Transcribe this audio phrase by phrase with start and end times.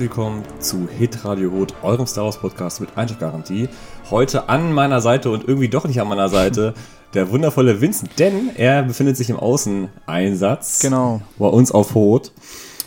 [0.00, 3.68] herzlich willkommen zu Hit Radio Hot, eurem Star Wars Podcast mit Einschlafgarantie.
[4.10, 6.72] Heute an meiner Seite und irgendwie doch nicht an meiner Seite
[7.12, 11.20] der wundervolle Vincent, denn er befindet sich im Außeneinsatz Genau.
[11.38, 12.32] bei uns auf Hot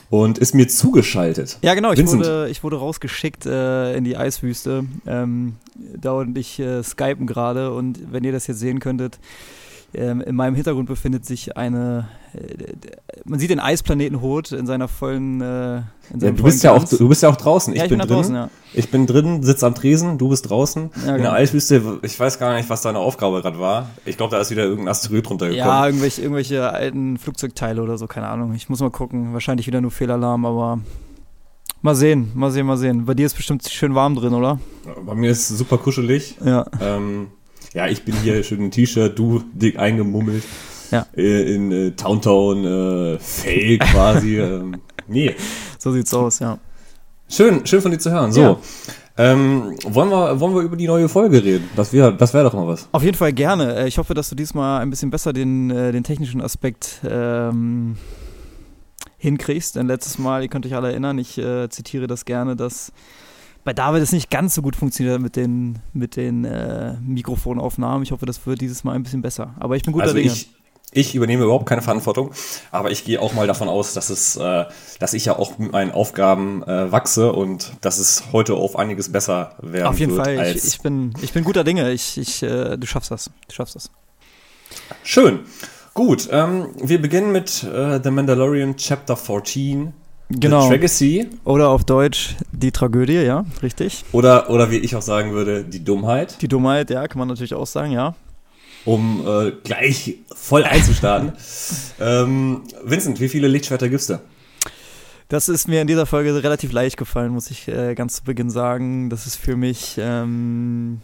[0.10, 1.60] und ist mir zugeschaltet.
[1.62, 1.92] Ja, genau.
[1.92, 2.22] Ich Vincent.
[2.24, 4.86] wurde, ich wurde rausgeschickt äh, in die Eiswüste.
[5.06, 9.20] Ähm, da und ich äh, skypen gerade und wenn ihr das jetzt sehen könntet,
[9.96, 12.74] ähm, in meinem Hintergrund befindet sich eine, äh,
[13.26, 15.78] man sieht den Eisplaneten Hot in seiner vollen, äh,
[16.12, 17.74] in Ja, du bist ja auch, du bist ja auch draußen.
[17.76, 18.16] Ja, ich, bin, da drin.
[18.16, 18.50] draußen, ja.
[18.74, 20.90] Ich bin drin, sitze am Tresen, du bist draußen.
[20.96, 21.30] Ja, in genau.
[21.30, 23.90] der Eiswüste, ich weiß gar nicht, was deine Aufgabe gerade war.
[24.06, 25.68] Ich glaube, da ist wieder irgendein Asteroid runtergekommen.
[25.68, 28.54] Ja, irgendwelche, irgendwelche alten Flugzeugteile oder so, keine Ahnung.
[28.54, 29.34] Ich muss mal gucken.
[29.34, 30.80] Wahrscheinlich wieder nur Fehlalarm, aber
[31.82, 33.06] mal sehen, mal sehen, mal sehen.
[33.06, 34.60] Bei dir ist bestimmt schön warm drin, oder?
[35.06, 36.38] Bei mir ist es super kuschelig.
[36.44, 36.66] Ja.
[36.82, 37.28] Ähm,
[37.74, 40.44] ja, ich bin hier schön im T-Shirt, du dick eingemummelt.
[40.92, 41.08] Ja.
[41.16, 44.38] Äh, In äh, Towntown, äh, Fake quasi.
[44.40, 45.34] ähm, nee,
[45.80, 46.60] So sieht's aus, ja.
[47.30, 48.32] schön, schön von dir zu hören.
[48.32, 48.60] So, Ja.
[49.18, 51.68] ähm, wollen, wir, wollen wir über die neue Folge reden?
[51.76, 52.88] Das wäre das wär doch mal was.
[52.92, 53.76] Auf jeden Fall gerne.
[53.76, 57.98] Äh, Ich hoffe, dass du diesmal ein bisschen besser den, äh, den technischen Aspekt ähm,
[59.18, 59.76] hinkriegst.
[59.76, 62.92] Denn letztes Mal, ihr könnt euch alle erinnern, ich äh, zitiere das gerne, dass
[63.64, 68.04] bei David es nicht ganz so gut funktioniert mit den, mit den äh, Mikrofonaufnahmen.
[68.04, 69.54] Ich hoffe, das wird dieses Mal ein bisschen besser.
[69.60, 70.28] Aber ich bin guter Also Dinge.
[70.28, 70.50] ich,
[70.92, 72.32] ich übernehme überhaupt keine Verantwortung,
[72.72, 74.66] aber ich gehe auch mal davon aus, dass es, äh,
[75.00, 79.12] dass ich ja auch mit meinen Aufgaben äh, wachse und dass es heute auf einiges
[79.12, 81.92] besser werden Auf jeden wird Fall, ich, ich, bin, ich bin guter Dinge.
[81.92, 83.32] Ich, ich, äh, du schaffst das.
[83.48, 83.90] Du schaffst das.
[85.04, 85.40] Schön.
[85.94, 89.94] Gut, ähm, wir beginnen mit äh, The Mandalorian Chapter 14.
[90.30, 90.68] Genau.
[90.68, 91.28] The Legacy.
[91.44, 94.04] Oder auf Deutsch die Tragödie, ja, richtig.
[94.12, 96.42] Oder, oder wie ich auch sagen würde, die Dummheit.
[96.42, 98.16] Die Dummheit, ja, kann man natürlich auch sagen, ja.
[98.86, 101.34] Um äh, gleich voll einzustarten.
[102.00, 104.20] ähm, Vincent, wie viele Lichtschwerter gibst du?
[105.30, 108.50] Das ist mir in dieser Folge relativ leicht gefallen, muss ich äh, ganz zu Beginn
[108.50, 109.10] sagen.
[109.10, 111.02] Das ist für mich, ähm,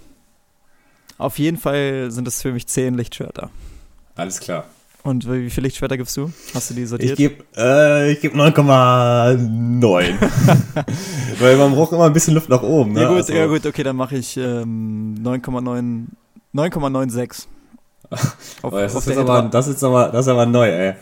[1.18, 3.50] auf jeden Fall sind es für mich zehn Lichtschwerter.
[4.16, 4.66] Alles klar.
[5.04, 6.30] Und wie viele Lichtschwerter gibst du?
[6.54, 7.18] Hast du die Ich sortiert?
[7.18, 10.14] gebe äh, ich geb 9,9.
[11.40, 12.94] Weil man braucht immer ein bisschen Luft nach oben.
[12.94, 13.02] Ne?
[13.04, 16.06] ja, gut, Also, ja gut, okay, dann mache ich ähm, 9,9
[16.54, 17.46] 9,96.
[18.12, 18.26] Auf-
[18.64, 20.96] aber das, auf ist aber, das, ist aber, das ist aber neu, ey.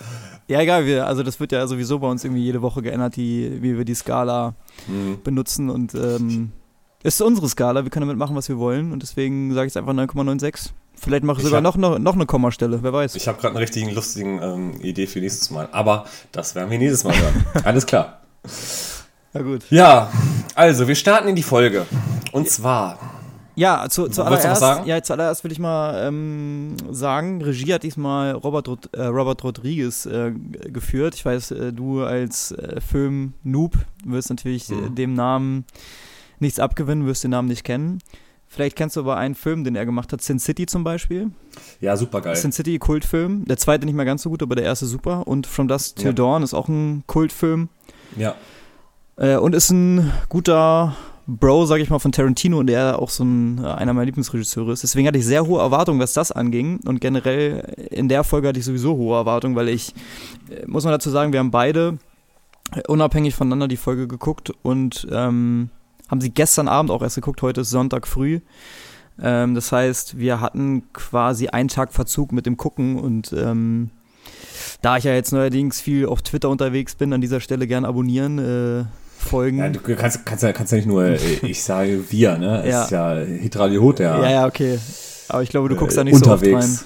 [0.48, 3.58] ja, egal, wir, also das wird ja sowieso bei uns irgendwie jede Woche geändert, die,
[3.62, 4.56] wie wir die Skala
[4.88, 5.18] Hm.
[5.24, 6.52] benutzen und ähm,
[7.04, 9.78] ist unsere Skala, wir können damit machen, was wir wollen und deswegen sage ich jetzt
[9.78, 10.70] einfach 9,96.
[11.00, 13.16] Vielleicht mache ich sogar hab- noch, noch, eine Kommastelle, wer weiß.
[13.16, 15.70] Ich habe gerade eine richtigen lustigen ähm, Idee für nächstes Mal.
[15.72, 17.46] Aber das werden wir nächstes Mal hören.
[17.64, 18.22] Alles klar.
[19.34, 19.64] Ja, gut.
[19.70, 20.10] Ja,
[20.56, 21.86] also wir starten in die Folge.
[22.32, 22.98] Und zwar,
[23.56, 28.90] Ja, zu, zuallererst, ja, zuallererst will ich mal ähm, sagen, Regie hat diesmal Robert, Rod-
[28.94, 30.32] äh, Robert Rodriguez äh,
[30.72, 31.16] geführt.
[31.16, 33.76] Ich weiß, äh, du als äh, Film-Noob
[34.06, 34.96] wirst natürlich äh, Mhm.
[34.96, 35.66] dem Namen
[36.40, 38.00] nichts abgewinnen, wirst den Namen nicht kennen.
[38.50, 41.32] Vielleicht kennst du aber einen Film, den er gemacht hat, Sin City zum Beispiel.
[41.82, 42.36] ja, super geil.
[42.36, 43.44] Sin City, Kultfilm.
[43.46, 45.28] Der zweite nicht mehr ganz so gut, aber der erste super.
[45.28, 46.14] Und From Dusk Till Ja.
[46.14, 47.70] Dawn ist auch ein Kultfilm.
[48.16, 48.36] Ja,
[49.18, 53.26] Äh, und ist ein guter Bro, sag ich mal, von Tarantino und der auch so
[53.26, 54.84] ein, äh, einer meiner Lieblingsregisseure ist.
[54.84, 56.80] Deswegen hatte ich sehr hohe Erwartungen, was das anging.
[56.86, 59.94] Und generell in der Folge hatte ich sowieso hohe Erwartungen, weil ich,
[60.50, 61.98] äh, muss man dazu sagen, wir haben beide
[62.74, 65.70] äh, unabhängig voneinander die Folge geguckt und ähm,
[66.10, 67.42] haben sie gestern Abend auch erst geguckt.
[67.42, 68.40] Heute ist Sonntag früh.
[69.22, 73.90] Ähm, das heißt, wir hatten quasi einen Tag Verzug mit dem Gucken und ähm,
[74.82, 78.38] da ich ja jetzt neuerdings viel auf Twitter unterwegs bin, an dieser Stelle gerne abonnieren,
[78.38, 78.86] äh,
[79.18, 79.58] folgen.
[79.58, 82.62] ja du kannst, kannst, ja, kannst ja nicht nur, äh, ich sage wir, ne?
[82.64, 82.84] Es Ja.
[82.84, 84.22] ist ja Hitradio Hot, ja.
[84.22, 84.78] Ja, ja, okay.
[85.30, 86.80] Aber ich glaube, du guckst da nicht so oft rein.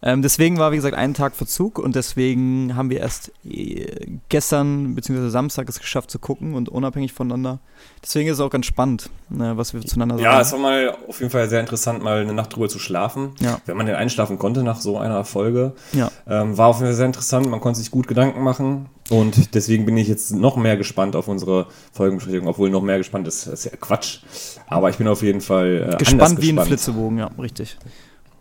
[0.00, 4.94] Ähm, deswegen war, wie gesagt, ein Tag Verzug und deswegen haben wir erst äh, gestern
[4.94, 5.28] bzw.
[5.28, 7.58] Samstag es geschafft zu gucken und unabhängig voneinander.
[8.02, 10.24] Deswegen ist es auch ganz spannend, ne, was wir zueinander sagen.
[10.24, 13.32] Ja, es war mal auf jeden Fall sehr interessant, mal eine Nacht drüber zu schlafen.
[13.40, 13.60] Ja.
[13.66, 15.72] Wenn man denn einschlafen konnte nach so einer Folge.
[15.92, 16.10] Ja.
[16.28, 18.86] Ähm, war auf jeden Fall sehr interessant, man konnte sich gut Gedanken machen.
[19.10, 23.26] Und deswegen bin ich jetzt noch mehr gespannt auf unsere Folgenbesprechung, obwohl noch mehr gespannt
[23.26, 24.20] ist, ist ja Quatsch.
[24.68, 26.68] Aber ich bin auf jeden Fall äh, anders gespannt wie ein gespannt.
[26.68, 27.78] Flitzebogen, ja, richtig.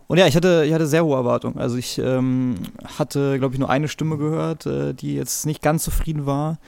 [0.07, 1.57] Und ja, ich hatte, ich hatte sehr hohe Erwartungen.
[1.57, 2.55] Also ich ähm,
[2.97, 6.59] hatte, glaube ich, nur eine Stimme gehört, äh, die jetzt nicht ganz zufrieden war.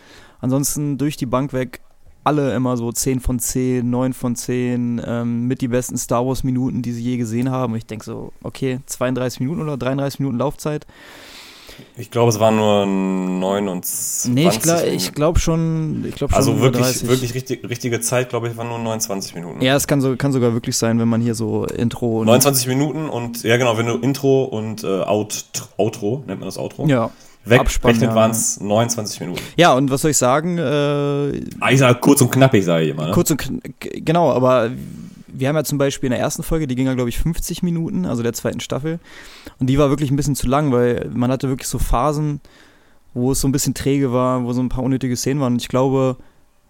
[0.42, 1.82] Ansonsten durch die Bank weg
[2.26, 6.44] alle immer so 10 von 10, 9 von 10, ähm, mit die besten Star Wars
[6.44, 7.74] Minuten, die sie je gesehen haben.
[7.74, 10.86] Und ich denke so, okay, 32 Minuten oder 33 Minuten Laufzeit.
[11.98, 14.32] Ich glaube, es waren nur 29.
[14.34, 17.08] Nee, ich glaube glaub schon, ich glaube schon Also wirklich, 30.
[17.10, 19.62] wirklich richtig, richtige Zeit, glaube ich, waren nur 29 Minuten.
[19.62, 22.68] Ja, es kann, so, kann sogar wirklich sein, wenn man hier so Intro und 29
[22.68, 25.46] Minuten und ja genau, wenn du Intro und äh, Out,
[25.78, 26.88] Outro, nennt man das Outro?
[26.88, 27.12] Ja,
[27.46, 28.16] Wegrechnet ja.
[28.16, 29.42] waren es 29 Minuten.
[29.56, 30.58] Ja, und was soll ich sagen?
[30.58, 33.08] Äh, ah, ich sag kurz und knappig, sage ich immer.
[33.08, 33.12] Ne?
[33.12, 33.50] Kurz und
[33.80, 34.70] genau, aber
[35.34, 37.64] wir haben ja zum Beispiel in der ersten Folge, die ging ja, glaube ich, 50
[37.64, 39.00] Minuten, also der zweiten Staffel.
[39.60, 42.42] Und die war wirklich ein bisschen zu lang, weil man hatte wirklich so Phasen,
[43.14, 45.54] wo es so ein bisschen träge war, wo so ein paar unnötige Szenen waren.
[45.54, 46.18] Und ich glaube,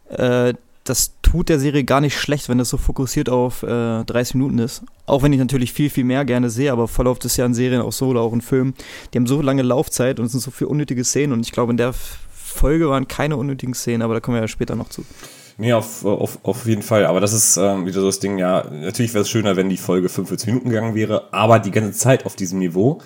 [0.09, 0.53] äh,
[0.83, 4.59] das tut der Serie gar nicht schlecht, wenn das so fokussiert auf äh, 30 Minuten
[4.59, 4.83] ist.
[5.05, 7.81] Auch wenn ich natürlich viel, viel mehr gerne sehe, aber verläuft es ja in Serien
[7.81, 8.73] auch so oder auch in Filmen.
[9.13, 11.71] Die haben so lange Laufzeit und es sind so viele unnötige Szenen und ich glaube,
[11.71, 11.93] in der
[12.31, 15.05] Folge waren keine unnötigen Szenen, aber da kommen wir ja später noch zu.
[15.59, 17.05] Nee, auf, auf, auf jeden Fall.
[17.05, 19.75] Aber das ist ähm, wieder so das Ding, ja, natürlich wäre es schöner, wenn die
[19.75, 22.99] Folge 45 Minuten gegangen wäre, aber die ganze Zeit auf diesem Niveau.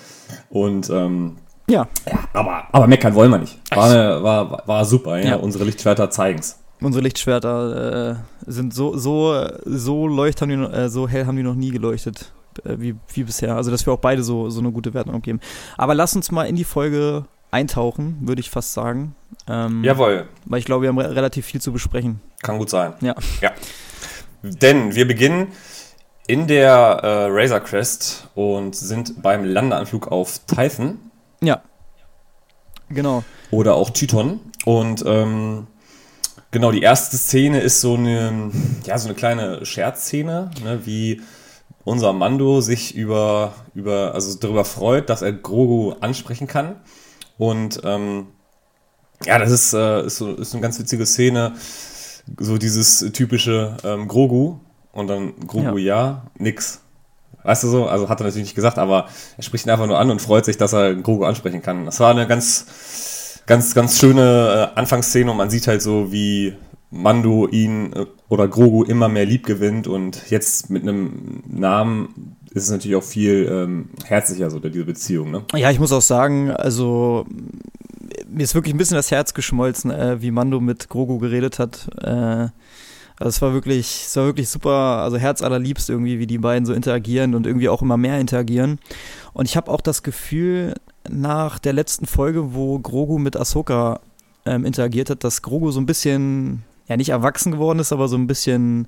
[0.51, 1.87] Und ähm, ja.
[2.07, 2.19] ja.
[2.33, 3.59] aber, aber meckern wollen wir nicht.
[3.71, 5.29] War, eine, war, war super, ja.
[5.29, 5.35] ja.
[5.37, 6.59] Unsere Lichtschwerter zeigen es.
[6.79, 8.15] Unsere Lichtschwerter äh,
[8.45, 12.33] sind so, so, so leucht haben die, äh, so hell haben die noch nie geleuchtet
[12.65, 13.55] äh, wie, wie bisher.
[13.55, 15.39] Also dass wir auch beide so, so eine gute Wertung abgeben.
[15.75, 19.15] Aber lass uns mal in die Folge eintauchen, würde ich fast sagen.
[19.47, 20.27] Ähm, Jawohl.
[20.45, 22.21] Weil ich glaube, wir haben re relativ viel zu besprechen.
[22.41, 22.93] Kann gut sein.
[23.01, 23.15] Ja.
[23.41, 23.51] ja.
[24.41, 25.47] Denn wir beginnen
[26.27, 30.99] in der äh, Razor Crest und sind beim Landeanflug auf Tython.
[31.41, 31.61] Ja.
[32.89, 33.23] Genau.
[33.51, 34.39] Oder auch Tython.
[34.65, 35.67] Und ähm,
[36.53, 38.51] Genau, die erste Szene ist so eine,
[38.85, 41.19] ja, so eine kleine Scherzszene, ne, wie
[41.83, 46.75] unser Mando sich über, über, also darüber freut, dass er Grogu ansprechen kann.
[47.39, 48.27] Und ähm,
[49.25, 51.53] ja, das ist, äh, ist, so, ist eine ganz witzige Szene.
[52.39, 54.59] So dieses typische ähm, Grogu
[54.93, 55.95] und dann Grogu ja.
[55.95, 56.79] ja, nix.
[57.43, 57.87] Weißt du so?
[57.87, 60.45] Also hat er natürlich nicht gesagt, aber er spricht ihn einfach nur an und freut
[60.45, 61.85] sich, dass er Grogu ansprechen kann.
[61.85, 62.65] Das war eine ganz
[63.45, 66.53] ganz, ganz schöne äh, Anfangsszene und man sieht halt so, wie
[66.91, 72.63] Mando ihn äh, oder Grogu immer mehr lieb gewinnt und jetzt mit einem Namen ist
[72.63, 75.31] es natürlich auch viel ähm, herzlicher, so diese Beziehung.
[75.31, 75.43] Ne?
[75.55, 77.25] Ja, ich muss auch sagen, also
[78.33, 81.87] mir ist wirklich ein bisschen das Herz geschmolzen, äh, wie Mando mit Grogu geredet hat.
[82.01, 82.49] Äh,
[83.19, 86.73] also es war wirklich, es war wirklich super, also herzallerliebst irgendwie, wie die beiden so
[86.73, 88.79] interagieren und irgendwie auch immer mehr interagieren.
[89.33, 90.73] Und ich habe auch das Gefühl,
[91.09, 93.99] nach der letzten Folge, wo Grogu mit Ahsoka
[94.45, 98.17] ähm, interagiert hat, dass Grogu so ein bisschen, ja nicht erwachsen geworden ist, aber so
[98.17, 98.87] ein bisschen,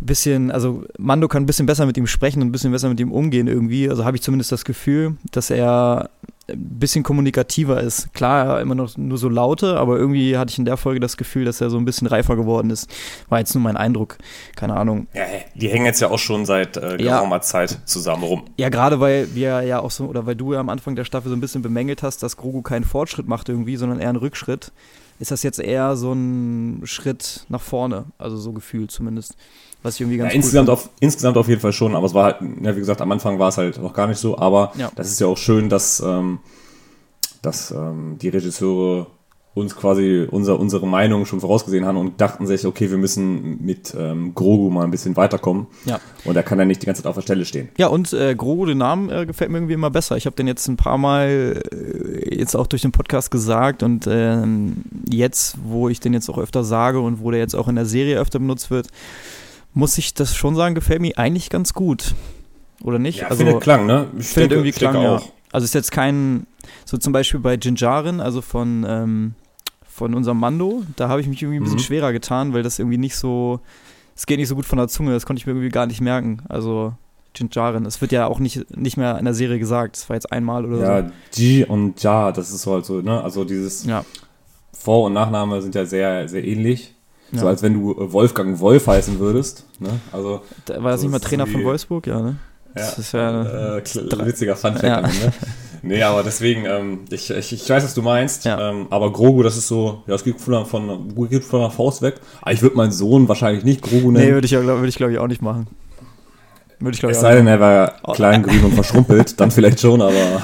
[0.00, 3.00] bisschen, also Mando kann ein bisschen besser mit ihm sprechen und ein bisschen besser mit
[3.00, 3.88] ihm umgehen irgendwie.
[3.88, 6.10] Also habe ich zumindest das Gefühl, dass er
[6.48, 8.12] ein bisschen kommunikativer ist.
[8.14, 11.44] Klar, immer noch nur so laute, aber irgendwie hatte ich in der Folge das Gefühl,
[11.44, 12.88] dass er so ein bisschen reifer geworden ist.
[13.28, 14.18] War jetzt nur mein Eindruck.
[14.54, 15.08] Keine Ahnung.
[15.12, 17.42] Ja, die hängen jetzt ja auch schon seit äh, geraumer ja.
[17.42, 18.44] Zeit zusammen rum.
[18.56, 21.30] Ja, gerade weil wir ja auch so, oder weil du ja am Anfang der Staffel
[21.30, 24.70] so ein bisschen bemängelt hast, dass Grogu keinen Fortschritt macht irgendwie, sondern eher einen Rückschritt,
[25.18, 28.04] ist das jetzt eher so ein Schritt nach vorne.
[28.18, 29.36] Also so gefühlt zumindest.
[29.86, 32.24] Was ich irgendwie ganz ja, insgesamt, auf, insgesamt auf jeden Fall schon, aber es war
[32.24, 34.90] halt, ja, wie gesagt, am Anfang war es halt noch gar nicht so, aber ja.
[34.96, 36.40] das ist ja auch schön, dass, ähm,
[37.40, 39.06] dass ähm, die Regisseure
[39.56, 43.94] uns quasi unser, unsere Meinung schon vorausgesehen haben und dachten sich, okay, wir müssen mit
[43.98, 45.66] ähm, Grogu mal ein bisschen weiterkommen.
[45.86, 45.98] Ja.
[46.24, 47.70] Und er kann ja nicht die ganze Zeit auf der Stelle stehen.
[47.78, 50.16] Ja, und äh, Grogu, den Namen äh, gefällt mir irgendwie immer besser.
[50.18, 54.06] Ich habe den jetzt ein paar Mal äh, jetzt auch durch den Podcast gesagt und
[54.10, 57.76] ähm, jetzt, wo ich den jetzt auch öfter sage und wo der jetzt auch in
[57.76, 58.88] der Serie öfter benutzt wird,
[59.76, 62.14] muss ich das schon sagen, gefällt mir eigentlich ganz gut.
[62.82, 63.20] Oder nicht?
[63.20, 64.06] Ja, also, findet Klang, ne?
[64.18, 65.20] Ich findet irgendwie Klang, ja.
[65.52, 66.46] Also ist jetzt kein,
[66.86, 69.34] so zum Beispiel bei Jinjarin, also von, ähm,
[69.86, 71.82] von unserem Mando, da habe ich mich irgendwie ein bisschen mhm.
[71.82, 73.60] schwerer getan, weil das irgendwie nicht so,
[74.16, 76.00] es geht nicht so gut von der Zunge, das konnte ich mir irgendwie gar nicht
[76.00, 76.42] merken.
[76.48, 76.94] Also
[77.36, 80.32] Jinjarin, es wird ja auch nicht, nicht mehr in der Serie gesagt, das war jetzt
[80.32, 81.04] einmal oder ja, so.
[81.04, 83.22] Ja, Ji und Ja, das ist halt so, ne?
[83.22, 84.06] Also dieses ja.
[84.72, 86.95] Vor- und Nachname sind ja sehr, sehr ähnlich.
[87.32, 87.40] Ja.
[87.40, 89.64] So als wenn du äh, Wolfgang Wolf heißen würdest.
[89.80, 89.88] Ne?
[90.12, 92.36] Also, da war das nicht mal Trainer von Wolfsburg, ja, ne?
[92.76, 93.82] Ja, das ist ja äh,
[94.26, 94.84] witziger Funfact.
[94.84, 95.00] Ja.
[95.00, 95.10] Ne?
[95.82, 98.70] Nee, aber deswegen, ähm, ich, ich, ich weiß, was du meinst, ja.
[98.70, 102.02] ähm, aber Grogu, das ist so, ja, es geht von, von, geht von der Faust
[102.02, 102.16] weg.
[102.42, 104.26] Aber ich würde meinen Sohn wahrscheinlich nicht Grogu nennen.
[104.26, 105.68] Nee, würde ich, ja, würd ich glaube ich auch nicht machen.
[106.80, 109.80] Würde ich, glaube ich, Es sei denn, er war klein, grün und verschrumpelt, dann vielleicht
[109.80, 110.42] schon, aber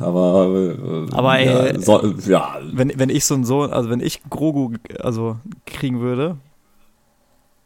[0.00, 0.76] aber,
[1.10, 4.22] äh, aber ey, ja, so, ja, Wenn, wenn ich so ein Sohn, also wenn ich
[4.28, 6.36] Grogu also kriegen würde,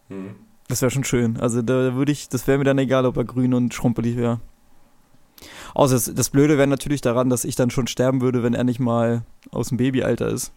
[0.09, 0.35] hm.
[0.69, 1.38] das wäre schon schön.
[1.38, 4.41] Also da würde ich, das wäre mir dann egal, ob er grün und schrumpelig wäre.
[5.75, 8.64] Außer das, das Blöde wäre natürlich daran, dass ich dann schon sterben würde, wenn er
[8.64, 10.53] nicht mal aus dem Babyalter ist.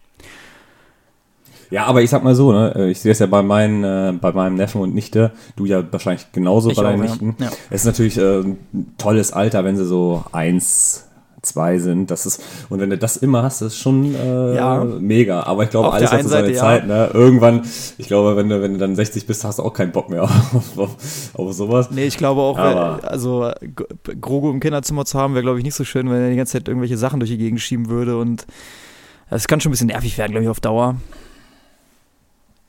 [1.70, 4.32] Ja, aber ich sag mal so, ne, ich sehe es ja bei meinen, äh, bei
[4.32, 7.36] meinem Neffen und Nichte, du ja wahrscheinlich genauso ich bei deinen auch, Nichten.
[7.38, 7.46] Ja.
[7.46, 7.52] Ja.
[7.68, 11.07] Es ist natürlich äh, ein tolles Alter, wenn sie so eins,
[11.48, 12.10] zwei sind.
[12.10, 14.84] Das ist, und wenn du das immer hast, das ist schon äh, Ja.
[14.84, 15.42] mega.
[15.42, 16.86] Aber ich glaube, Auf alles hat so seine Zeit.
[16.86, 17.10] Ne?
[17.12, 17.62] Irgendwann,
[17.98, 20.22] ich glaube, wenn du, wenn du dann 60 bist, hast du auch keinen Bock mehr
[20.24, 20.96] auf, auf,
[21.34, 21.90] auf sowas.
[21.90, 23.50] Nee, ich glaube auch, Aber- also
[24.20, 26.52] Grogu im Kinderzimmer zu haben, wäre, glaube ich, nicht so schön, wenn er die ganze
[26.54, 28.46] Zeit irgendwelche Sachen durch die Gegend schieben würde und
[29.30, 30.96] das kann schon ein bisschen nervig werden, glaube ich, auf Dauer.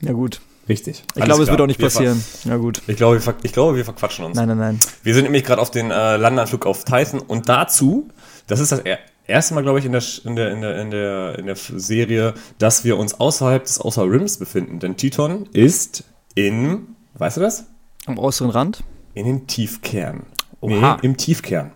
[0.01, 0.41] Ja gut.
[0.67, 1.03] Richtig.
[1.15, 2.23] Ich glaube, es wird auch nicht passieren.
[2.45, 2.83] Ja gut.
[2.85, 4.35] Ich glaube, wir, ich glaube, wir verquatschen uns.
[4.37, 4.79] Nein, nein, nein.
[5.01, 8.07] Wir sind nämlich gerade auf den äh, Landeanflug auf Titan und dazu,
[8.49, 10.91] das ist das er erste Mal, glaube ich, in der, in, der, in, der, in,
[10.91, 14.79] der, in der Serie, dass wir uns außerhalb des Outer Rims befinden.
[14.79, 16.03] Denn Titon ist
[16.35, 17.65] in, weißt du das?
[18.05, 18.83] Am äußeren Rand.
[19.13, 20.23] In den Tiefkern.
[20.61, 20.95] Oha.
[20.95, 21.71] Nee, im Tiefkern.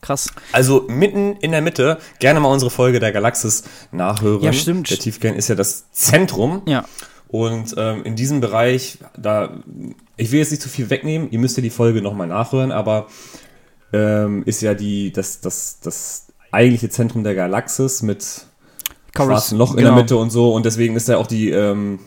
[0.00, 0.30] Krass.
[0.52, 4.42] Also mitten in der Mitte, gerne mal unsere Folge der Galaxis nachhören.
[4.42, 4.90] Ja, stimmt.
[4.90, 6.62] Der Tiefkern ist ja das Zentrum.
[6.66, 6.84] Ja.
[7.28, 9.60] Und ähm, in diesem Bereich, da,
[10.16, 13.08] ich will jetzt nicht zu viel wegnehmen, ihr müsst ja die Folge nochmal nachhören, aber
[13.92, 18.46] ähm, ist ja die, das, das, das eigentliche Zentrum der Galaxis mit
[19.14, 19.90] schwarzen Loch in genau.
[19.90, 20.54] der Mitte und so.
[20.54, 22.00] Und deswegen ist ja auch die, ähm,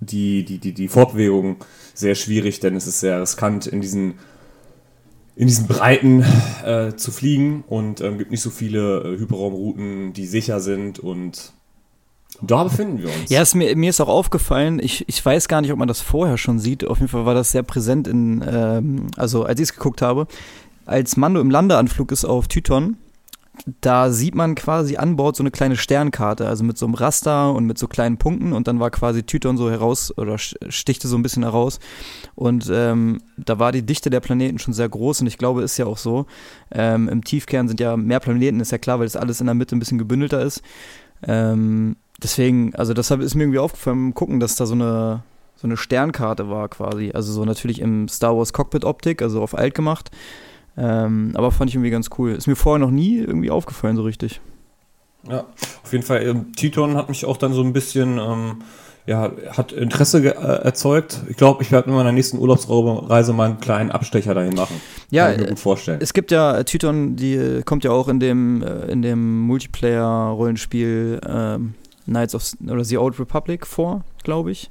[0.00, 1.56] die, die, die, die Fortbewegung
[1.94, 4.14] sehr schwierig, denn es ist sehr riskant, in diesen,
[5.36, 6.24] in diesen Breiten
[6.64, 11.52] äh, zu fliegen und ähm, gibt nicht so viele äh, Hyperraumrouten, die sicher sind und
[12.50, 13.30] da befinden wir uns.
[13.30, 16.00] Ja, es, mir, mir ist auch aufgefallen, ich, ich weiß gar nicht, ob man das
[16.00, 16.86] vorher schon sieht.
[16.86, 20.26] Auf jeden Fall war das sehr präsent in, ähm, also als ich es geguckt habe.
[20.86, 22.96] Als Mando im Landeanflug ist auf Tython,
[23.80, 27.54] da sieht man quasi an Bord so eine kleine Sternkarte, also mit so einem Raster
[27.54, 31.16] und mit so kleinen Punkten und dann war quasi Tython so heraus oder stichte so
[31.16, 31.78] ein bisschen heraus
[32.34, 35.78] und ähm, da war die Dichte der Planeten schon sehr groß und ich glaube, ist
[35.78, 36.26] ja auch so.
[36.72, 39.54] Ähm, Im Tiefkern sind ja mehr Planeten, ist ja klar, weil das alles in der
[39.54, 40.60] Mitte ein bisschen gebündelter ist.
[41.26, 45.22] Ähm, deswegen, also deshalb ist mir irgendwie aufgefallen beim Gucken, dass da so eine,
[45.56, 47.10] so eine Sternkarte war quasi.
[47.12, 50.10] Also so natürlich im Star Wars Cockpit Optik, also auf alt gemacht.
[50.76, 52.32] Ähm, aber fand ich irgendwie ganz cool.
[52.32, 54.40] Ist mir vorher noch nie irgendwie aufgefallen so richtig.
[55.28, 55.46] Ja,
[55.82, 56.22] auf jeden Fall.
[56.22, 58.56] Ähm, Titon hat mich auch dann so ein bisschen, ähm,
[59.06, 61.20] ja, hat Interesse äh, erzeugt.
[61.28, 64.80] Ich glaube, ich werde in meiner nächsten Urlaubsreise mal einen kleinen Abstecher dahin machen.
[65.10, 65.98] Ja, Kann ich mir gut vorstellen.
[66.02, 71.20] Es gibt ja äh, Tython, die kommt ja auch in dem, äh, in dem Multiplayer-Rollenspiel
[71.26, 71.74] ähm,
[72.06, 74.70] Knights of oder The Old Republic vor, glaube ich.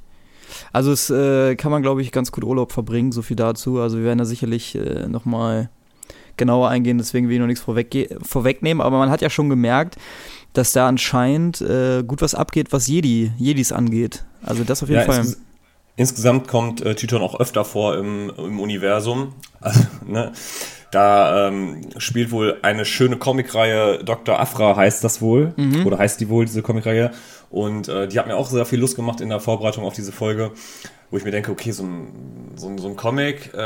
[0.72, 3.80] Also es äh, kann man, glaube ich, ganz gut Urlaub verbringen, so viel dazu.
[3.80, 5.70] Also wir werden da sicherlich äh, nochmal
[6.36, 9.96] genauer eingehen, deswegen will ich noch nichts vorwegge- vorwegnehmen, aber man hat ja schon gemerkt,
[10.52, 14.24] dass da anscheinend äh, gut was abgeht, was Jedi, Jedis angeht.
[14.42, 15.18] Also das auf jeden Ja, Fall.
[15.20, 15.40] insges
[15.96, 19.34] insgesamt kommt äh, Titon auch öfter vor im, im Universum.
[19.60, 20.32] Also, ne?
[20.90, 24.38] Da ähm, spielt wohl eine schöne Comicreihe, Dr.
[24.38, 25.86] Afra heißt das wohl, Mhm.
[25.86, 27.10] oder heißt die wohl, diese Comicreihe.
[27.50, 30.12] Und äh, die hat mir auch sehr viel Lust gemacht in der Vorbereitung auf diese
[30.12, 30.52] Folge,
[31.10, 33.58] wo ich mir denke, okay, so ein, so ein, so ein Comic, äh,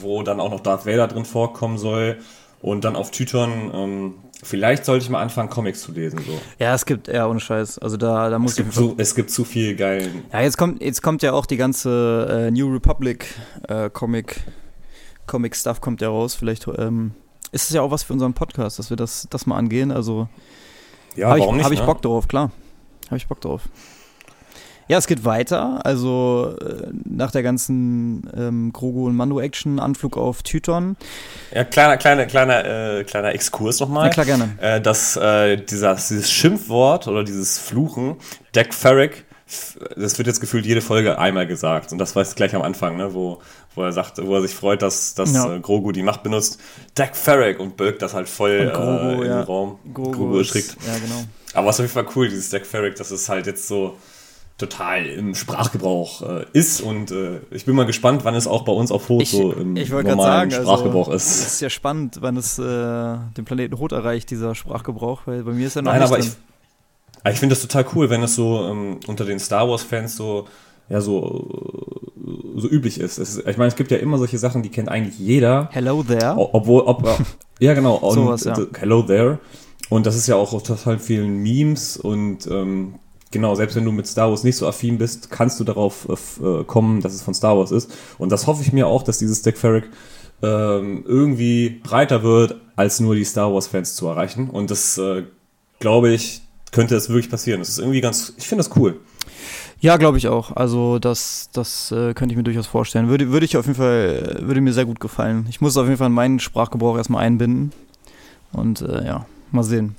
[0.00, 2.18] wo dann auch noch Darth Vader drin vorkommen soll.
[2.60, 6.20] Und dann auf Tython, ähm, vielleicht sollte ich mal anfangen, Comics zu lesen.
[6.24, 6.40] So.
[6.58, 7.78] ja, es gibt, ja, ohne Scheiß.
[7.78, 10.56] Also da, da muss Es, ich gibt zu, es gibt zu viel geilen Ja, jetzt
[10.56, 13.26] kommt, jetzt kommt ja auch die ganze äh, New Republic
[13.68, 14.40] äh, Comic,
[15.26, 16.34] Comic Stuff kommt ja raus.
[16.34, 17.12] Vielleicht ähm,
[17.52, 19.90] ist es ja auch was für unseren Podcast, dass wir das, das mal angehen.
[19.90, 20.28] Also
[21.16, 21.64] Ja, habe ich, nicht?
[21.64, 21.86] hab ich ne?
[21.86, 22.52] Bock drauf, klar.
[23.06, 23.62] Habe ich Bock drauf.
[24.88, 25.84] Ja, es geht weiter.
[25.84, 30.96] Also äh, nach der ganzen ähm, Grogu und Mando Action Anflug auf Tython.
[31.54, 32.64] Ja, kleiner, kleiner, kleiner,
[32.98, 34.06] äh, kleiner Exkurs nochmal.
[34.06, 34.48] Ja, klar, gerne.
[34.60, 38.16] Äh, dass äh, dieser, dieses Schimpfwort oder dieses Fluchen,
[38.54, 39.24] Deck Ferrick,
[39.96, 41.92] das wird jetzt gefühlt jede Folge einmal gesagt.
[41.92, 43.40] Und das war jetzt gleich am Anfang, ne, wo,
[43.74, 45.54] wo er sagt, wo er sich freut, dass, dass Ja.
[45.54, 46.60] äh, Grogu die Macht benutzt.
[46.96, 49.36] Deck Ferrick und birgt das halt voll Grogu, äh, in ja.
[49.38, 49.78] den Raum.
[49.92, 50.76] Grogu ist- erschrickt.
[50.86, 51.24] Ja, genau.
[51.54, 53.96] Aber es ist auf jeden Fall cool, dieses Deck Ferrick, dass es halt jetzt so
[54.58, 58.72] total im Sprachgebrauch äh, ist und äh, ich bin mal gespannt, wann es auch bei
[58.72, 61.30] uns auf Rot Ich, so im normalen sagen, Sprachgebrauch also, ist.
[61.30, 62.62] Es ist ja spannend, wann es äh,
[63.36, 66.20] den Planeten Rot erreicht, dieser Sprachgebrauch, weil bei mir ist er noch Nein, nicht aber
[66.20, 66.32] drin.
[66.32, 70.16] ich, aber ich finde das total cool, wenn es so ähm, unter den Star Wars-Fans
[70.16, 70.48] so,
[70.88, 72.02] ja, so,
[72.56, 73.18] so üblich ist.
[73.18, 73.38] Ist.
[73.38, 75.68] Ich meine, es gibt ja immer solche Sachen, die kennt eigentlich jeder.
[75.70, 76.34] Hello there.
[76.36, 77.08] Obwohl, ob,
[77.60, 77.94] ja, genau.
[77.94, 78.56] Und, Sowas, ja.
[78.76, 79.38] Hello there.
[79.88, 82.94] Und das ist ja auch auf total vielen Memes und ähm,
[83.30, 86.44] genau, selbst wenn du mit Star Wars nicht so affin bist, kannst du darauf äh,
[86.44, 87.90] äh, kommen, dass es von Star Wars ist.
[88.18, 89.90] Und das hoffe ich mir auch, dass dieses Deck Ferrick
[90.42, 94.50] ähm, irgendwie breiter wird, als nur die Star Wars-Fans zu erreichen.
[94.50, 95.24] Und das, äh,
[95.80, 97.60] glaube ich, könnte das wirklich passieren.
[97.60, 99.00] Das ist irgendwie ganz, ich finde das cool.
[99.80, 100.56] Ja, glaube ich auch.
[100.56, 103.08] Also das, das äh, könnte ich mir durchaus vorstellen.
[103.08, 105.46] Würde, würde ich auf jeden Fall, äh, würde mir sehr gut gefallen.
[105.48, 107.72] Ich muss auf jeden Fall in meinen Sprachgebrauch erstmal einbinden.
[108.52, 109.94] Und äh, ja, mal sehen.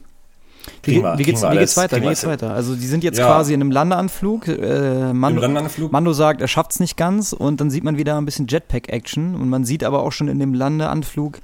[0.83, 1.97] Wie, wir- wie, geht's, wie geht's weiter?
[1.97, 2.53] Wie geht's weiter?
[2.53, 3.25] Also die sind jetzt Ja.
[3.27, 4.47] quasi in einem Landeanflug.
[4.47, 5.91] Äh, Mando, Landeanflug?
[5.91, 9.35] Mando sagt, er schafft es nicht ganz und dann sieht man wieder ein bisschen Jetpack-Action
[9.35, 11.39] und man sieht aber auch schon in dem Landeanflug,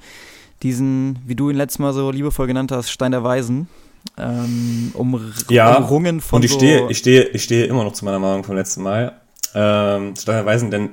[0.62, 3.68] diesen, wie du ihn letztes Mal so liebevoll genannt hast, Stein der Weisen.
[4.18, 7.92] Ähm, um, Ja, umrungen von Und ich so, stehe, ich stehe, ich stehe immer noch
[7.92, 9.12] zu meiner Meinung vom letzten Mal.
[9.54, 10.90] Ähm, Stein der Weisen, denn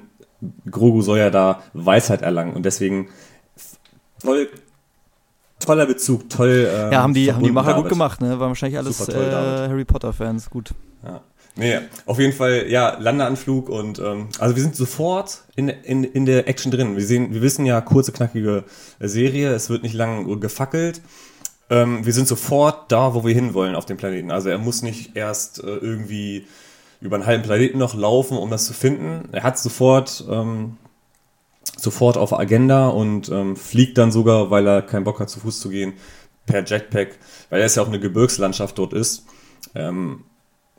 [0.70, 3.08] Grogu soll ja da Weisheit erlangen und deswegen
[4.22, 4.50] toll,
[5.66, 6.70] toller Bezug, toll.
[6.72, 8.40] Ähm, ja, haben die, haben die Macher gut gemacht, ne?
[8.40, 9.70] Waren wahrscheinlich alles toll, äh.
[9.70, 10.72] Harry Potter-Fans, gut.
[11.04, 11.22] Ja.
[11.56, 16.26] Nee, auf jeden Fall, ja, Landeanflug und ähm, also wir sind sofort in, in, in
[16.26, 16.98] der Action drin.
[16.98, 18.64] Wir sehen, wir wissen ja, kurze, knackige
[19.00, 21.02] Serie, es wird nicht lang gefackelt.
[21.70, 24.32] Ähm, wir sind sofort da, wo wir hinwollen auf dem Planeten.
[24.32, 26.48] Also er muss nicht erst äh, irgendwie
[27.02, 29.30] über einen halben Planeten noch laufen, um das zu finden.
[29.32, 30.78] Er hat sofort, ähm,
[31.78, 35.60] sofort auf Agenda und ähm, fliegt dann sogar, weil er keinen Bock hat, zu Fuß
[35.60, 35.94] zu gehen,
[36.46, 37.18] per Jetpack,
[37.50, 39.26] weil es ja auch eine Gebirgslandschaft dort ist.
[39.76, 40.26] Ähm,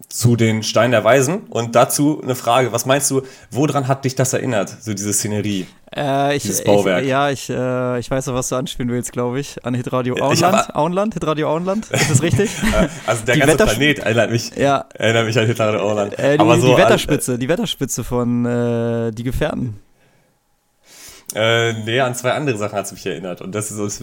[0.08, 1.44] zu den Steinen der Weisen.
[1.48, 3.22] Und dazu eine Frage, was meinst du,
[3.52, 5.66] woran hat dich das erinnert, so diese Szenerie?
[5.96, 7.02] Äh, ich, Dieses Bauwerk.
[7.04, 9.64] Ich, ja, ich, äh, ich weiß, auf was du anspielen willst, glaube ich.
[9.64, 10.74] An Hitradio Auenland.
[10.74, 11.14] Auenland?
[11.14, 11.88] Hitradio Auenland?
[11.90, 12.50] Ist das richtig?
[12.64, 14.84] Äh, Also der Die ganze Wetter- Planet erinnert mich, ja.
[14.94, 16.18] erinnert mich an Hitler Orland.
[16.18, 19.78] Äh, die, Aber so die an- Wetterspitze, die Wetterspitze von äh, Die Gefährten.
[21.34, 23.40] Äh, nee, an zwei andere Sachen hat es mich erinnert.
[23.40, 24.02] Und das ist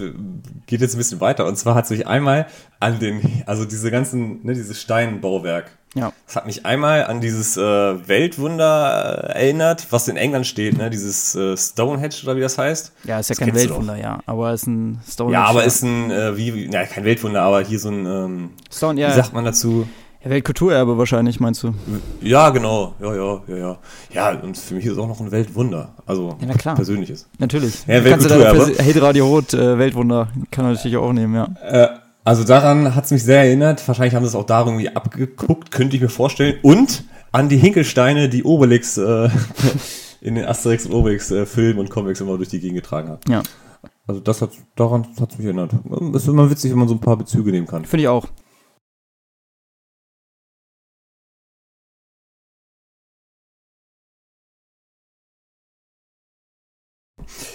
[0.66, 1.46] geht jetzt ein bisschen weiter.
[1.46, 2.48] Und zwar hat es mich einmal
[2.80, 5.72] an den, also diese ganzen, ne, dieses Steinbauwerk.
[5.94, 6.14] Ja.
[6.26, 7.62] Das hat mich einmal an dieses äh,
[8.08, 10.90] Weltwunder äh, erinnert, was in England steht, ne?
[10.90, 12.94] Dieses äh, Stonehenge oder wie das heißt.
[13.04, 14.20] Ja, ist ja Das kein Weltwunder, ja.
[14.26, 15.34] Aber ist ein Stone.
[15.34, 18.50] Ja, aber ist ein, äh, wie, wie- ja, kein Weltwunder, aber hier so ein, ähm,
[18.74, 19.12] Stone, wie ja.
[19.12, 19.86] sagt man dazu?
[20.30, 21.74] Weltkulturerbe wahrscheinlich, meinst du?
[22.22, 22.94] Ja, genau.
[23.02, 23.78] Ja, ja, ja, ja.
[24.14, 25.96] Ja, und für mich ist es auch noch ein Weltwunder.
[26.06, 26.76] Also, Ja, na klar.
[26.76, 27.28] persönliches.
[27.40, 27.86] Natürlich.
[27.88, 28.74] Ja, kannst du Weltkulturerbe.
[28.78, 31.48] da Hitradio Rot, äh, Weltwunder, kann er natürlich auch nehmen, ja.
[31.64, 31.88] Äh,
[32.24, 33.86] also daran hat es mich sehr erinnert.
[33.88, 36.56] Wahrscheinlich haben sie es auch da irgendwie abgeguckt, könnte ich mir vorstellen.
[36.62, 39.28] Und an die Hinkelsteine, die Obelix äh,
[40.22, 43.28] in den Asterix und Obelix äh, Filmen und Comics immer durch die Gegend getragen hat.
[43.28, 43.42] Ja,
[44.06, 45.72] Also das hat daran hat mich erinnert.
[46.14, 47.86] Es ist immer witzig, wenn man so ein paar Bezüge nehmen kann.
[47.86, 48.28] finde ich auch.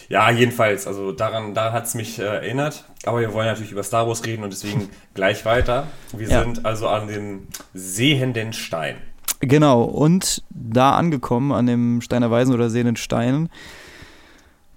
[0.09, 2.85] Ja, jedenfalls, also daran, daran hat es mich äh, erinnert.
[3.05, 5.89] Aber wir wollen natürlich über Star Wars reden und deswegen gleich weiter.
[6.17, 6.43] Wir Ja.
[6.43, 8.97] sind also an dem sehenden Stein.
[9.41, 13.51] Genau, und da angekommen, an dem Steiner Weisen oder Sehenden Stein,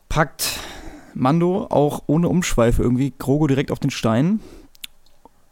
[0.09, 0.59] packt
[1.13, 4.39] Mando auch ohne Umschweife irgendwie Grogu direkt auf den Stein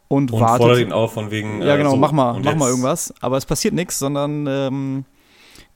[0.08, 0.58] und, Und wartet.
[0.62, 1.62] fordert ihn auf von wegen.
[1.62, 3.14] Ja, äh, genau, so, mach mal, mach mal irgendwas.
[3.22, 5.06] Aber es passiert nichts, sondern ähm,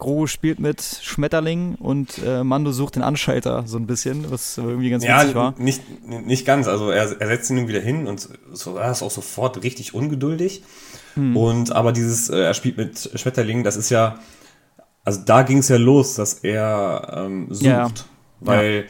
[0.01, 4.89] Grogu spielt mit Schmetterling und äh, Mando sucht den Anschalter so ein bisschen, was irgendwie
[4.89, 5.55] ganz Ja, witzig war.
[5.57, 6.67] nicht, nicht ganz.
[6.67, 9.93] Also er, er setzt ihn nun wieder hin und so, er ist auch sofort richtig
[9.93, 10.63] ungeduldig.
[11.13, 11.37] Hm.
[11.37, 14.19] Und aber dieses, äh, er spielt mit Schmetterlingen, das ist ja,
[15.03, 17.63] also da ging es ja los, dass er ähm, sucht.
[17.65, 17.91] Ja, ja.
[18.41, 18.85] Weil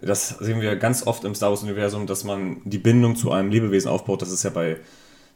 [0.00, 3.90] das sehen wir ganz oft im Star Wars-Universum, dass man die Bindung zu einem Lebewesen
[3.90, 4.22] aufbaut.
[4.22, 4.78] Das ist ja bei,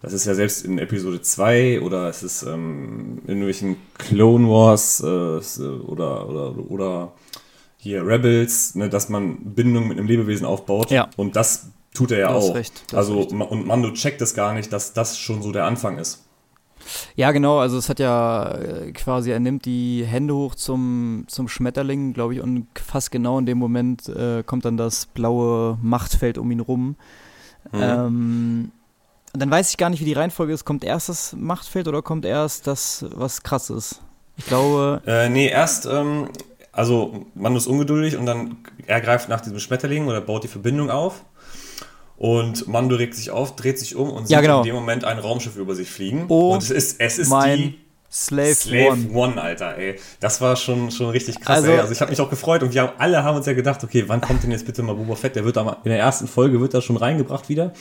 [0.03, 5.01] das ist ja selbst in Episode 2 oder es ist ähm, in irgendwelchen Clone Wars
[5.01, 7.13] äh, äh, oder, oder, oder
[7.79, 10.91] hier Rebels, ne, dass man Bindung mit einem Lebewesen aufbaut.
[10.91, 11.09] Ja.
[11.17, 12.55] Und das tut er ja Du hast auch.
[12.55, 16.23] recht, also und Mando checkt es gar nicht, dass das schon so der Anfang ist.
[17.17, 21.49] Ja, genau, also es hat ja äh, quasi, er nimmt die Hände hoch zum, zum
[21.49, 26.39] Schmetterling, glaube ich, und fast genau in dem Moment äh, kommt dann das blaue Machtfeld
[26.39, 26.97] um ihn rum.
[27.73, 27.81] Mhm.
[27.81, 28.73] Ähm,
[29.39, 30.65] dann weiß ich gar nicht, wie die Reihenfolge ist.
[30.65, 34.01] Kommt erst das Machtfeld oder kommt erst das, was krass ist?
[34.37, 36.29] Ich glaube, Äh, nee, erst, ähm,
[36.73, 40.91] also Mando ist ungeduldig und dann er greift nach diesem Schmetterling oder baut die Verbindung
[40.91, 41.23] auf.
[42.19, 44.59] Und Mando regt sich auf, dreht sich um und sieht Ja, genau.
[44.61, 46.27] in dem Moment ein Raumschiff über sich fliegen.
[46.29, 47.79] Oh und es ist, es ist mein die
[48.11, 49.09] Slave, Slave One.
[49.13, 49.43] One.
[49.43, 49.97] Alter, ey.
[50.21, 51.79] Das war schon, schon richtig krass, Also- ey.
[51.79, 54.05] Also ich habe mich auch gefreut und wir haben, alle haben uns ja gedacht, okay,
[54.07, 55.37] wann kommt denn jetzt bitte mal Boba Fett?
[55.37, 57.73] Der wird da mal, in der ersten Folge wird er schon reingebracht wieder.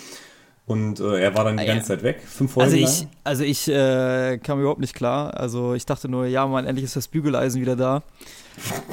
[0.67, 1.73] Und äh, er war dann die Ah, ja.
[1.75, 3.09] ganze Zeit weg, fünf Folgen Also ich, lang.
[3.23, 5.35] also ich äh, kam überhaupt nicht klar.
[5.37, 8.01] Also ich dachte nur, ja, Mann, endlich ist das Bügeleisen wieder da.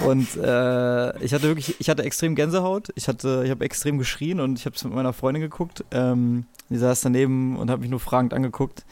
[0.06, 2.88] Und äh, ich hatte wirklich, ich hatte extrem Gänsehaut.
[2.94, 5.82] Ich hatte, ich habe extrem geschrien und ich habe es mit meiner Freundin geguckt.
[5.92, 8.84] Ähm, die saß daneben und hat mich nur fragend angeguckt.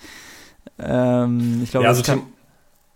[0.78, 2.22] Ähm, ich glaube, Ja, also, kann,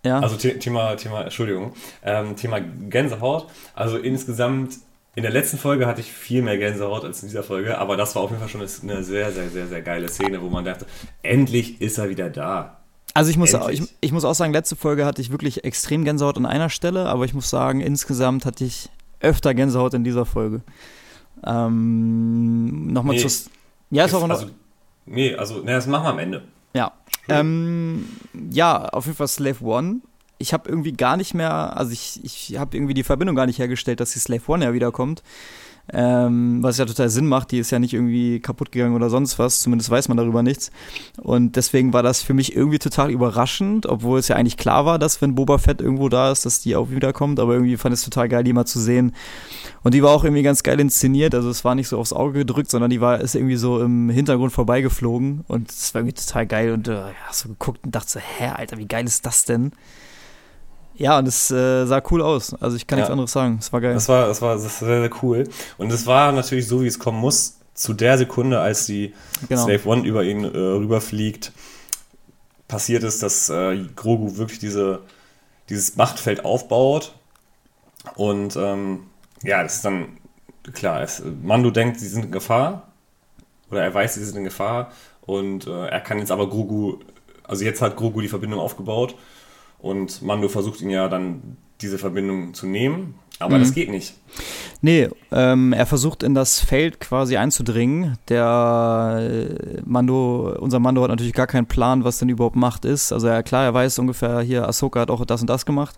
[0.03, 0.19] ja.
[0.19, 3.47] Also The- Thema, Thema, Entschuldigung, ähm, Thema Gänsehaut.
[3.75, 4.75] Also insgesamt,
[5.15, 8.15] in der letzten Folge hatte ich viel mehr Gänsehaut als in dieser Folge, aber das
[8.15, 10.85] war auf jeden Fall schon eine sehr, sehr, sehr, sehr geile Szene, wo man dachte,
[11.23, 12.81] endlich ist er wieder da.
[13.13, 16.03] Also ich muss, auch, ich, ich muss auch sagen, letzte Folge hatte ich wirklich extrem
[16.03, 18.89] Gänsehaut an einer Stelle, aber ich muss sagen, insgesamt hatte ich
[19.21, 20.61] öfter Gänsehaut in dieser Folge.
[21.45, 23.25] Ähm, Nochmal Nee.
[23.25, 23.49] zu.
[23.91, 24.35] Ja, ist auch noch.
[24.41, 24.47] also,
[25.05, 26.43] nee, also, ne, das machen wir am Ende.
[26.73, 26.91] ja.
[27.27, 28.05] Ähm,
[28.51, 30.01] ja, auf jeden Fall Slave One.
[30.37, 33.59] Ich habe irgendwie gar nicht mehr, also ich, ich habe irgendwie die Verbindung gar nicht
[33.59, 35.23] hergestellt, dass die Slave One ja wiederkommt.
[35.93, 39.37] Ähm, was ja total Sinn macht, die ist ja nicht irgendwie kaputt gegangen oder sonst
[39.37, 40.71] was, zumindest weiß man darüber nichts.
[41.21, 44.97] Und deswegen war das für mich irgendwie total überraschend, obwohl es ja eigentlich klar war,
[44.97, 47.99] dass wenn Boba Fett irgendwo da ist, dass die auch wiederkommt, aber irgendwie fand ich
[47.99, 49.13] es total geil, die mal zu sehen.
[49.83, 52.39] Und die war auch irgendwie ganz geil inszeniert, also es war nicht so aufs Auge
[52.39, 56.47] gedrückt, sondern die war ist irgendwie so im Hintergrund vorbeigeflogen und es war irgendwie total
[56.47, 59.45] geil und äh, ja, so geguckt und dachte so, hä, Alter, wie geil ist das
[59.45, 59.71] denn?
[60.97, 62.53] Ja, und es äh, sah cool aus.
[62.61, 63.03] Also ich kann ja.
[63.03, 63.57] nichts anderes sagen.
[63.59, 63.93] Es war geil.
[63.93, 65.43] Das war, das war, das war sehr, sehr cool.
[65.77, 69.13] Und es war natürlich so, wie es kommen muss, zu der Sekunde, als die
[69.49, 69.65] genau.
[69.65, 71.51] Slave One über ihn äh, rüberfliegt,
[72.67, 75.01] passiert ist, dass äh, Grogu wirklich diese,
[75.69, 77.13] dieses Machtfeld aufbaut.
[78.15, 79.07] Und ähm,
[79.43, 80.17] ja, das ist dann
[80.73, 81.01] klar.
[81.01, 82.87] Es, Mando denkt, sie sind in Gefahr.
[83.69, 84.91] Oder er weiß, sie sind in Gefahr.
[85.25, 86.99] Und äh, er kann jetzt aber Grogu,
[87.43, 89.15] also jetzt hat Grogu die Verbindung aufgebaut
[89.85, 93.61] und Mando versucht ihn ja dann diese Verbindung zu nehmen, aber mhm.
[93.61, 94.15] das geht nicht.
[94.81, 98.17] Nee, ähm, er versucht in das Feld quasi einzudringen.
[98.27, 103.11] Der äh, Mando, unser Mando hat natürlich gar keinen Plan, was denn überhaupt Macht ist.
[103.11, 105.95] Also er, klar, er weiß ungefähr, hier Ahsoka hat auch das und das gemacht.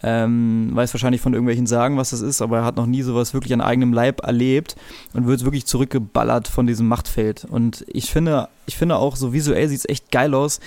[0.00, 3.34] Ähm, weiß wahrscheinlich von irgendwelchen Sagen, was das ist, aber er hat noch nie sowas
[3.34, 4.76] wirklich an eigenem Leib erlebt
[5.12, 7.44] und wird wirklich zurückgeballert von diesem Machtfeld.
[7.50, 10.60] Und ich finde, ich finde auch so visuell sieht es echt geil aus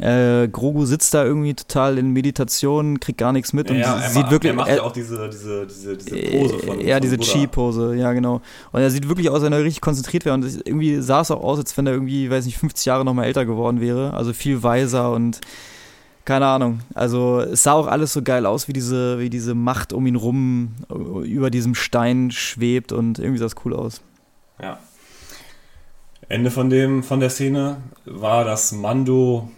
[0.00, 4.22] äh, Grogu sitzt da irgendwie total in Meditation, kriegt gar nichts mit und ja, sieht
[4.22, 4.50] macht, wirklich.
[4.50, 6.80] Er macht ja auch diese, diese, diese, diese Pose von.
[6.80, 8.40] Ja, diese Chi-Pose, ja, genau.
[8.72, 10.34] Und er sieht wirklich aus, als wenn er richtig konzentriert wäre.
[10.34, 13.26] Und irgendwie sah es auch aus, als wenn er irgendwie, weiß nicht, 50 Jahre nochmal
[13.26, 14.12] älter geworden wäre.
[14.12, 15.40] Also viel weiser und
[16.24, 16.80] keine Ahnung.
[16.94, 20.16] Also es sah auch alles so geil aus, wie diese, wie diese Macht um ihn
[20.16, 20.74] rum
[21.24, 24.02] über diesem Stein schwebt und irgendwie sah es cool aus.
[24.60, 24.80] Ja.
[26.28, 29.48] Ende von dem, von der Szene war, dass Mando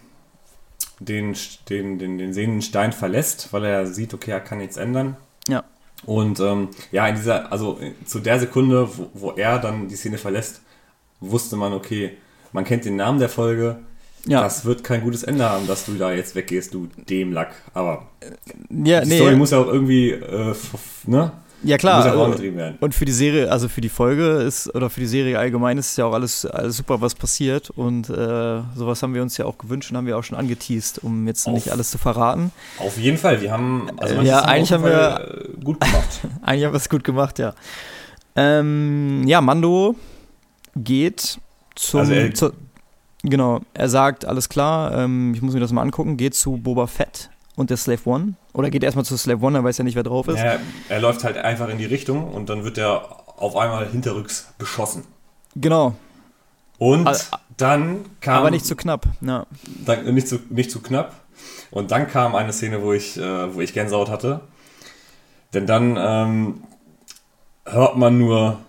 [0.99, 1.35] den,
[1.69, 5.15] den, den, den sehenden Stein verlässt, weil er sieht, okay, er kann nichts ändern.
[5.47, 5.63] Ja.
[6.05, 10.17] Und ähm, ja, in dieser, also zu der Sekunde, wo, wo er dann die Szene
[10.17, 10.61] verlässt,
[11.19, 12.17] wusste man, okay,
[12.53, 13.79] man kennt den Namen der Folge.
[14.25, 14.41] Ja.
[14.41, 17.53] Das wird kein gutes Ende haben, dass du da jetzt weggehst, du Dämlack.
[17.73, 18.07] Aber
[18.69, 20.53] ja, die nee, Story muss ja auch irgendwie, äh,
[21.05, 21.31] ne?
[21.63, 21.97] Ja klar.
[21.97, 22.77] Muss ja vorangetrieben werden.
[22.79, 25.97] Und für die Serie, also für die Folge ist, oder für die Serie allgemein ist
[25.97, 27.69] ja auch alles, alles super, was passiert.
[27.69, 31.03] Und äh, sowas haben wir uns ja auch gewünscht und haben wir auch schon angeteased,
[31.03, 32.51] um jetzt auf, nicht alles zu verraten.
[32.77, 36.19] Auf jeden Fall, wir haben, also ja, eigentlich haben wir äh, gut gemacht.
[36.41, 37.53] eigentlich haben wir es gut gemacht, ja.
[38.35, 39.95] Ähm, ja, Mando
[40.75, 41.39] geht
[41.75, 42.53] zum, also er, zu,
[43.23, 46.87] genau, er sagt, alles klar, ähm, ich muss mir das mal angucken, geht zu Boba
[46.87, 48.33] Fett und der Slave One?
[48.53, 50.39] Oder geht er erstmal zu Slave One, er weiß ja nicht, wer drauf ist?
[50.39, 54.53] Ja, er läuft halt einfach in die Richtung und dann wird er auf einmal hinterrücks
[54.57, 55.03] beschossen.
[55.55, 55.95] Genau.
[56.77, 58.37] Und also, dann kam.
[58.37, 59.45] Aber nicht zu knapp, ja.
[59.85, 61.13] Dann, nicht, zu, nicht zu knapp.
[61.69, 64.39] Und dann kam eine Szene, wo ich, äh, wo ich Gänsehaut hatte.
[65.53, 66.63] Denn dann ähm,
[67.65, 68.59] hört man nur.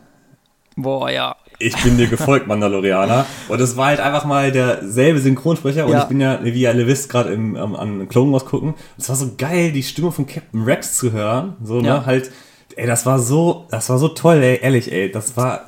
[0.74, 3.26] Boah, ja ich bin dir gefolgt, Mandalorianer.
[3.48, 5.86] Und es war halt einfach mal derselbe Synchronsprecher.
[5.86, 6.02] Und ja.
[6.02, 8.70] ich bin ja, wie ihr alle wisst, gerade im, um, an Clone Wars gucken.
[8.70, 11.56] Und es war so geil, die Stimme von Captain Rex zu hören.
[11.62, 12.06] So, ne, ja.
[12.06, 12.30] halt,
[12.76, 15.12] ey, das war so, das war so toll, ey, ehrlich, ey.
[15.12, 15.66] Das war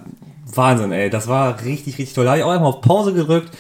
[0.54, 1.10] Wahnsinn, ey.
[1.10, 2.24] Das war richtig, richtig toll.
[2.24, 3.50] Da habe ich auch einmal auf Pause gedrückt.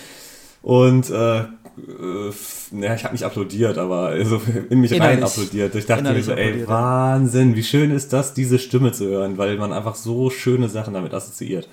[0.62, 2.32] Und, äh, äh,
[2.80, 4.40] ja, ich habe nicht applaudiert, aber also
[4.70, 5.18] in mich Innerlich.
[5.18, 5.74] rein applaudiert.
[5.74, 9.58] Ich dachte mir so, ey, Wahnsinn, wie schön ist das, diese Stimme zu hören, weil
[9.58, 11.68] man einfach so schöne Sachen damit assoziiert.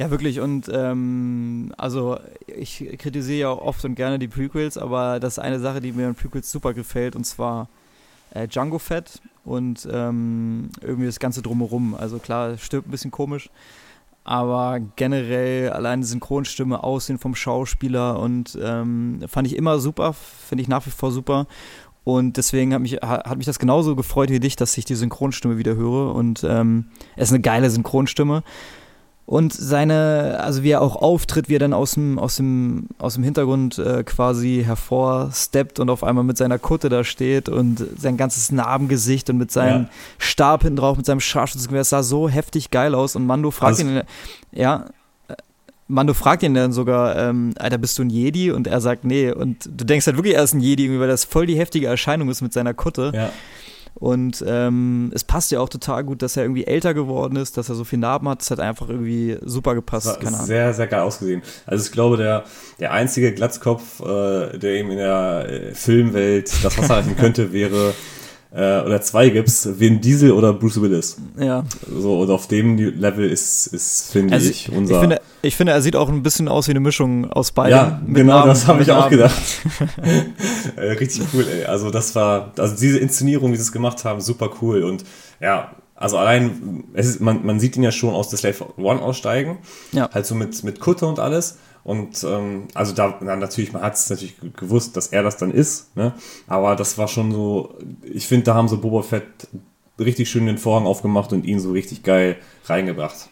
[0.00, 0.40] Ja, wirklich.
[0.40, 5.60] Und ähm, also ich kritisiere ja oft und gerne die Prequels, aber das ist eine
[5.60, 7.68] Sache, die mir in Prequels super gefällt, und zwar
[8.30, 11.94] äh, Django Fett und ähm, irgendwie das Ganze drumherum.
[11.94, 13.50] Also klar, stirbt ein bisschen komisch,
[14.24, 20.68] aber generell allein Synchronstimme, Aussehen vom Schauspieler und ähm, fand ich immer super, finde ich
[20.68, 21.46] nach wie vor super.
[22.04, 25.58] Und deswegen hat mich, hat mich das genauso gefreut wie dich, dass ich die Synchronstimme
[25.58, 26.14] wieder höre.
[26.14, 26.86] Und ähm,
[27.16, 28.42] es ist eine geile Synchronstimme.
[29.30, 33.14] Und seine, also wie er auch auftritt, wie er dann aus dem, aus dem, aus
[33.14, 38.16] dem Hintergrund äh, quasi hervorsteppt und auf einmal mit seiner Kutte da steht und sein
[38.16, 39.90] ganzes Narbengesicht und mit seinem ja.
[40.18, 43.14] Stab hinten drauf, mit seinem Scharfschützengewehr, das sah so heftig geil aus.
[43.14, 44.02] Und Mando fragt also, ihn,
[44.50, 44.86] ja,
[45.28, 45.34] äh,
[45.86, 48.50] Mando fragt ihn dann sogar, ähm, Alter, bist du ein Jedi?
[48.50, 49.30] Und er sagt, nee.
[49.30, 52.30] Und du denkst halt wirklich, er ist ein Jedi, weil das voll die heftige Erscheinung
[52.30, 53.12] ist mit seiner Kutte.
[53.14, 53.30] Ja.
[54.00, 57.68] Und ähm, es passt ja auch total gut, dass er irgendwie älter geworden ist, dass
[57.68, 58.40] er so viele Narben hat.
[58.40, 60.18] Es hat einfach irgendwie super gepasst.
[60.20, 61.42] Keine sehr, sehr geil ausgesehen.
[61.66, 62.44] Also ich glaube, der,
[62.80, 67.92] der einzige Glatzkopf, äh, der ihm in der äh, Filmwelt das Wasser reichen könnte, wäre
[68.52, 71.16] äh, oder zwei gibt's, Vin Diesel oder Bruce Willis.
[71.38, 71.64] Ja.
[71.88, 74.94] So, und auf dem Level ist, ist finde also ich, unser.
[74.94, 77.70] Ich finde, ich finde, er sieht auch ein bisschen aus wie eine Mischung aus beiden.
[77.70, 79.40] Ja, genau, Namen, das habe ich auch gedacht.
[80.76, 81.64] äh, richtig cool, ey.
[81.64, 84.82] Also, das war, also diese Inszenierung, wie sie es gemacht haben, super cool.
[84.82, 85.04] Und
[85.40, 89.00] ja, also allein, es ist, man, man sieht ihn ja schon aus der Slave One
[89.00, 89.58] aussteigen.
[89.92, 90.10] Ja.
[90.10, 91.58] Halt so mit, mit Kutte und alles.
[91.82, 95.50] Und ähm, also da na, natürlich, man hat es natürlich gewusst, dass er das dann
[95.50, 96.12] ist, ne?
[96.46, 99.24] Aber das war schon so, ich finde, da haben so Boba Fett
[99.98, 103.28] richtig schön den Vorhang aufgemacht und ihn so richtig geil reingebracht.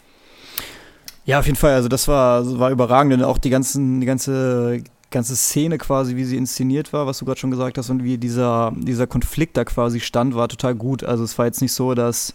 [1.25, 1.75] Ja, auf jeden Fall.
[1.75, 3.13] Also das war, war überragend.
[3.13, 7.27] Und auch die, ganzen, die ganze, ganze Szene quasi, wie sie inszeniert war, was du
[7.27, 11.05] gerade schon gesagt hast, und wie dieser, dieser Konflikt da quasi stand, war total gut.
[11.05, 12.33] Also es war jetzt nicht so, dass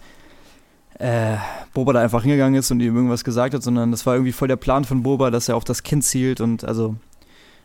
[0.99, 1.37] äh,
[1.73, 4.47] Boba da einfach hingegangen ist und ihm irgendwas gesagt hat, sondern das war irgendwie voll
[4.47, 6.95] der Plan von Boba, dass er auf das Kind zielt und also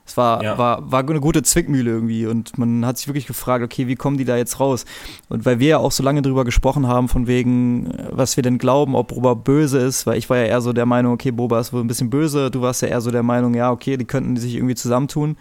[0.08, 0.56] es war, ja.
[0.56, 4.16] war, war eine gute Zwickmühle irgendwie und man hat sich wirklich gefragt, okay, wie kommen
[4.16, 4.86] die da jetzt raus?
[5.28, 8.56] Und weil wir ja auch so lange drüber gesprochen haben, von wegen, was wir denn
[8.56, 11.60] glauben, ob Boba böse ist, weil ich war ja eher so der Meinung, okay, Boba
[11.60, 14.06] ist wohl ein bisschen böse, du warst ja eher so der Meinung, ja, okay, die
[14.06, 15.36] könnten sich irgendwie zusammentun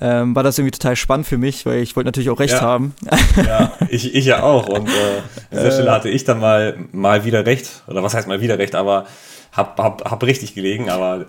[0.00, 2.60] ähm, war das irgendwie total spannend für mich, weil ich wollte natürlich auch recht ja.
[2.60, 2.94] haben.
[3.36, 4.68] Ja, ich, ich ja auch.
[4.68, 7.82] Und äh, an dieser Stelle hatte ich dann mal, mal wieder recht.
[7.86, 9.06] Oder was heißt mal wieder recht, aber
[9.52, 11.26] hab, hab, hab richtig gelegen, aber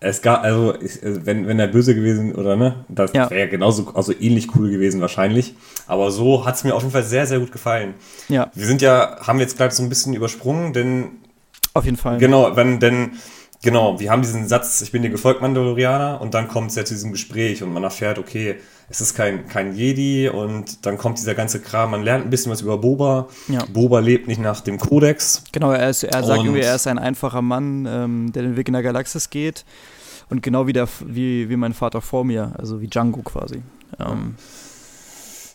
[0.00, 3.30] es gab, also, wenn, wenn er böse gewesen, oder ne, das ja.
[3.30, 5.54] wäre ja genauso, also ähnlich cool gewesen wahrscheinlich.
[5.86, 7.94] Aber so hat es mir auf jeden Fall sehr, sehr gut gefallen.
[8.28, 8.50] Ja.
[8.54, 11.12] Wir sind ja, haben jetzt gerade so ein bisschen übersprungen, denn.
[11.72, 12.18] Auf jeden Fall.
[12.18, 13.12] Genau, wenn, denn
[13.64, 16.84] Genau, wir haben diesen Satz, ich bin dir gefolgt, Mandalorianer, und dann kommt es ja
[16.84, 18.56] zu diesem Gespräch und man erfährt, okay,
[18.90, 22.52] es ist kein, kein Jedi und dann kommt dieser ganze Kram, man lernt ein bisschen
[22.52, 23.26] was über Boba.
[23.48, 23.64] Ja.
[23.72, 25.44] Boba lebt nicht nach dem Kodex.
[25.50, 28.68] Genau, er, ist, er sagt irgendwie, er ist ein einfacher Mann, ähm, der den Weg
[28.68, 29.64] in der Galaxis geht
[30.28, 33.62] und genau wie, der, wie, wie mein Vater vor mir, also wie Django quasi.
[33.98, 34.34] Ähm,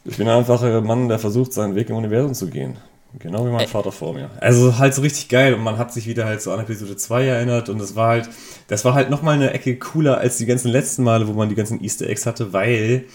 [0.03, 2.77] ich bin ein einfacher Mann, der versucht, seinen Weg im Universum zu gehen.
[3.17, 4.29] Genau wie mein Ä Vater vor mir.
[4.39, 7.25] Also halt so richtig geil und man hat sich wieder halt so an Episode 2
[7.25, 8.29] erinnert und das war halt,
[8.67, 11.55] das war halt nochmal eine Ecke cooler als die ganzen letzten Male, wo man die
[11.55, 13.05] ganzen Easter Eggs hatte, weil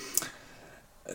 [1.07, 1.13] äh,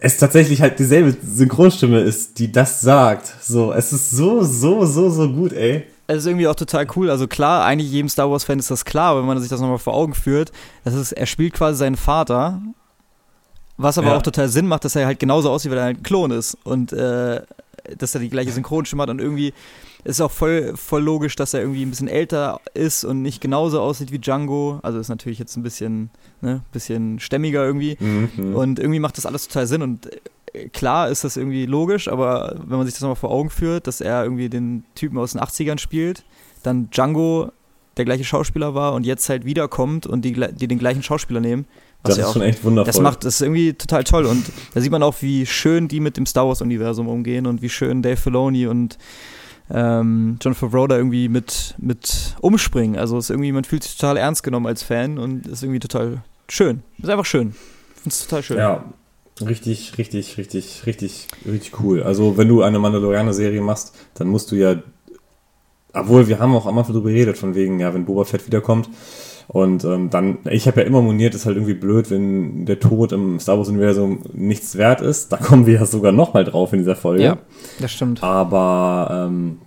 [0.00, 3.32] es tatsächlich halt dieselbe Synchronstimme ist, die das sagt.
[3.40, 5.84] So, es ist so, so, so, so gut, ey.
[6.08, 7.10] Es ist irgendwie auch total cool.
[7.10, 9.94] Also klar, eigentlich jedem Star Wars-Fan ist das klar, wenn man sich das nochmal vor
[9.94, 10.50] Augen führt.
[10.82, 12.62] Das ist, er spielt quasi seinen Vater,
[13.76, 14.16] was aber ja.
[14.16, 16.56] auch total Sinn macht, dass er halt genauso aussieht, weil er halt ein Klon ist.
[16.64, 17.42] Und äh,
[17.96, 19.52] dass er die gleiche Synchronstimme hat und irgendwie
[20.04, 23.80] ist auch voll, voll logisch, dass er irgendwie ein bisschen älter ist und nicht genauso
[23.80, 24.78] aussieht wie Django.
[24.82, 27.96] Also ist natürlich jetzt ein bisschen, ne, bisschen stämmiger irgendwie.
[27.98, 28.54] Mhm.
[28.54, 30.08] Und irgendwie macht das alles total Sinn und
[30.54, 33.86] äh, klar ist das irgendwie logisch, aber wenn man sich das nochmal vor Augen führt,
[33.86, 36.24] dass er irgendwie den Typen aus den 80ern spielt,
[36.62, 37.50] dann Django
[37.96, 41.66] der gleiche Schauspieler war und jetzt halt wiederkommt und die, die den gleichen Schauspieler nehmen,
[42.02, 42.92] das ja ist auch, schon echt wundervoll.
[42.92, 46.16] Das macht das irgendwie total toll und da sieht man auch, wie schön die mit
[46.16, 48.98] dem Star Wars Universum umgehen und wie schön Dave Filoni und
[49.70, 52.98] ähm, John Favreau da irgendwie mit, mit umspringen.
[52.98, 56.22] Also ist irgendwie, man fühlt sich total ernst genommen als Fan und ist irgendwie total
[56.48, 56.82] schön.
[56.98, 57.54] Ist einfach schön.
[57.96, 58.56] Ich finde es total schön.
[58.58, 58.84] Ja,
[59.40, 62.02] richtig, richtig, richtig, richtig, richtig cool.
[62.02, 64.82] Also wenn du eine Mandalorianer-Serie machst, dann musst du ja,
[65.92, 68.88] obwohl wir haben auch am Anfang darüber geredet, von wegen, ja, wenn Boba Fett wiederkommt,
[69.48, 73.12] und ähm, dann, ich habe ja immer moniert, ist halt irgendwie blöd, wenn der Tod
[73.12, 75.32] im Star Wars-Universum nichts wert ist.
[75.32, 77.24] Da kommen wir ja sogar nochmal drauf in dieser Folge.
[77.24, 77.38] Ja,
[77.80, 78.22] das stimmt.
[78.22, 79.58] Aber ähm,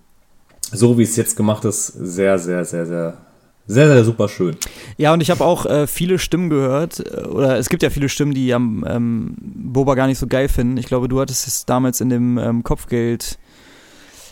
[0.71, 3.17] so wie es jetzt gemacht ist, sehr, sehr, sehr, sehr,
[3.65, 4.55] sehr, sehr super schön.
[4.97, 8.07] Ja, und ich habe auch äh, viele Stimmen gehört, äh, oder es gibt ja viele
[8.07, 10.77] Stimmen, die am ähm, Boba gar nicht so geil finden.
[10.77, 13.39] Ich glaube, du hattest es damals in dem ähm, Kopfgeld.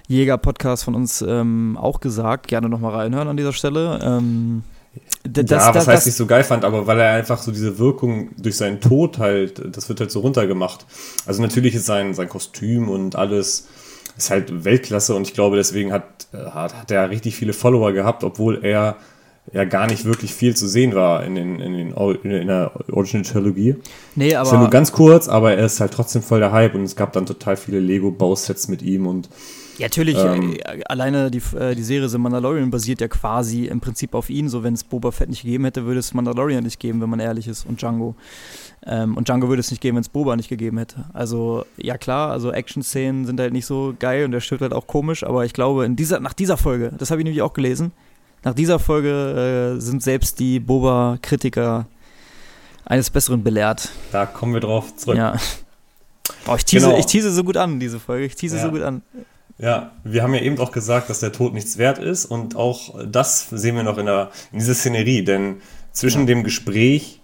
[0.07, 2.47] Jäger-Podcast von uns ähm, auch gesagt.
[2.47, 3.99] Gerne nochmal reinhören an dieser Stelle.
[4.01, 4.63] Ähm,
[5.23, 7.77] das, ja, was das, heißt, ich so geil fand, aber weil er einfach so diese
[7.77, 10.85] Wirkung durch seinen Tod halt, das wird halt so runtergemacht.
[11.25, 13.67] Also natürlich ist sein, sein Kostüm und alles
[14.17, 18.23] ist halt Weltklasse und ich glaube, deswegen hat, hat, hat er richtig viele Follower gehabt,
[18.23, 18.97] obwohl er
[19.53, 21.91] ja gar nicht wirklich viel zu sehen war in, den, in, den,
[22.23, 23.75] in der Original-Trilogie.
[24.15, 24.47] Nee, aber.
[24.47, 26.95] Ist ja nur ganz kurz, aber er ist halt trotzdem voll der Hype und es
[26.95, 29.29] gab dann total viele Lego-Bausets mit ihm und
[29.79, 33.79] ja, natürlich, ähm, äh, alleine die, äh, die Serie The Mandalorian basiert ja quasi im
[33.79, 34.49] Prinzip auf ihn.
[34.49, 37.19] So, wenn es Boba Fett nicht gegeben hätte, würde es Mandalorian nicht geben, wenn man
[37.19, 38.15] ehrlich ist, und Django.
[38.85, 41.05] Ähm, und Django würde es nicht geben, wenn es Boba nicht gegeben hätte.
[41.13, 44.85] Also, ja klar, also Action-Szenen sind halt nicht so geil und der stirbt halt auch
[44.85, 47.91] komisch, aber ich glaube, in dieser, nach dieser Folge, das habe ich nämlich auch gelesen,
[48.43, 51.87] nach dieser Folge äh, sind selbst die Boba-Kritiker
[52.85, 53.89] eines Besseren belehrt.
[54.11, 55.17] Da kommen wir drauf zurück.
[55.17, 55.35] Ja.
[56.47, 56.99] Oh, ich, tease, genau.
[56.99, 58.25] ich tease so gut an, diese Folge.
[58.25, 58.63] Ich tease ja.
[58.63, 59.01] so gut an.
[59.59, 62.95] Ja, wir haben ja eben auch gesagt, dass der Tod nichts wert ist und auch
[63.05, 66.27] das sehen wir noch in, der, in dieser Szenerie, denn zwischen ja.
[66.27, 67.19] dem Gespräch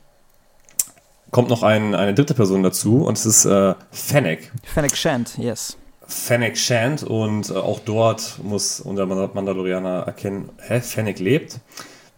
[1.31, 4.51] kommt noch ein, eine dritte Person dazu und es ist äh, Fennec.
[4.63, 5.77] Fennec Shand, yes.
[6.07, 11.61] Fennec Shand und äh, auch dort muss unser Mandalorianer erkennen, hä, Fennec lebt,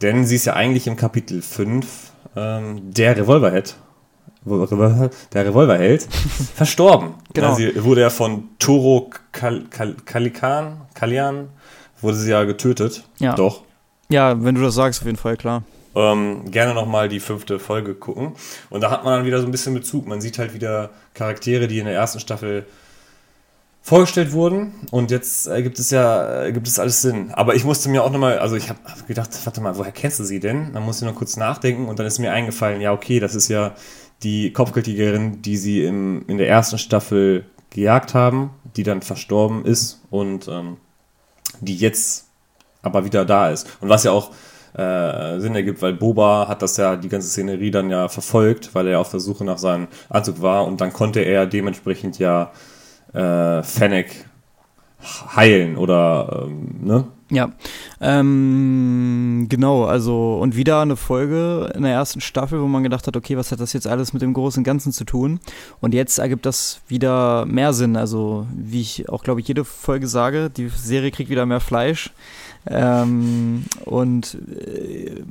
[0.02, 1.86] denn sie ist ja eigentlich im Kapitel 5
[2.36, 3.76] ähm, der Revolverhead
[4.48, 6.04] der Revolverheld,
[6.56, 7.16] verstorben.
[7.34, 7.50] Genau.
[7.50, 11.50] Ja, sie wurde ja von Toro Kal Kal Kalikan, Kalian,
[12.02, 13.04] wurde sie ja getötet.
[13.20, 13.36] Ja.
[13.36, 13.64] Doch.
[14.10, 15.64] Ja, wenn du das sagst, auf jeden Fall, klar.
[15.96, 18.34] Ähm, gerne nochmal die fünfte Folge gucken.
[18.70, 20.08] Und da hat man dann wieder so ein bisschen Bezug.
[20.08, 22.66] Man sieht halt wieder Charaktere, die in der ersten Staffel
[23.88, 27.32] vorgestellt wurden und jetzt ergibt es ja, ergibt es alles Sinn.
[27.32, 30.26] Aber ich musste mir auch nochmal, also ich habe gedacht, warte mal, woher kennst du
[30.26, 30.74] sie denn?
[30.74, 33.48] Dann musste ich noch kurz nachdenken und dann ist mir eingefallen, ja okay, das ist
[33.48, 33.76] ja
[34.24, 40.02] die Kopfgeldjägerin, die sie im, in der ersten Staffel gejagt haben, die dann verstorben ist
[40.10, 40.78] und ähm,
[41.60, 42.28] die jetzt
[42.82, 43.68] aber wieder da ist.
[43.82, 44.32] Und was ja auch
[44.74, 48.88] äh, Sinn ergibt, weil Boba hat das ja, die ganze Szenerie dann ja verfolgt, weil
[48.88, 52.52] er auf der Suche nach seinem Anzug war und dann konnte er dementsprechend ja
[53.14, 54.26] äh, Fennec
[55.36, 57.08] heilen oder ähm, ne?
[57.30, 57.52] Ja,
[58.00, 63.18] ähm, genau, also und wieder eine Folge in der ersten Staffel, wo man gedacht hat,
[63.18, 65.42] okay, was hat das jetzt alles mit dem großen Ganzen zu tun?
[65.82, 70.08] Und jetzt ergibt das wieder mehr Sinn, also wie ich auch, glaube ich, jede Folge
[70.08, 72.12] sage, die Serie kriegt wieder mehr Fleisch
[72.66, 75.22] ähm, und äh,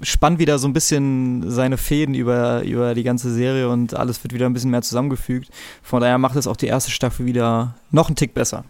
[0.00, 4.32] spannt wieder so ein bisschen seine Fäden über, über die ganze Serie und alles wird
[4.32, 5.50] wieder ein bisschen mehr zusammengefügt.
[5.82, 8.64] Von daher macht es auch die erste Staffel wieder noch einen Tick besser.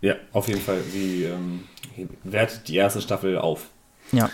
[0.00, 0.82] Ja, auf jeden Fall.
[0.90, 1.64] Sie ähm,
[2.24, 3.66] wertet die erste Staffel auf.
[4.12, 4.30] Ja.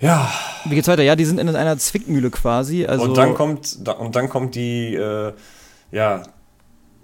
[0.00, 0.30] Ja.
[0.64, 1.02] Wie geht's weiter?
[1.02, 2.84] Ja, die sind in einer Zwickmühle quasi.
[2.86, 5.32] Also und dann kommt und dann kommt die äh,
[5.92, 6.22] ja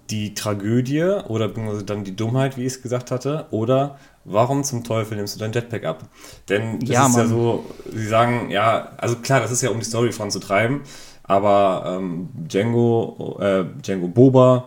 [0.09, 5.15] die Tragödie oder dann die Dummheit, wie ich es gesagt hatte, oder warum zum Teufel
[5.17, 6.03] nimmst du dein Jetpack ab?
[6.49, 7.29] Denn das Ja, ist ja Mann.
[7.29, 10.81] so, sie sagen, ja, also klar, das ist ja um die Story voranzutreiben,
[11.23, 14.65] aber ähm, Django, äh, Django Boba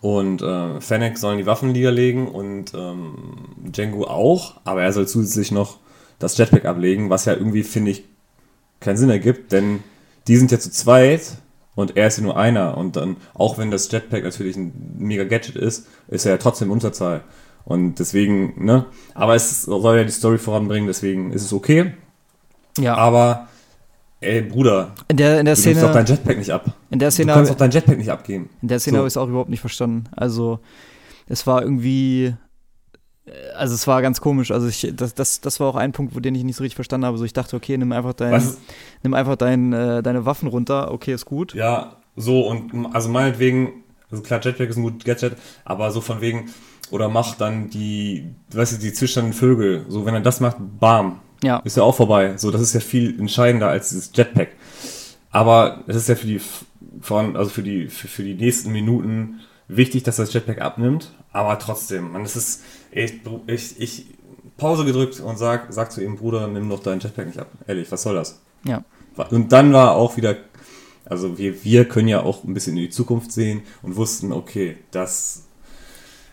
[0.00, 3.14] und äh, Fennec sollen die Waffen niederlegen und ähm,
[3.64, 5.78] Django auch, aber er soll zusätzlich noch
[6.18, 8.04] das Jetpack ablegen, was ja irgendwie, finde ich,
[8.80, 9.82] keinen Sinn ergibt, denn
[10.28, 11.38] die sind ja zu zweit
[11.74, 15.24] und er ist ja nur einer und dann, auch wenn das Jetpack natürlich ein mega
[15.24, 17.22] Gadget ist, ist er ja trotzdem Unterzahl.
[17.64, 21.92] Und deswegen, ne, aber es soll ja die Story voranbringen, deswegen ist es okay.
[22.78, 23.48] ja, Aber,
[24.20, 26.72] ey, Bruder, in der, in der du nimmst doch dein Szene, Jetpack nicht ab.
[26.90, 28.50] in der Du Szene, kannst doch dein Jetpack nicht abgeben.
[28.62, 28.98] in der Szene So.
[28.98, 30.04] habe ich es auch überhaupt nicht verstanden.
[30.16, 30.60] Also
[31.28, 32.34] es war irgendwie,
[33.56, 34.50] also es war ganz komisch.
[34.50, 36.76] Also ich, das, das, das war auch ein Punkt, wo den ich nicht so richtig
[36.76, 37.18] verstanden habe.
[37.18, 38.58] So ich dachte, okay, nimm einfach dein, Was?
[39.02, 40.90] nimm einfach dein, äh, deine Waffen runter.
[40.92, 41.54] Okay, ist gut.
[41.54, 46.20] Ja, so und also meinetwegen, also klar, Jetpack ist ein gutes Gadget, aber so von
[46.20, 46.46] wegen,
[46.90, 51.20] oder mach dann die, weißt du, die zwischenden Vögel, so wenn er das macht, bam,
[51.42, 52.36] Ja, ist ja auch vorbei.
[52.36, 54.48] So, das ist ja viel entscheidender als dieses Jetpack.
[55.30, 56.40] Aber es ist ja für die,
[57.00, 61.58] voran, also für die, für, für die nächsten Minuten wichtig, dass das Jetpack abnimmt, aber
[61.58, 64.06] trotzdem, man, es ist, ich, ich, ich,
[64.56, 67.48] Pause gedrückt und sag, sag zu ihrem Bruder, nimm doch dein Jetpack nicht ab.
[67.66, 68.40] Ehrlich, was soll das?
[68.64, 68.82] ja,
[69.30, 70.36] Und dann war auch wieder,
[71.04, 74.78] also wir, wir können ja auch ein bisschen in die Zukunft sehen und wussten, okay,
[74.90, 75.44] das,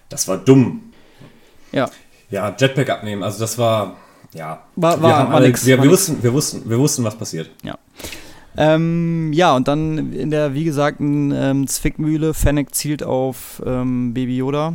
[0.09, 0.91] das war dumm.
[1.71, 1.89] ja.
[2.31, 3.97] Ja, Jetpack abnehmen, also das war,
[4.35, 4.61] ja.
[4.75, 7.03] War- wir war- haben war alle, nix, wir, war wir, wussten, wir, wussten, wir wussten,
[7.03, 7.49] was passiert.
[8.57, 14.37] Ähm, ja, und dann in der, wie gesagten ähm, Zwickmühle, Fennec zielt auf ähm, Baby
[14.37, 14.73] Yoda.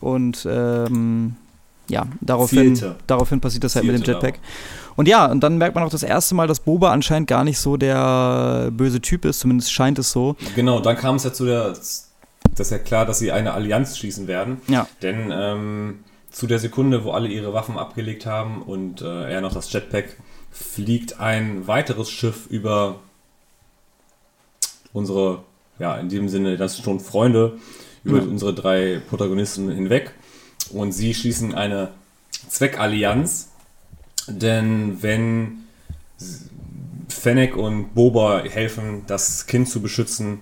[0.00, 1.36] Und ähm,
[1.88, 2.96] ja, daraufhin, Zielte.
[3.06, 4.40] daraufhin passiert das halt mit dem Zielte Jetpack.
[4.96, 7.58] Und ja, und dann merkt man auch das erste Mal, dass Boba anscheinend gar nicht
[7.60, 10.34] so der böse Typ ist, zumindest scheint es so.
[10.56, 12.08] Genau, dann kam es ja zu der, das
[12.58, 14.60] ist ja klar, dass sie eine Allianz schließen werden.
[14.66, 14.88] Ja.
[15.02, 15.98] Denn ähm,
[16.30, 20.16] zu der Sekunde, wo alle ihre Waffen abgelegt haben und äh, er noch das Jetpack,
[20.50, 22.96] fliegt ein weiteres Schiff über
[24.92, 25.42] unsere,
[25.78, 27.58] ja, in dem Sinne, das sind schon Freunde,
[28.04, 28.24] über Ja.
[28.24, 30.12] unsere drei Protagonisten hinweg.
[30.70, 31.90] Und sie schließen eine
[32.48, 33.48] Zweckallianz,
[34.26, 35.64] denn wenn
[37.08, 40.40] Fennec und Boba helfen, das Kind zu beschützen,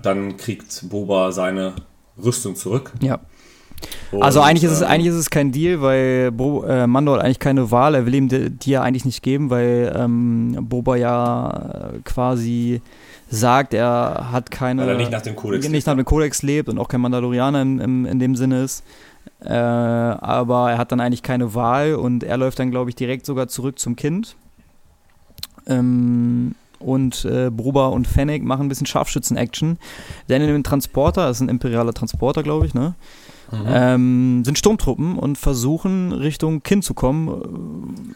[0.00, 1.74] dann kriegt Boba seine
[2.22, 2.92] Rüstung zurück.
[3.00, 3.20] Ja.
[4.10, 7.14] Und, Also eigentlich ist es ähm, eigentlich ist es kein Deal, weil Bo, äh, Mando
[7.14, 7.94] hat eigentlich keine Wahl.
[7.94, 12.82] Er will ihm die, die ja eigentlich nicht geben, weil ähm, Boba ja äh, quasi
[13.30, 16.68] sagt, er hat keine Weil er nicht nach dem Kodex nicht nach dem Kodex lebt
[16.68, 18.84] und auch kein Mandalorianer im, im, in dem Sinne ist.
[19.44, 23.24] Äh, aber er hat dann eigentlich keine Wahl und er läuft dann, glaube ich, direkt
[23.24, 24.36] sogar zurück zum Kind.
[25.66, 29.78] Ähm, und äh, Boba und Fennec machen ein bisschen Scharfschützen-Action.
[30.28, 32.94] Denn in dem Transporter, das ist ein imperialer Transporter, glaube ich, ne?
[33.52, 33.66] Mhm.
[33.68, 38.14] ähm, sind Sturmtruppen und versuchen Richtung Kind zu kommen.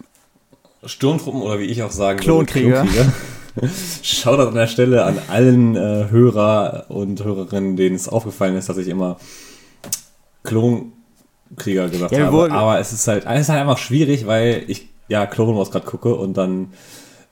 [0.85, 2.85] Sturmtruppen oder wie ich auch sagen Klonkrieger.
[2.85, 3.13] würde,
[3.55, 3.71] Klonkrieger.
[4.03, 8.77] Shoutout an der Stelle an allen äh, Hörer und Hörerinnen, denen es aufgefallen ist, dass
[8.79, 9.19] ich immer
[10.43, 12.51] Klonkrieger gesagt Ja, habe.
[12.53, 15.87] Aber es ist halt, es ist halt einfach schwierig, weil ich ja Clone Wars gerade
[15.87, 16.73] gucke und dann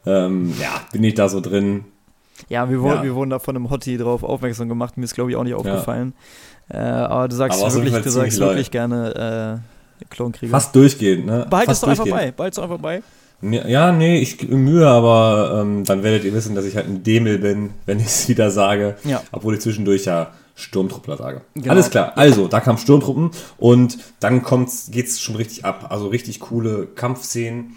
[0.07, 1.85] ähm, ja, bin ich da so drin.
[2.49, 3.03] Ja, wir, wurden, Ja.
[3.05, 4.97] wir wurden da von einem Hottie drauf aufmerksam gemacht.
[4.97, 6.13] Mir ist, glaube ich, auch nicht aufgefallen.
[6.69, 9.61] Äh, aber du sagst Aber wirklich, du sagst ziemlich wirklich gerne
[10.01, 10.51] äh, Klonkrieger.
[10.51, 11.47] Fast durchgehend, ne?
[11.49, 12.31] Behalt es doch einfach bei.
[12.31, 13.03] Behalt es doch einfach bei.
[13.43, 17.39] Ja, nee, ich Mühe, aber ähm, dann werdet ihr wissen, dass ich halt ein Demel
[17.39, 18.97] bin, wenn ich es wieder sage.
[19.05, 19.23] Ja.
[19.33, 21.43] Obwohl ich zwischendurch ja Sturmtruppler sage.
[21.55, 21.71] Genau.
[21.71, 22.13] Alles klar.
[22.17, 25.89] Also, da kamen Sturmtruppen und dann kommt's, geht's schon richtig ab.
[25.91, 27.77] Also richtig coole Kampfszenen.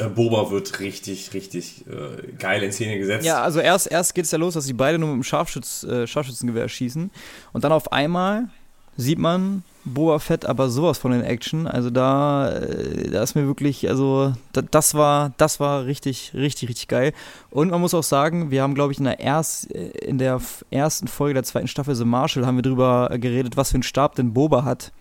[0.00, 3.24] Äh, Boba wird richtig, richtig äh, geil in Szene gesetzt.
[3.24, 5.84] Ja, also erst, erst geht es ja los, dass die beide nur mit dem Scharfschütz,
[5.84, 7.10] äh, Scharfschützengewehr schießen.
[7.52, 8.48] Und dann auf einmal
[8.96, 11.66] sieht man Boba Fett aber sowas von in Action.
[11.66, 16.68] Also da, äh, da ist mir wirklich, also da, das war, das war richtig, richtig,
[16.68, 17.12] richtig geil.
[17.50, 20.40] Und man muss auch sagen, wir haben, glaube ich, in der, erst, äh, in der
[20.70, 24.14] ersten Folge der zweiten Staffel The Marshall haben wir drüber geredet, was für einen Stab
[24.16, 24.92] denn Boba hat.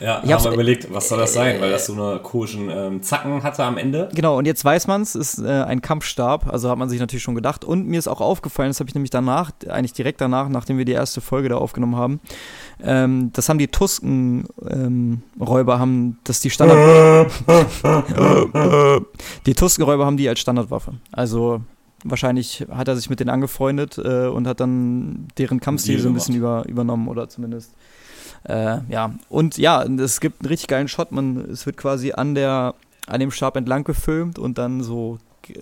[0.00, 2.70] Ja, Ich haben hab's- wir überlegt, was soll das sein, weil das so eine komischen
[2.70, 4.08] ähm, Zacken hatte am Ende.
[4.14, 7.22] Genau, und jetzt weiß man es, ist äh, ein Kampfstab, also hat man sich natürlich
[7.22, 7.64] schon gedacht.
[7.64, 10.84] Und mir ist auch aufgefallen, das habe ich nämlich danach, eigentlich direkt danach, nachdem wir
[10.86, 12.20] die erste Folge da aufgenommen haben,
[12.82, 17.30] ähm, das haben die Tusken-Räuber, haben das die Standard...
[19.46, 20.94] die Tusken-Räuber haben die als Standardwaffe.
[21.12, 21.60] Also
[22.04, 26.14] wahrscheinlich hat er sich mit denen angefreundet äh, und hat dann deren Kampfstil so ein
[26.14, 27.74] bisschen über, übernommen oder zumindest
[28.44, 31.12] äh, ja, und ja, es gibt einen richtig geilen Shot.
[31.12, 32.74] Man, es wird quasi an der,
[33.06, 35.18] an dem Stab entlang gefilmt und dann so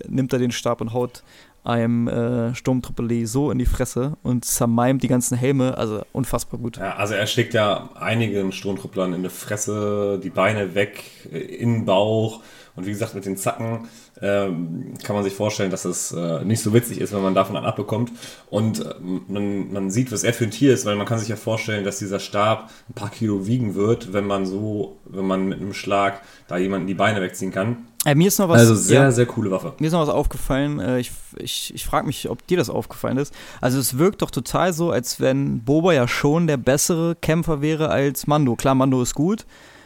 [0.07, 1.23] nimmt er den Stab und haut
[1.63, 5.77] einem äh, Sturmtruppler so in die Fresse und zermalmt die ganzen Helme.
[5.77, 6.77] Also unfassbar gut.
[6.77, 11.73] Ja, also er schlägt ja einigen Sturmtrupplern in die Fresse, die Beine weg, äh, in
[11.73, 12.41] den Bauch.
[12.79, 13.89] Und wie gesagt, mit den Zacken
[14.21, 17.57] ähm, kann man sich vorstellen, dass es äh, nicht so witzig ist, wenn man davon
[17.57, 18.11] einen abbekommt.
[18.49, 18.95] Und äh,
[19.27, 21.83] man, man sieht, was er für ein Tier ist, weil man kann sich ja vorstellen,
[21.83, 25.73] dass dieser Stab ein paar Kilo wiegen wird, wenn man so, wenn man mit einem
[25.73, 27.85] Schlag da jemanden die Beine wegziehen kann.
[28.05, 28.61] Äh, mir ist noch was.
[28.61, 29.73] Also sehr, ja, sehr coole Waffe.
[29.79, 30.79] Mir ist noch was aufgefallen.
[30.79, 33.33] Äh, ich ich, ich frage mich, ob dir das aufgefallen ist.
[33.61, 37.89] Also es wirkt doch total so, als wenn Boba ja schon der bessere Kämpfer wäre
[37.89, 38.55] als Mando.
[38.55, 39.45] Klar, Mando ist gut,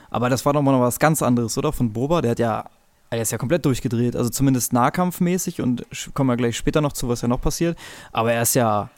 [0.10, 1.74] aber das war doch mal noch was ganz anderes, oder?
[1.74, 2.66] Von Boba, der hat ja,
[3.16, 4.16] er ist ja komplett durchgedreht.
[4.16, 7.78] Also zumindest nahkampfmäßig und kommen wir gleich später noch zu, was ja noch passiert.
[8.12, 8.90] Aber er ist ja,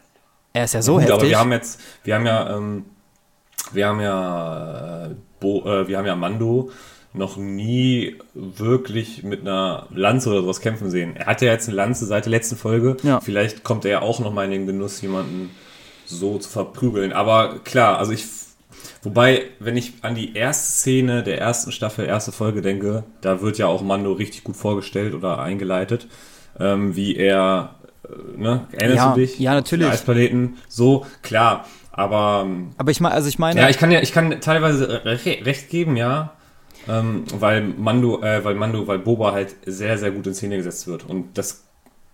[0.54, 1.16] er ist ja so Gut, heftig.
[1.16, 2.86] aber wir haben jetzt, wir haben ja, ähm,
[3.72, 6.72] wir haben ja, äh, Bo, äh, wir haben ja Mando
[7.14, 11.16] noch nie wirklich mit einer Lanze oder sowas kämpfen sehen.
[11.16, 12.98] Er hat ja jetzt eine Lanze seit der letzten Folge.
[13.04, 13.22] Ja.
[13.22, 15.50] Vielleicht kommt er ja auch noch mal in den Genuss, jemanden
[16.06, 17.14] so zu verprügeln.
[17.14, 18.26] Aber klar, also ich,
[19.06, 23.58] wobei, wenn ich an die erste Szene der ersten Staffel, erste Folge denke, da wird
[23.58, 26.08] ja auch Mando richtig gut vorgestellt oder eingeleitet,
[26.60, 29.40] ähm, wie er, äh, ne, erinnerst Ja, du dich?
[29.40, 29.88] ja, natürlich.
[29.88, 31.66] Eisplaneten, so, klar.
[31.92, 35.06] Aber ähm, aber ich meine, also ich meine, ja, ich kann ja, ich kann teilweise
[35.06, 36.34] re recht geben, ja.
[36.90, 40.88] Ähm, weil Mando, äh, weil Mando, weil Boba halt sehr, sehr gut in Szene gesetzt
[40.88, 41.06] wird.
[41.06, 41.64] Und das,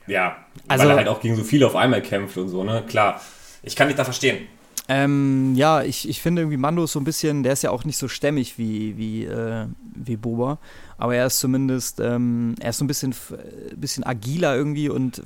[0.07, 0.37] ja,
[0.67, 2.83] Also- weil er halt auch gegen so viele auf einmal kämpft und so, ne?
[2.87, 3.19] Klar.
[3.63, 4.47] Ich kann dich da verstehen.
[4.87, 7.85] Ähm, ja, ich, ich finde irgendwie Mando ist so ein bisschen, der ist ja auch
[7.85, 10.57] nicht so stämmig wie, wie, äh, wie Boba,
[10.97, 15.21] aber er ist zumindest, ähm, er ist so ein bisschen, äh, bisschen agiler irgendwie und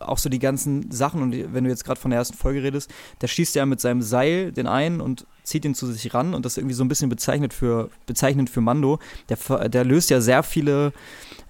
[0.00, 2.90] auch so die ganzen Sachen und wenn du jetzt gerade von der ersten Folge redest,
[3.20, 6.44] der schießt ja mit seinem Seil den einen und zieht ihn zu sich ran und
[6.44, 8.98] das ist irgendwie so ein bisschen bezeichnet für, bezeichnend für Mando.
[9.28, 10.92] Der, der löst ja sehr viele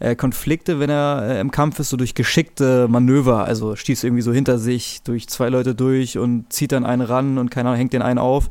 [0.00, 3.44] äh, Konflikte, wenn er äh, im Kampf ist, so durch geschickte Manöver.
[3.44, 7.38] Also stieß irgendwie so hinter sich durch zwei Leute durch und zieht dann einen ran
[7.38, 8.48] und keiner hängt den einen auf.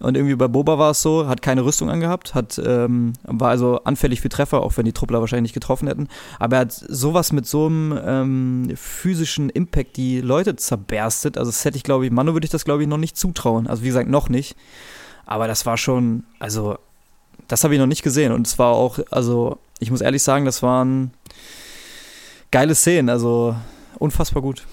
[0.00, 3.80] Und irgendwie bei Boba war es so, hat keine Rüstung angehabt, hat, ähm, war also
[3.84, 6.08] anfällig für Treffer, auch wenn die Truppler wahrscheinlich nicht getroffen hätten.
[6.38, 11.36] Aber er hat sowas mit so einem ähm, physischen Impact die Leute zerberstet.
[11.36, 13.66] Also das hätte ich, glaube ich, Manu würde ich das, glaube ich, noch nicht zutrauen.
[13.66, 14.56] Also wie gesagt, noch nicht.
[15.26, 16.78] Aber das war schon, also
[17.46, 18.32] das habe ich noch nicht gesehen.
[18.32, 21.10] Und es war auch, also ich muss ehrlich sagen, das waren
[22.50, 23.54] geile Szenen, also
[23.98, 24.66] unfassbar gut.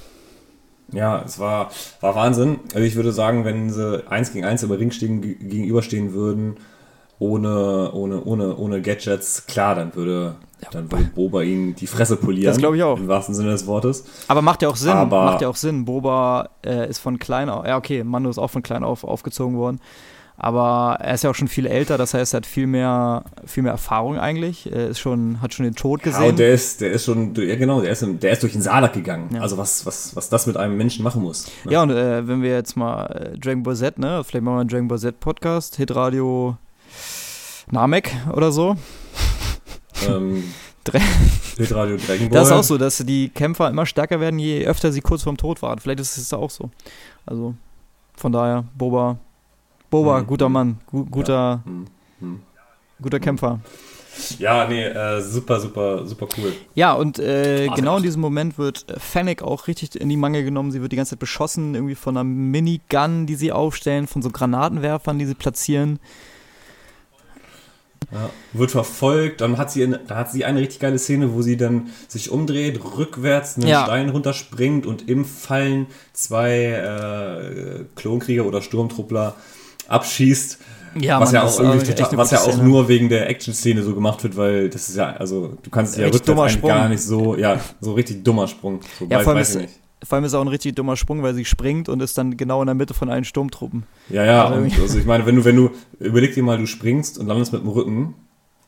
[0.91, 2.59] Ja, es war, war Wahnsinn.
[2.73, 6.57] Also ich würde sagen, wenn sie eins gegen eins im Ring stehen, ge- gegenüberstehen würden,
[7.19, 10.35] ohne, ohne, ohne, ohne Gadgets, klar, dann würde,
[10.71, 12.45] dann würde Boba ihn die Fresse polieren.
[12.45, 12.97] Das glaub ich auch.
[12.99, 14.05] Im wahrsten Sinne des Wortes.
[14.29, 15.83] Aber macht ja auch Sinn, Aber- macht ja auch Sinn.
[15.83, 19.57] Boba äh, ist von klein auf, ja okay, Mando ist auch von klein auf aufgezogen
[19.57, 19.79] worden.
[20.39, 23.63] Aber er ist ja auch schon viel älter, das heißt, er hat viel mehr, viel
[23.63, 24.71] mehr Erfahrung eigentlich.
[24.71, 26.29] Er ist schon, hat schon den Tod Ja, gesehen.
[26.29, 28.93] und der ist, der ist schon, ja genau, der ist, der ist durch den Salak
[28.93, 29.29] gegangen.
[29.33, 29.41] Ja.
[29.41, 31.47] Also was, was, was das mit einem Menschen machen muss.
[31.65, 31.71] ne?
[31.71, 34.59] Ja, und äh, wenn wir jetzt mal äh, Dragon Ball Z, ne, vielleicht machen wir
[34.61, 36.55] einen Dragon Ball Z Podcast, Hitradio
[37.71, 38.75] Namek oder so.
[40.07, 40.43] Ähm,
[41.57, 42.39] Hitradio Dragon Ball.
[42.39, 45.37] Das ist auch so, dass die Kämpfer immer stärker werden, je öfter sie kurz vorm
[45.37, 45.79] Tod waren.
[45.79, 46.69] Vielleicht ist es da auch so.
[47.25, 47.55] Also
[48.15, 49.17] von daher, Boba,
[49.89, 50.27] Boba, Mhm.
[50.27, 51.85] guter Mann, gu guter, Hm,
[52.19, 52.39] hm.
[53.01, 53.59] guter Kämpfer.
[54.39, 56.51] Ja, nee, äh, super, super, super cool.
[56.73, 60.71] Ja, und äh, genau in diesem Moment wird Fennec auch richtig in die Mangel genommen.
[60.71, 64.31] Sie wird die ganze Zeit beschossen, irgendwie von einer Minigun, die sie aufstellen, von so
[64.31, 65.99] Granatenwerfern, die sie platzieren.
[68.11, 71.41] Ja, wird verfolgt, dann hat sie eine, da hat sie eine richtig geile Szene, wo
[71.41, 73.83] sie dann sich umdreht, rückwärts einen Ja.
[73.83, 79.35] Stein runterspringt und im Fallen zwei äh, Klonkrieger oder Sturmtruppler
[79.87, 80.59] abschießt.
[80.99, 82.63] Ja, was Mann, ja auch irgendwie total, was ja auch Szene.
[82.63, 85.99] nur wegen der Action-Szene so gemacht wird, weil das ist ja, also du kannst es
[85.99, 88.79] ja rückwärts gar nicht so, ja, so richtig dummer Sprung.
[88.97, 89.73] So, Ja, weiß, vor allem ist- ich nicht.
[90.03, 92.61] Vor allem ist auch ein richtig dummer Sprung, weil sie springt und ist dann genau
[92.61, 93.83] in der Mitte von allen Sturmtruppen.
[94.09, 97.17] Ja, ja, Also also ich meine, wenn du, wenn du, überleg dir mal, du springst
[97.17, 98.13] und landest mit dem Rücken,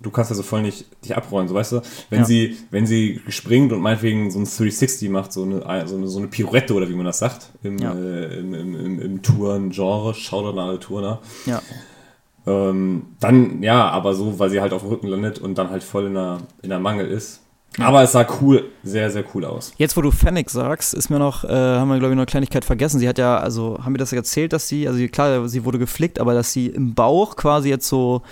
[0.01, 1.81] du kannst ja so voll nicht dich abrollen, so weißt du?
[2.09, 2.25] Wenn Ja.
[2.25, 6.19] sie, wenn sie springt und meinetwegen so ein 360 macht, so eine, so eine, so
[6.19, 7.93] eine Pirouette oder wie man das sagt, im, Ja.
[7.93, 11.61] äh, im, im, im, im Touren-Genre, Shoutout an alle Turner, Ja.
[12.47, 15.83] ähm, dann, ja, aber so, weil sie halt auf dem Rücken landet und dann halt
[15.83, 17.41] voll in der, in der Mangel ist.
[17.77, 19.73] Aber es sah cool, sehr, sehr cool aus.
[19.77, 22.25] Jetzt, wo du Fennec sagst, ist mir noch, äh, haben wir, glaube ich, noch eine
[22.25, 22.99] Kleinigkeit vergessen.
[22.99, 26.19] Sie hat ja, also, haben wir das erzählt, dass sie, also klar, sie wurde geflickt,
[26.19, 28.23] aber dass sie im Bauch quasi jetzt so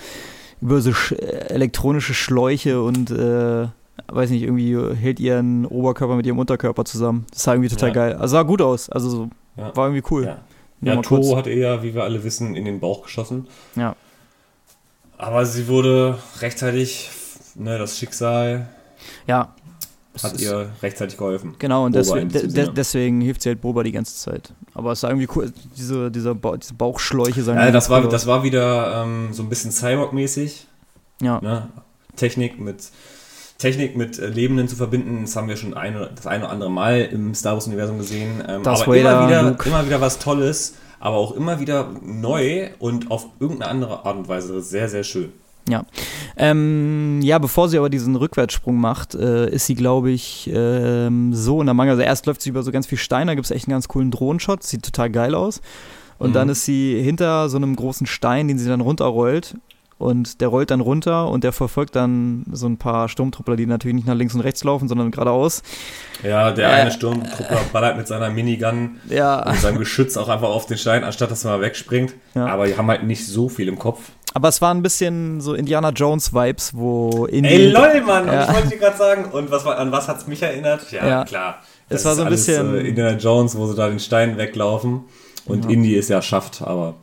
[0.60, 3.68] über so sch elektronische Schläuche und, äh,
[4.08, 7.26] weiß nicht, irgendwie hält ihren Oberkörper mit ihrem Unterkörper zusammen.
[7.30, 7.94] Das sah irgendwie total Ja.
[7.94, 8.12] geil.
[8.14, 8.88] Also sah gut aus.
[8.90, 9.74] Also so, Ja.
[9.76, 10.24] war irgendwie cool.
[10.24, 10.38] Ja.
[10.80, 11.02] Nur Ja.
[11.02, 13.46] Toro hat eher, wie wir alle wissen, in den Bauch geschossen.
[13.74, 13.96] Ja.
[15.16, 17.10] Aber sie wurde rechtzeitig,
[17.56, 18.68] ne, das Schicksal
[19.26, 19.54] Ja.
[20.24, 21.54] Hat ihr rechtzeitig geholfen.
[21.58, 24.52] Genau, und deswegen, de deswegen hilft sie halt Boba die ganze Zeit.
[24.74, 28.08] Aber es sah irgendwie cool, diese, dieser ba diese Bauchschläuche sahen Ja, das war, cool
[28.08, 30.66] das war wieder ähm, so ein bisschen Cyborg-mäßig.
[31.20, 31.40] Ja.
[31.40, 31.68] Ne?
[32.16, 32.90] Technik mit
[33.58, 36.70] Technik mit äh, Lebenden zu verbinden, das haben wir schon ein, das eine oder andere
[36.70, 38.42] Mal im Star Wars-Universum gesehen.
[38.48, 39.68] Ähm, aber Vader, immer wieder, Luke.
[39.68, 44.28] immer wieder was Tolles, aber auch immer wieder neu und auf irgendeine andere Art und
[44.28, 45.32] Weise sehr, sehr schön.
[45.68, 45.84] Ja.
[46.36, 51.60] Ähm, ja, bevor sie aber diesen Rückwärtssprung macht, äh, ist sie, glaube ich, ähm, so
[51.60, 51.92] in der Mangel.
[51.92, 53.88] Also erst läuft sie über so ganz viel Stein, da gibt es echt einen ganz
[53.88, 55.60] coolen Drohnenshot, sieht total geil aus.
[56.18, 56.34] Und Mhm.
[56.34, 59.56] dann ist sie hinter so einem großen Stein, den sie dann runterrollt.
[59.98, 63.96] Und der rollt dann runter und der verfolgt dann so ein paar Sturmtruppler, die natürlich
[63.96, 65.60] nicht nach links und rechts laufen, sondern geradeaus.
[66.22, 66.72] Ja, der Äh.
[66.82, 71.02] eine Sturmtruppler ballert mit seiner Minigun Ja, mit seinem Geschütz auch einfach auf den Stein,
[71.02, 72.14] anstatt dass er mal wegspringt.
[72.36, 72.46] Ja.
[72.46, 74.10] Aber die haben halt nicht so viel im Kopf.
[74.34, 78.26] Aber es war ein bisschen so Indiana Jones-Vibes, wo in Ey, lol, Mann!
[78.26, 78.44] Ja.
[78.48, 80.90] Ich wollte dir gerade sagen, und was, war- an was hat's mich erinnert?
[80.92, 81.24] Ja, Ja.
[81.24, 81.58] klar.
[81.88, 85.04] Es war so ein bisschen- Äh, Indiana Jones, wo sie da den Stein weglaufen.
[85.46, 85.70] Und Ja.
[85.70, 86.94] Indy ist ja schafft, aber.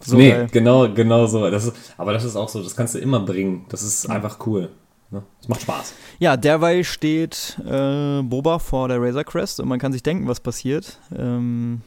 [0.00, 0.48] So nee, geil.
[0.52, 1.50] genau, genau so.
[1.50, 3.64] Das ist, aber das ist auch so, das kannst du immer bringen.
[3.68, 4.70] Das ist einfach cool.
[5.10, 5.22] Ne?
[5.40, 5.94] Das macht Spaß.
[6.18, 10.40] Ja, derweil steht äh, Boba vor der Razor Crest und man kann sich denken, was
[10.40, 10.98] passiert.
[11.16, 11.82] Ähm,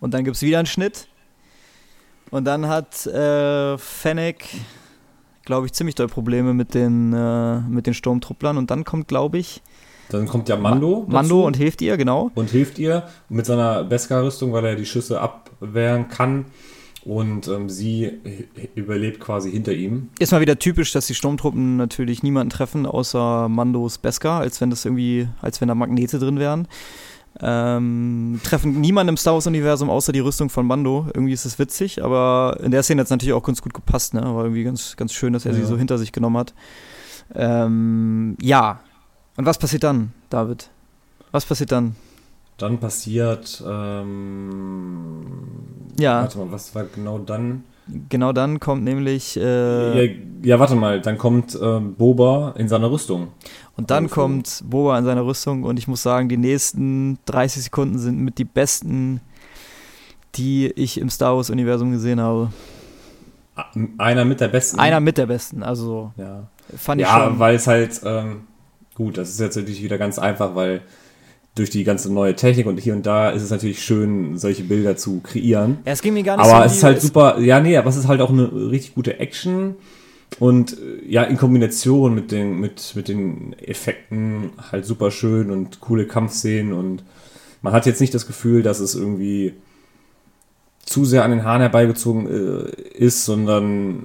[0.00, 1.06] und dann gibt es wieder einen Schnitt.
[2.34, 4.44] Und dann hat äh, Fennec,
[5.44, 8.56] glaube ich, ziemlich doll Probleme mit den, äh, mit den Sturmtrupplern.
[8.58, 9.62] Und dann kommt, glaube ich,
[10.08, 11.04] Dann kommt ja Mando.
[11.06, 12.32] Mando dazu und hilft ihr, genau.
[12.34, 16.46] und hilft ihr mit seiner Beskar-Rüstung, weil er die Schüsse abwehren kann.
[17.04, 18.10] Und ähm, sie
[18.74, 20.08] überlebt quasi hinter ihm.
[20.18, 24.70] Ist mal wieder typisch, dass die Sturmtruppen natürlich niemanden treffen, außer Mandos Beskar, als wenn
[24.70, 26.66] das irgendwie, als wenn da Magnete drin wären.
[27.40, 31.06] Ähm, treffen niemanden im Star Wars-Universum außer die Rüstung von Mando.
[31.12, 34.14] Irgendwie ist es witzig, aber in der Szene hat es natürlich auch ganz gut gepasst,
[34.14, 34.20] ne?
[34.22, 35.66] War irgendwie ganz, ganz schön, dass er sie Ja.
[35.66, 36.54] so hinter sich genommen hat.
[37.34, 38.80] Ähm, ja.
[39.36, 40.70] Und was passiert dann, David?
[41.32, 41.96] Was passiert dann?
[42.58, 43.62] Dann passiert.
[43.66, 45.22] Ähm,
[45.98, 46.20] Ja.
[46.22, 47.64] Warte mal, was war genau dann?
[48.08, 50.12] Genau dann kommt nämlich äh, ja,
[50.42, 53.28] ja, warte mal, dann kommt ähm, Boba in seiner Rüstung.
[53.76, 57.64] Und dann Also- kommt Boba in seiner Rüstung und ich muss sagen, die nächsten 30
[57.64, 59.20] Sekunden sind mit die besten,
[60.36, 62.50] die ich im Star Wars-Universum gesehen habe.
[63.56, 63.66] Ah,
[63.98, 64.78] Einer mit der besten.
[64.80, 68.00] Einer mit der besten, also Ja, fand ich ja weil es halt.
[68.04, 68.42] Ähm,
[68.94, 70.82] gut, das ist jetzt natürlich wieder ganz einfach, weil
[71.54, 74.96] durch die ganze neue Technik und hier und da ist es natürlich schön, solche Bilder
[74.96, 75.78] zu kreieren.
[75.86, 77.76] Ja, es ging mir gar nicht Aber so es wie- ist halt super, ja, nee,
[77.76, 79.76] aber es ist halt auch eine richtig gute Action
[80.40, 85.80] und äh, ja, in Kombination mit den, mit, mit den Effekten halt super schön und
[85.80, 87.04] coole Kampfszenen und
[87.62, 89.54] man hat jetzt nicht das Gefühl, dass es irgendwie
[90.86, 94.04] zu sehr an den Haaren herbeigezogen äh, ist, sondern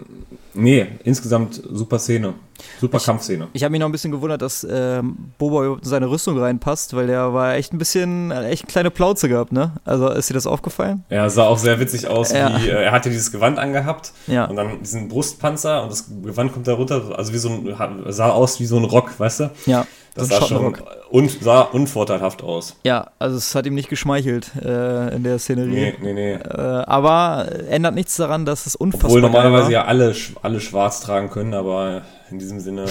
[0.53, 2.33] nee, insgesamt super Szene,
[2.81, 3.47] super Kampfszene.
[3.53, 6.95] Ich habe mich noch ein bisschen gewundert, dass ähm, Boba überhaupt in seine Rüstung reinpasst,
[6.95, 9.73] weil der war echt ein bisschen, echt eine kleine Plauze gehabt, ne?
[9.85, 11.03] Also ist dir das aufgefallen?
[11.09, 12.59] Er sah auch sehr witzig aus, Ja.
[12.61, 14.45] wie äh, er hatte dieses Gewand angehabt Ja.
[14.45, 17.75] und dann diesen Brustpanzer und das Gewand kommt da runter, also wie so ein,
[18.09, 19.51] sah aus wie so ein Rock, weißt du?
[19.65, 19.85] Ja.
[20.15, 20.75] Das sah schon
[21.11, 22.75] un, sah unvorteilhaft aus.
[22.83, 25.69] Ja, also es hat ihm nicht geschmeichelt äh, in der Szenerie.
[25.69, 26.33] Nee, nee, nee.
[26.33, 29.71] Äh, aber ändert nichts daran, dass es unfassbar Obwohl normalerweise war.
[29.71, 32.85] ja alle, alle schwarz tragen können, aber in diesem Sinne,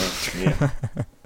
[0.45, 0.53] nee.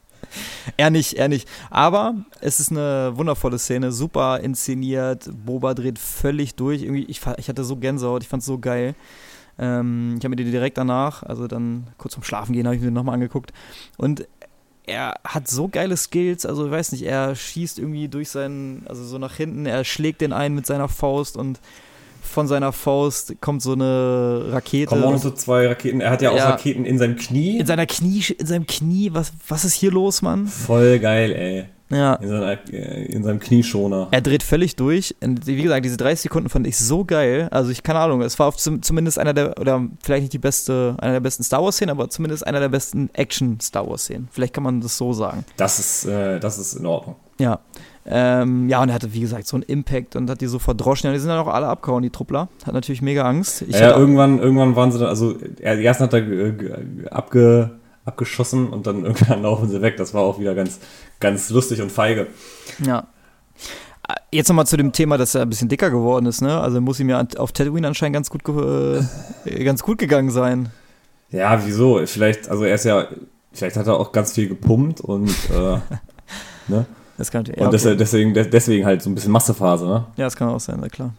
[0.77, 1.49] Er nicht, er nicht.
[1.71, 5.29] Aber es ist eine wundervolle Szene, super inszeniert.
[5.45, 6.83] Boba dreht völlig durch.
[6.83, 8.95] Irgendwie, ich, ich hatte so Gänsehaut, ich fand es so geil.
[9.59, 12.83] Ähm, ich habe mir die direkt danach, also dann kurz vorm Schlafen gehen, habe ich
[12.83, 13.53] mir nochmal angeguckt.
[13.99, 14.27] Und
[14.87, 19.05] er hat so geile Skills, also ich weiß nicht, er schießt irgendwie durch seinen, also
[19.05, 21.61] so nach hinten, er schlägt den einen mit seiner Faust und
[22.23, 24.87] von seiner Faust kommt so eine Rakete.
[24.87, 26.01] Kommen so zwei Raketen.
[26.01, 26.51] Er hat ja auch Ja.
[26.51, 27.59] Raketen in seinem Knie.
[27.59, 30.47] in seiner Knie, in seinem Knie, was, was ist hier los, Mann?
[30.47, 31.65] Voll geil, ey.
[31.93, 32.15] Ja.
[32.15, 34.09] In, seiner, äh, in seinem Knieschoner.
[34.11, 35.15] Er dreht völlig durch.
[35.23, 37.49] Und wie gesagt, diese 30 Sekunden fand ich so geil.
[37.51, 40.39] Also ich keine Ahnung, es war auf zum, zumindest einer der, oder vielleicht nicht die
[40.39, 44.29] beste, einer der besten Star Wars-Szenen, aber zumindest einer der besten Action-Star Wars-Szenen.
[44.31, 45.45] Vielleicht kann man das so sagen.
[45.57, 47.17] Das ist, äh, das ist in Ordnung.
[47.39, 47.61] Ja.
[48.05, 51.07] Ähm, ja, und er hatte, wie gesagt, so einen Impact und hat die so verdroschen.
[51.07, 52.49] Ja, die sind dann auch alle abgehauen, die Truppler.
[52.67, 53.63] Hat natürlich mega Angst.
[53.63, 57.71] Ich ja, irgendwann, irgendwann waren sie dann, also er, erst hat er äh, ge- abge,
[58.05, 59.97] abgeschossen und dann irgendwann laufen sie weg.
[59.99, 60.81] Das war auch wieder ganz,
[61.23, 62.27] ganz lustig und feige.
[62.85, 63.07] Ja.
[64.31, 66.61] Jetzt nochmal zu dem Thema, dass er ein bisschen dicker geworden ist, ne?
[66.61, 70.71] Also muss ihm ja auf Tatooine anscheinend ganz gut, äh, ganz gut gegangen sein.
[71.31, 72.05] Ja, wieso?
[72.07, 73.07] Vielleicht, also er ist ja,
[73.53, 75.79] vielleicht hat er auch ganz viel gepumpt und, äh,
[76.69, 76.85] ne?
[77.17, 77.97] Das kann, ja, Und okay.
[77.97, 80.05] deswegen, de- deswegen halt so ein bisschen Massephase, ne?
[80.17, 81.15] ja, das kann auch sein, na klar.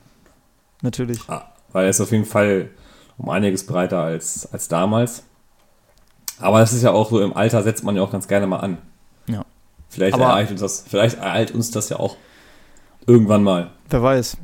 [0.81, 1.19] Natürlich.
[1.27, 2.69] Ah, Weil er ist auf jeden Fall
[3.17, 5.23] um einiges breiter als, als damals.
[6.39, 8.57] Aber das ist ja auch so, im Alter setzt man ja auch ganz gerne mal
[8.59, 8.77] an.
[9.93, 9.95] Ja.
[9.95, 12.17] Vielleicht Aber- ereilt uns das, vielleicht ereilt uns das ja auch
[13.05, 13.71] irgendwann mal.
[13.89, 14.37] Wer weiß.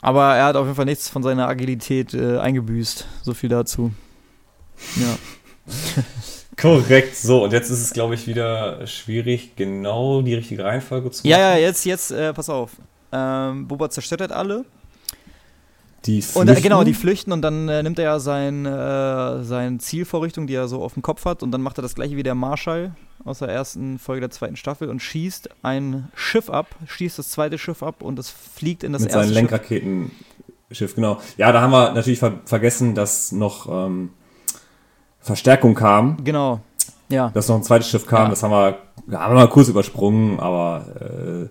[0.00, 3.06] Aber er hat auf jeden Fall nichts von seiner Agilität äh, eingebüßt.
[3.22, 3.92] So viel dazu.
[4.96, 5.16] Ja.
[6.60, 11.26] Korrekt, so, und jetzt ist es, glaube ich, wieder schwierig, genau die richtige Reihenfolge zu
[11.26, 11.46] Ja, machen.
[11.48, 12.72] ja, jetzt, jetzt, äh, pass auf.
[13.10, 14.64] Ähm, Boba zerstört halt alle.
[16.04, 16.62] Die Und äh, flüchten.
[16.62, 20.68] genau, die flüchten und dann äh, nimmt er ja sein, äh, sein Zielvorrichtung, die er
[20.68, 22.92] so auf dem Kopf hat, und dann macht er das gleiche wie der Marschall
[23.24, 27.58] aus der ersten Folge der zweiten Staffel und schießt ein Schiff ab, schießt das zweite
[27.58, 29.34] Schiff ab und es fliegt in das mit erste Schiff.
[29.34, 31.20] Lenkraketenschiff, genau.
[31.36, 34.10] Ja, da haben wir natürlich ver vergessen, dass noch ähm,
[35.20, 36.22] Verstärkung kam.
[36.24, 36.60] Genau.
[37.08, 37.28] Ja.
[37.34, 38.28] dass noch ein zweites Schiff kam, Ja.
[38.30, 41.48] das haben wir, haben wir mal kurz übersprungen, aber äh,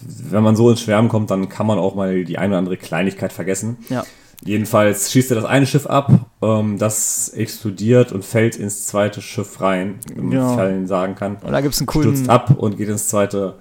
[0.00, 2.76] wenn man so ins Schwärmen kommt, dann kann man auch mal die eine oder andere
[2.78, 3.76] Kleinigkeit vergessen.
[3.90, 4.04] Ja.
[4.44, 6.10] Jedenfalls schießt er das eine Schiff ab,
[6.42, 10.56] ähm, das explodiert und fällt ins zweite Schiff rein, wenn man.
[10.56, 11.36] Fallen sagen kann.
[11.36, 13.54] Und da gibt es einen coolen, Stürzt ab und geht ins zweite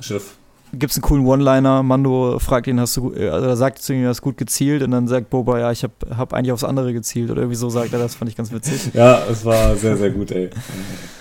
[0.00, 0.36] Schiff.
[0.72, 1.82] Gibt's einen coolen One-Liner.
[1.82, 4.90] Mando fragt ihn, hast du, äh, also sagt zu ihm, du hast gut gezielt und
[4.90, 7.92] dann sagt Boba, ja, ich habe hab eigentlich aufs andere gezielt oder irgendwie so sagt
[7.92, 8.80] er das, fand ich ganz witzig.
[8.94, 10.50] Ja, es war sehr, sehr gut, ey.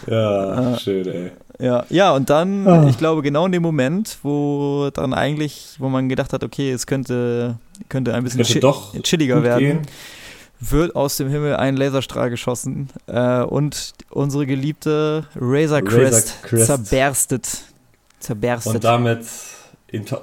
[0.07, 1.31] Ja, schön, ey.
[1.59, 2.87] Ja, ja, und dann, Ah.
[2.89, 6.85] ich glaube, genau in dem Moment, wo dann eigentlich, wo man gedacht hat, okay, es
[6.85, 9.81] könnte, könnte ein bisschen Könnte chi chilliger werden, gehen.
[10.59, 16.65] wird aus dem Himmel ein Laserstrahl geschossen äh, und unsere geliebte Razor Crest, Razor Crest.
[16.67, 17.57] zerberstet.
[18.19, 18.75] Zerberstet.
[18.75, 19.25] Und damit,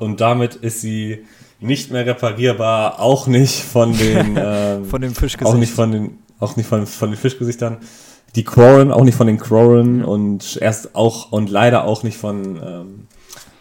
[0.01, 1.25] und damit ist sie
[1.61, 5.47] nicht mehr reparierbar, auch nicht von den, ähm, von dem Fischgesicht.
[5.55, 7.79] auch nicht von den, auch nicht von, von den Fischgesichtern.
[8.35, 10.07] Die Quarren, auch nicht von den Quarren Ja.
[10.07, 13.07] und erst auch und leider auch nicht von ähm,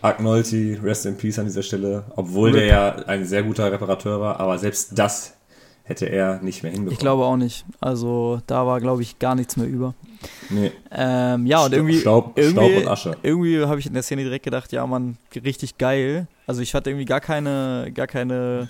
[0.01, 2.69] Agnolti, Rest in Peace an dieser Stelle, obwohl der Rip.
[2.69, 5.33] ja ein sehr guter Reparateur war, aber selbst das
[5.83, 6.93] hätte er nicht mehr hinbekommen.
[6.93, 7.65] Ich glaube auch nicht.
[7.79, 9.93] Also da war, glaube ich, gar nichts mehr über.
[10.49, 10.71] Nee.
[10.91, 13.17] Ähm, ja, und irgendwie, Staub, irgendwie, Staub und Asche.
[13.23, 16.27] irgendwie habe ich in der Szene direkt gedacht, ja, man, richtig geil.
[16.47, 18.69] Also ich hatte irgendwie gar keine, gar keine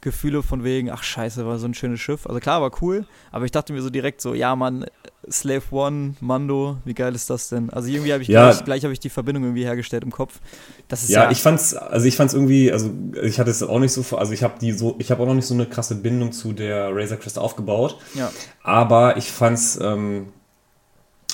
[0.00, 2.26] Gefühle von wegen, ach scheiße, war so ein schönes Schiff.
[2.26, 4.86] Also klar, war cool, aber ich dachte mir so direkt so, ja, Mann,
[5.30, 7.70] Slave One, Mando, wie geil ist das denn?
[7.70, 8.50] Also irgendwie habe ich Ja.
[8.50, 10.38] gleich, gleich habe ich die Verbindung irgendwie hergestellt im Kopf.
[10.88, 12.90] Das ist ja, Ja, ich fand's, also ich fand's irgendwie, also
[13.22, 15.34] ich hatte es auch nicht so, also ich habe die so, ich habe auch noch
[15.34, 18.30] nicht so eine krasse Bindung zu der Razor Crest aufgebaut, ja,
[18.62, 20.28] aber ich fand's, ähm,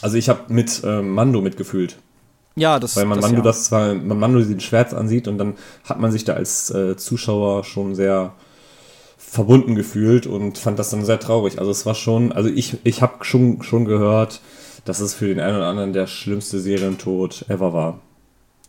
[0.00, 1.98] also ich habe mit ähm, Mando mitgefühlt,
[2.56, 3.44] ja, das weil man das, Mando ja.
[3.44, 5.54] das zwar, man Mando den Schwert ansieht und dann
[5.84, 8.32] hat man sich da als äh, Zuschauer schon sehr
[9.32, 11.58] verbunden gefühlt und fand das dann sehr traurig.
[11.58, 14.42] Also es war schon, also ich, ich habe schon, schon gehört,
[14.84, 17.98] dass es für den einen oder anderen der schlimmste Serientod ever war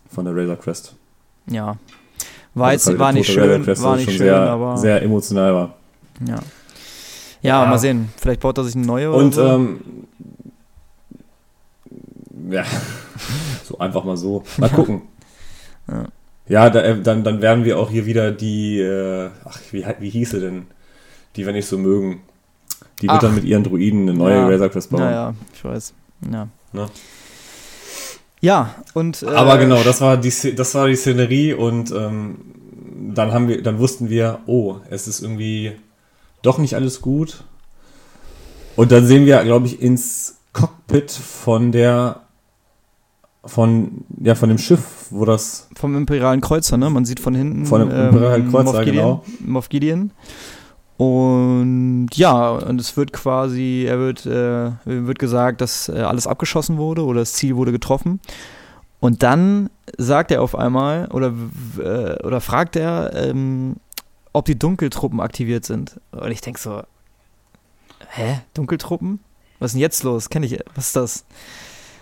[0.10, 0.96] von der Razor Crest.
[1.48, 1.76] Ja.
[2.54, 5.74] War, Also jetzt, war nicht schön, war nicht schön, sehr, aber sehr emotional war.
[6.26, 6.36] ja.
[7.42, 7.64] ja.
[7.64, 7.66] Ja.
[7.66, 8.08] mal sehen.
[8.16, 9.56] Vielleicht baut er sich eine neue Und oder so.
[9.56, 9.82] ähm,
[12.50, 12.64] ja,
[13.66, 14.44] so einfach mal so.
[14.60, 15.02] Mal gucken.
[15.90, 16.06] Ja.
[16.48, 20.10] Ja, da, äh, dann, dann werden wir auch hier wieder die, äh, ach, wie, wie
[20.10, 20.66] hieß sie denn?
[21.36, 22.22] Die wir nicht so mögen.
[23.02, 23.22] Die wird Ach.
[23.22, 24.48] dann mit ihren Druiden eine neue Ja.
[24.48, 25.02] Razor Crest bauen.
[25.02, 25.94] Naja, ich weiß.
[26.32, 26.48] Ja.
[26.74, 26.90] Ne?
[28.40, 29.24] Ja, und.
[29.24, 32.36] Äh, Aber genau, das war die, das war die Szenerie und ähm,
[33.14, 35.74] dann haben wir, dann wussten wir, oh, es ist irgendwie
[36.42, 37.44] doch nicht alles gut.
[38.76, 42.22] Und dann sehen wir, glaube ich, ins Cockpit von der,
[43.46, 46.90] von, ja, von dem Schiff, wo das, Vom Imperialen Kreuzer, ne?
[46.90, 47.66] Man sieht von hinten.
[47.66, 49.24] Von dem Imperialen Kreuzer, Moff Gideon, genau.
[49.46, 50.12] Moff Gideon.
[50.98, 56.78] Und ja, und es wird quasi, er wird, äh, wird gesagt, dass äh, alles abgeschossen
[56.78, 58.20] wurde oder das Ziel wurde getroffen.
[59.00, 61.34] Und dann sagt er auf einmal oder,
[61.78, 63.76] äh, oder fragt er, ähm,
[64.32, 66.00] ob die Dunkeltruppen aktiviert sind.
[66.12, 66.84] Und ich denke so,
[68.10, 68.40] hä?
[68.54, 69.20] Dunkeltruppen?
[69.60, 70.30] Was ist denn jetzt los?
[70.30, 71.26] Kenne ich, was ist das?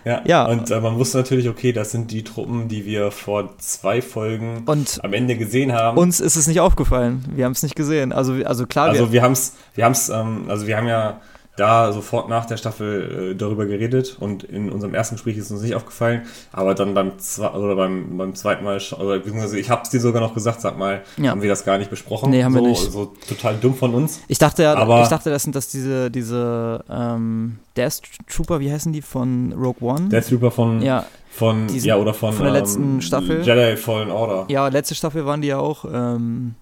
[0.04, 0.46] Ja, Ja.
[0.46, 4.62] und äh, man wusste natürlich, okay, das sind die Truppen, die wir vor zwei Folgen
[4.66, 5.98] Und am Ende gesehen haben.
[5.98, 7.24] uns ist es nicht aufgefallen.
[7.34, 8.12] Wir haben es nicht gesehen.
[8.12, 11.20] Also, also klar, wir, Also wir haben es, wir haben's, ähm, also wir haben ja
[11.56, 15.60] da sofort nach der Staffel äh, darüber geredet und in unserem ersten Gespräch ist uns
[15.60, 19.82] nicht aufgefallen, aber dann beim zwei, oder beim, beim zweiten Mal, oder beziehungsweise ich habe
[19.82, 21.30] es dir sogar noch gesagt, sag mal, Ja.
[21.32, 22.30] haben wir das gar nicht besprochen?
[22.30, 22.92] Nee, haben wir so, nicht.
[22.92, 24.20] So total dumm von uns.
[24.28, 28.00] Ich dachte ja, Aber- ich dachte, das sind das diese, diese ähm, Death
[28.30, 30.08] Trooper, wie heißen die, von Rogue One?
[30.08, 33.42] Death Trooper von, ja, von Die sind ja oder von, von der letzten Staffel.
[33.42, 34.46] Jedi Fallen Order.
[34.48, 36.54] ja, letzte Staffel waren die ja auch, ähm,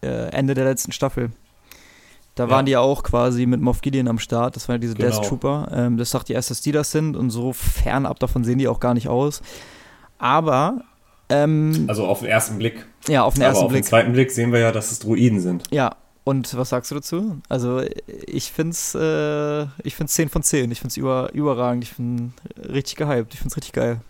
[0.00, 1.30] äh, Ende der letzten Staffel.
[2.34, 2.50] Da Ja.
[2.50, 5.10] waren die ja auch quasi mit Moff Gideon am Start, das waren ja diese Genau.
[5.20, 5.68] Death Trooper.
[5.72, 8.68] Ähm, das dachte ich erst, dass die das sind und so fernab davon sehen die
[8.68, 9.42] auch gar nicht aus.
[10.18, 10.82] Aber,
[11.28, 12.86] ähm, Also auf den ersten Blick.
[13.08, 13.84] ja, auf den Aber ersten auf den Blick.
[13.84, 15.64] zweiten Blick sehen wir ja, dass es Druiden sind.
[15.70, 17.38] Ja, und was sagst du dazu?
[17.50, 17.82] Also
[18.26, 20.70] ich find's, äh, ich find's 10 von 10.
[20.70, 21.84] Ich find's über, überragend.
[21.84, 23.34] Ich find richtig gehypt.
[23.34, 24.00] Ich find's richtig geil.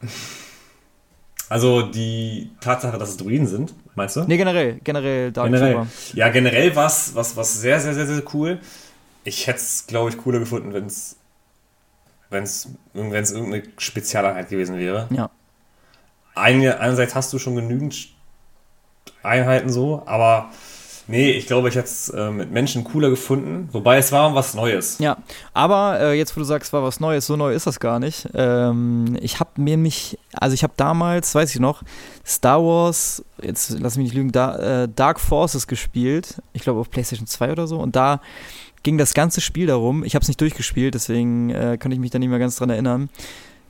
[1.48, 4.24] Also die Tatsache, dass es Druiden sind, meinst du?
[4.24, 5.86] Nee, generell, generell Dark Generell.
[6.12, 8.60] Ja, generell was, was, was sehr, sehr, sehr, sehr cool.
[9.24, 11.16] Ich hätte es, glaube ich, cooler gefunden, wenn es
[12.30, 15.08] wenn es irgendeine Spezialeinheit gewesen wäre.
[15.10, 15.30] Ja.
[16.34, 18.08] Eine, einerseits hast du schon genügend
[19.22, 20.50] Einheiten so, aber
[21.08, 23.68] nee, ich glaube, ich hätte es äh, mit Menschen cooler gefunden.
[23.72, 24.98] Wobei es war was Neues.
[24.98, 25.16] Ja,
[25.52, 28.28] aber äh, jetzt, wo du sagst, war was Neues, so neu ist das gar nicht.
[28.34, 31.82] Ähm, ich habe mir mich, also ich habe damals, weiß ich noch,
[32.24, 36.40] Star Wars, jetzt lass mich nicht lügen, da, äh, Dark Forces gespielt.
[36.52, 37.78] Ich glaube auf PlayStation 2 oder so.
[37.78, 38.20] Und da
[38.82, 42.10] ging das ganze Spiel darum, ich habe es nicht durchgespielt, deswegen äh, kann ich mich
[42.10, 43.10] da nicht mehr ganz dran erinnern.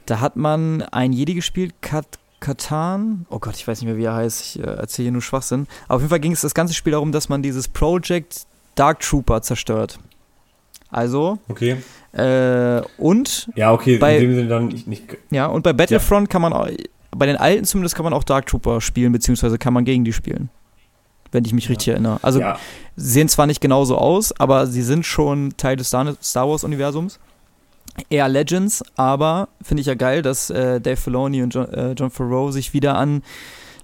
[0.06, 4.04] Da hat man ein Jedi gespielt, Kat Katan, oh Gott, ich weiß nicht mehr, wie
[4.04, 5.66] er heißt, ich äh, erzähle hier nur Schwachsinn.
[5.86, 9.00] Aber auf jeden Fall ging es das ganze Spiel darum, dass man dieses Project Dark
[9.00, 9.98] Trooper zerstört.
[10.90, 11.76] Also, Okay.
[12.12, 14.86] äh, und, Ja, okay, Bei- in dem Sinne dann nicht.
[14.86, 16.68] nicht ja, und bei Battlefront kann man auch,
[17.10, 20.12] bei den alten zumindest kann man auch Dark Trooper spielen, beziehungsweise kann man gegen die
[20.12, 20.48] spielen.
[21.30, 22.20] Wenn ich mich richtig erinnere.
[22.22, 22.58] Also, ja,
[22.96, 27.18] sie sehen zwar nicht genauso aus, aber sie sind schon Teil des Star, Star Wars-Universums.
[28.10, 32.10] Eher Legends, aber finde ich ja geil, dass äh, Dave Filoni und John, äh, John
[32.10, 33.22] Favreau sich wieder an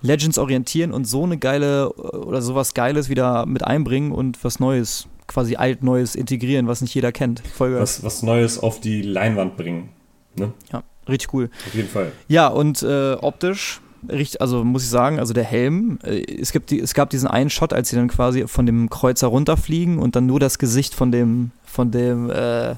[0.02, 5.08] Legends orientieren und so eine geile oder sowas Geiles wieder mit einbringen und was Neues,
[5.26, 7.40] quasi alt-Neues integrieren, was nicht jeder kennt.
[7.40, 9.88] Voll was, was Neues auf die Leinwand bringen.
[10.36, 10.52] Ne?
[10.72, 11.50] Ja, richtig cool.
[11.66, 12.12] Auf jeden Fall.
[12.28, 16.70] Ja, und äh, optisch, richtig, also muss ich sagen, also der Helm, äh, es, gibt
[16.70, 20.16] die, es gab diesen einen Shot, als sie dann quasi von dem Kreuzer runterfliegen und
[20.16, 22.74] dann nur das Gesicht von dem, von dem äh,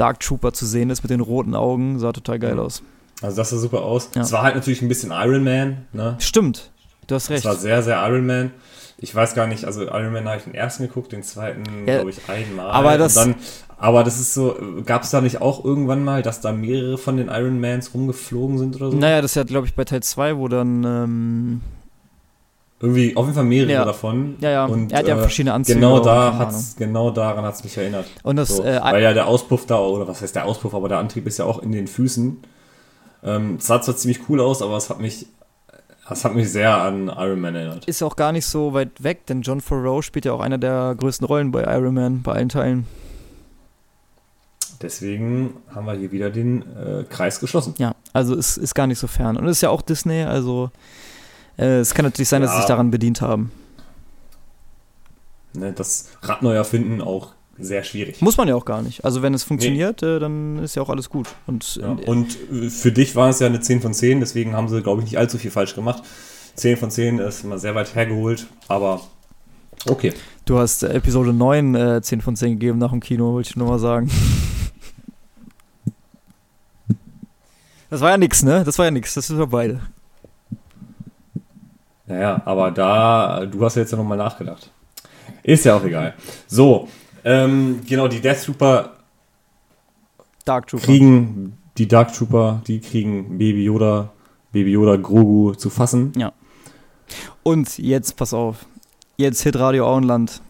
[0.00, 2.82] Dark Trooper zu sehen ist mit den roten Augen, sah total geil aus.
[3.22, 4.10] Also das sah super aus.
[4.14, 4.22] Ja.
[4.22, 6.16] Es war halt natürlich ein bisschen Iron Man, ne?
[6.18, 6.70] Stimmt,
[7.06, 7.44] du hast Es recht.
[7.44, 8.50] war sehr, sehr Iron Man.
[9.02, 11.96] Ich weiß gar nicht, also Iron Man habe ich den ersten geguckt, den zweiten, Ja,
[11.96, 12.70] glaube ich, einmal.
[12.70, 13.34] aber das- dann,
[13.78, 17.16] aber das ist so, gab es da nicht auch irgendwann mal, dass da mehrere von
[17.16, 18.96] den Iron Mans rumgeflogen sind oder so?
[18.96, 21.60] Naja, das ist ja, glaube ich, bei Teil 2, wo dann, ähm,
[22.82, 23.84] Irgendwie, auf jeden Fall mehrere Ja.
[23.84, 24.36] davon.
[24.40, 25.78] ja, ja, Und, er hat ja äh, verschiedene Anzüge.
[25.78, 28.06] Genau da hat's, genau daran hat es mich erinnert.
[28.22, 30.88] Und das, So, äh, weil ja der Auspuff da, oder was heißt der Auspuff, aber
[30.88, 32.38] der Antrieb ist ja auch in den Füßen.
[33.22, 35.26] Ähm, es sah zwar ziemlich cool aus, aber es hat mich,
[36.08, 37.84] es hat mich sehr an Iron Man erinnert.
[37.84, 40.94] ist auch gar nicht so weit weg, denn John Favreau spielt ja auch einer der
[40.98, 42.86] größten Rollen bei Iron Man, bei allen Teilen.
[44.82, 47.74] Deswegen haben wir hier wieder den äh, Kreis geschlossen.
[47.76, 49.36] Ja, also es ist gar nicht so fern.
[49.36, 50.70] Und es ist ja auch Disney, also
[51.58, 52.60] äh, es kann natürlich sein, dass sie Ja.
[52.62, 53.50] sich daran bedient haben.
[55.52, 58.22] Ne, das Rad neu erfinden auch sehr schwierig.
[58.22, 59.04] Muss man ja auch gar nicht.
[59.04, 61.28] Also wenn es funktioniert, äh, dann ist ja auch alles gut.
[61.46, 61.92] Und Ja.
[61.98, 64.80] äh, Und äh, für dich war es ja eine 10 von 10, deswegen haben sie,
[64.82, 66.02] glaube ich, nicht allzu viel falsch gemacht.
[66.54, 69.00] 10 von 10 ist immer sehr weit hergeholt, aber
[69.88, 70.12] okay.
[70.46, 73.68] du hast Episode 9 äh, 10 von 10 gegeben nach dem Kino, wollte ich nur
[73.68, 74.10] mal sagen.
[77.90, 78.62] Das war ja nix, ne?
[78.64, 79.14] Das war ja nix.
[79.14, 79.80] Das sind wir beide.
[82.10, 84.68] Naja, aber da, du hast ja jetzt ja nochmal nachgedacht.
[85.44, 86.14] Ist ja auch egal.
[86.48, 86.88] So,
[87.24, 88.96] ähm, genau, die Death Trooper
[90.44, 90.84] Dark Trooper.
[90.84, 94.10] kriegen, die Dark Trooper, die kriegen Baby Yoda,
[94.50, 96.12] Baby Yoda Grogu zu fassen.
[96.16, 96.32] Ja.
[97.44, 98.66] Und jetzt, pass auf,
[99.16, 100.42] jetzt Hitradio Auenland.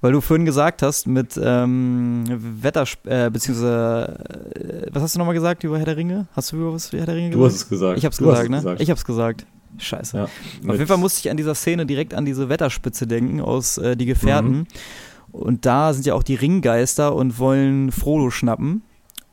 [0.00, 4.18] Weil du vorhin gesagt hast mit ähm, Wetter, äh, beziehungsweise,
[4.54, 6.26] äh, was hast du nochmal gesagt über Herr der Ringe?
[6.32, 7.40] Hast du über was über Herr der Ringe gesagt?
[7.40, 7.98] Du hast es gesagt.
[7.98, 8.56] Ich hab's du gesagt, ne?
[8.56, 8.80] Gesagt.
[8.80, 9.46] Ich hab's gesagt.
[9.78, 10.16] Scheiße.
[10.16, 13.78] Ja, Auf jeden Fall musste ich an dieser Szene direkt an diese Wetterspitze denken aus
[13.78, 14.50] äh, Die Gefährten.
[14.50, 14.66] Mhm.
[15.32, 18.82] Und da sind ja auch die Ringgeister und wollen Frodo schnappen.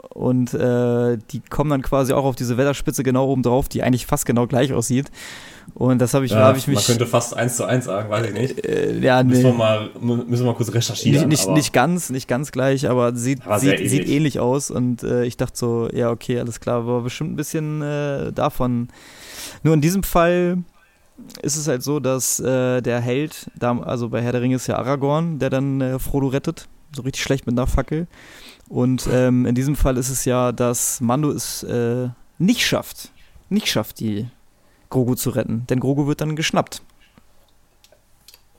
[0.10, 4.06] Und äh, die kommen dann quasi auch auf diese Wetterspitze genau oben drauf, die eigentlich
[4.06, 5.12] fast genau gleich aussieht.
[5.74, 6.76] Und das habe ich, ja, hab ich mich.
[6.76, 8.66] Man könnte fast eins zu eins sagen, weiß ich nicht.
[8.66, 9.30] Äh, ja, nee.
[9.30, 11.28] Müssen wir mal, müssen wir mal kurz recherchieren.
[11.28, 13.92] Nicht, nicht, nicht ganz, nicht ganz gleich, aber sieht, sieht, ähnlich.
[13.92, 14.72] sieht ähnlich aus.
[14.72, 18.88] Und äh, ich dachte so, ja, okay, alles klar, aber bestimmt ein bisschen äh, davon.
[19.64, 20.64] Nur in diesem Fall
[21.42, 24.68] ist es halt so, dass äh, der Held, da, also bei Herr der Ringe ist
[24.68, 26.68] ja Aragorn, der dann äh, Frodo rettet.
[26.96, 28.08] So richtig schlecht mit einer Fackel.
[28.70, 32.10] Und ähm, in diesem Fall ist es ja, dass Mando es äh,
[32.40, 33.12] nicht schafft.
[33.50, 34.28] Nicht schafft, die
[34.90, 35.66] Grogu zu retten.
[35.70, 36.82] Denn Grogu wird dann geschnappt.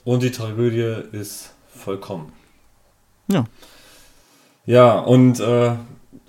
[0.05, 2.33] Und die Tragödie ist vollkommen.
[3.29, 3.45] Ja.
[4.65, 5.73] Ja, und äh,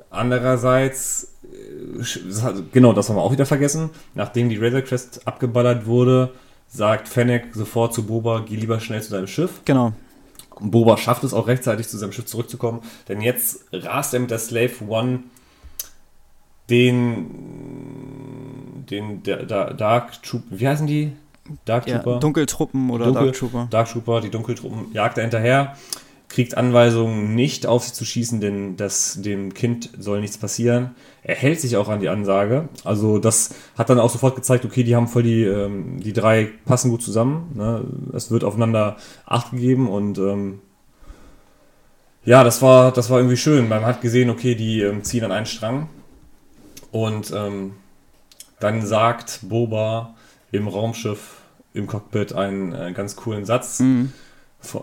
[0.09, 3.89] andererseits, äh, genau, das haben wir auch wieder vergessen.
[4.15, 6.33] Nachdem die Razor Crest abgeballert wurde,
[6.67, 9.61] sagt Fennec sofort zu Boba, geh lieber schnell zu deinem Schiff.
[9.65, 9.93] Genau.
[10.59, 14.39] Boba schafft es auch rechtzeitig zu seinem Schiff zurückzukommen, denn jetzt rast er mit der
[14.39, 15.23] Slave One
[16.69, 17.25] den,
[18.89, 21.13] den der, der Dark Troop, wie heißen die?
[21.65, 22.13] Dark Trooper?
[22.13, 23.67] Ja, Dunkeltruppen oder Dunkel, Dark Trooper.
[23.69, 25.75] Dark Trooper, die Dunkeltruppen jagt er hinterher,
[26.27, 30.91] kriegt Anweisungen, nicht auf sie zu schießen, denn das, dem Kind soll nichts passieren.
[31.23, 32.69] Er hält sich auch an die Ansage.
[32.83, 36.49] Also das hat dann auch sofort gezeigt, okay, die haben voll die, ähm, die drei
[36.65, 37.51] passen gut zusammen.
[37.55, 37.83] Ne?
[38.13, 40.61] Es wird aufeinander Acht gegeben und ähm,
[42.25, 43.67] ja, das war, das war irgendwie schön.
[43.67, 45.89] Man hat gesehen, okay, die ähm, ziehen an einen Strang.
[46.91, 47.73] Und ähm,
[48.59, 50.15] dann sagt Boba
[50.51, 51.37] im Raumschiff,
[51.73, 53.79] im Cockpit einen, einen ganz coolen Satz.
[53.79, 54.11] Mhm.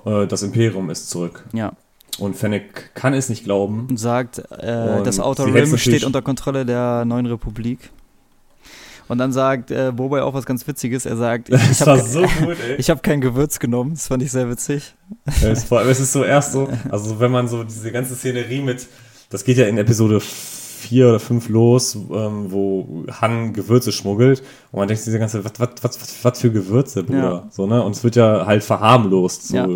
[0.04, 1.44] Äh, das Imperium ist zurück.
[1.52, 1.72] Ja.
[2.18, 3.86] Und Fennec kann es nicht glauben.
[3.90, 7.90] Und sagt, äh, das Outer Rim steht unter Kontrolle der neuen Republik.
[9.08, 11.06] Und dann sagt äh, Boba auch was ganz Witziges.
[11.06, 13.92] Er sagt, ich, ich habe so hab kein Gewürz genommen.
[13.94, 14.94] Das fand ich sehr witzig.
[15.42, 18.86] es, es ist so erst so, also wenn man so diese ganze Szenerie mit,
[19.30, 20.20] das geht ja in Episode
[20.86, 25.42] vier oder fünf los, ähm, wo Han Gewürze schmuggelt und man denkt sich die ganze
[25.42, 27.18] Zeit, was, was, was, was für Gewürze, Bruder?
[27.18, 27.48] Ja.
[27.50, 27.82] So, ne?
[27.82, 29.68] Und es wird ja halt verharmlost, so ja.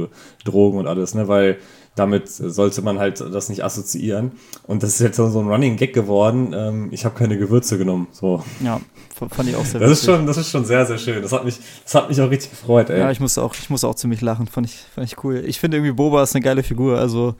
[0.44, 1.28] Drogen und alles, ne?
[1.28, 1.58] Weil
[1.96, 4.32] damit sollte man halt das nicht assoziieren.
[4.66, 6.54] Und das ist jetzt so ein Running Gag geworden.
[6.56, 8.06] Ähm, ich habe keine Gewürze genommen.
[8.12, 8.42] So.
[8.64, 8.80] Ja,
[9.28, 11.20] fand ich auch sehr das ist schon, Das ist schon sehr, sehr schön.
[11.20, 13.00] Das hat mich, das hat mich auch richtig gefreut, ey.
[13.00, 14.46] Ja, ich musste auch, ich musste auch ziemlich lachen.
[14.46, 15.42] Fand ich, fand ich cool.
[15.44, 16.98] Ich finde irgendwie Boba ist eine geile Figur.
[16.98, 17.34] Also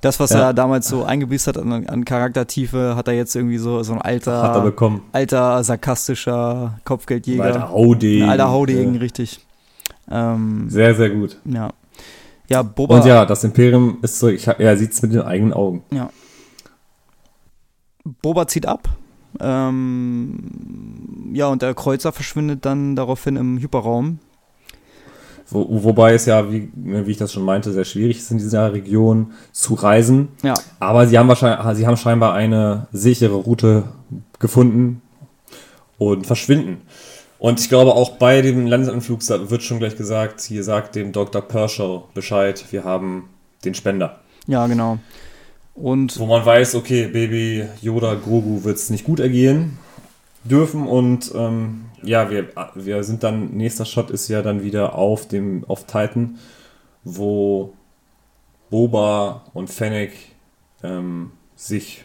[0.00, 0.48] das, was ja.
[0.48, 4.00] er damals so eingebüßt hat an, an, Charaktertiefe, hat er jetzt irgendwie so, so ein
[4.00, 7.44] alter, er alter sarkastischer Kopfgeldjäger.
[7.44, 8.24] Ein alter Haudegen.
[8.24, 9.00] Ein alter Haudegen, ja.
[9.00, 9.46] richtig.
[10.10, 11.38] Ähm, sehr, sehr gut.
[11.44, 11.70] Ja.
[12.48, 12.96] Ja, Boba.
[12.96, 15.84] Und ja, das Imperium ist so, ich, er sieht es mit den eigenen Augen.
[15.92, 16.10] Ja.
[18.22, 18.88] Boba zieht ab.
[19.38, 24.18] Ähm, ja, und der Kreuzer verschwindet dann daraufhin im Hyperraum.
[25.50, 28.38] Wo, wobei es ja, wie, ne, wie ich das schon meinte, sehr schwierig ist in
[28.38, 30.28] dieser Region zu reisen.
[30.42, 30.54] Ja.
[30.78, 33.84] Aber sie haben wahrscheinlich, sie haben scheinbar eine sichere Route
[34.38, 35.02] gefunden
[35.98, 36.82] und verschwinden.
[37.38, 41.40] Und ich glaube auch bei dem Landesanflug wird schon gleich gesagt, hier sagt dem Dr.
[41.42, 43.30] Pershaw Bescheid, wir haben
[43.64, 44.20] den Spender.
[44.46, 44.98] Ja, genau.
[45.74, 49.78] Und Wo man weiß, okay, Baby Yoda Grogu wird es nicht gut ergehen
[50.44, 55.28] dürfen und ähm, ja, wir, wir sind dann, nächster Shot ist ja dann wieder auf
[55.28, 56.38] dem, auf Titan,
[57.04, 57.74] wo
[58.70, 60.12] Boba und Fennec
[60.82, 62.04] ähm, sich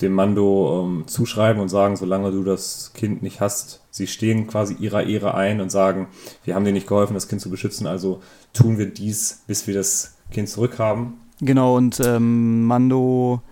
[0.00, 4.74] dem Mando ähm, zuschreiben und sagen, solange du das Kind nicht hast, sie stehen quasi
[4.74, 6.08] ihrer Ehre ein und sagen,
[6.44, 8.20] wir haben dir nicht geholfen, das Kind zu beschützen, also
[8.52, 11.14] tun wir dies, bis wir das Kind zurückhaben.
[11.40, 13.42] Genau, und ähm, Mando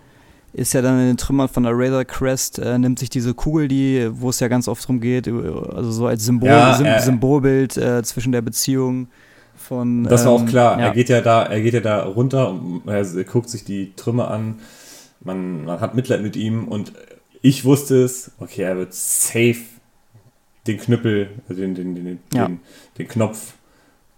[0.57, 3.67] ist ja dann in den Trümmern von der Razor Crest, äh, nimmt sich diese Kugel,
[3.67, 6.99] die, wo es ja ganz oft drum geht, also so als Symbol, ja, Sym äh,
[6.99, 9.07] Symbolbild äh, zwischen der Beziehung
[9.55, 10.03] von.
[10.05, 10.79] Das war ähm, auch klar.
[10.79, 10.87] Ja.
[10.87, 14.31] Er geht ja da, er geht ja da runter und er guckt sich die Trümmer
[14.31, 14.55] an.
[15.19, 16.91] Man, man hat Mitleid mit ihm und
[17.41, 19.57] ich wusste es, okay, er wird safe
[20.65, 22.47] den Knüppel, also den, den, den, ja.
[22.47, 22.59] den,
[22.97, 23.53] den Knopf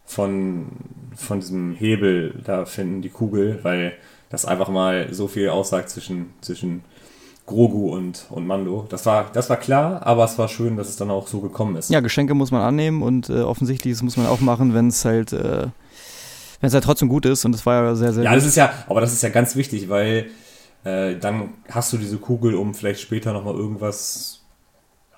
[0.05, 0.67] von,
[1.15, 3.93] von diesem Hebel da finden, die Kugel, weil
[4.29, 6.83] das einfach mal so viel aussagt zwischen, zwischen
[7.45, 8.85] Grogu und, und Mando.
[8.89, 11.75] Das war, das war klar, aber es war schön, dass es dann auch so gekommen
[11.75, 11.89] ist.
[11.89, 15.03] Ja, Geschenke muss man annehmen und äh, offensichtlich das muss man auch machen, wenn es
[15.03, 15.67] halt, äh,
[16.61, 18.55] wenn es halt trotzdem gut ist und es war ja sehr, sehr Ja, das ist
[18.55, 20.29] ja, aber das ist ja ganz wichtig, weil
[20.83, 24.41] äh, dann hast du diese Kugel, um vielleicht später nochmal irgendwas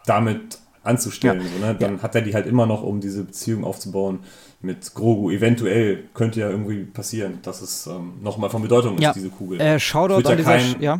[0.05, 1.41] damit anzustellen.
[1.41, 1.47] Ja.
[1.47, 1.75] So, ne?
[1.75, 4.19] Dann hat er die halt immer noch, um diese Beziehung aufzubauen
[4.63, 5.31] mit Grogu.
[5.31, 9.13] Eventuell könnte ja irgendwie passieren, dass es ähm, nochmal von Bedeutung ist, Ja.
[9.13, 9.59] diese Kugel.
[9.59, 10.99] Äh, Shoutout ja an dieser kein- ja.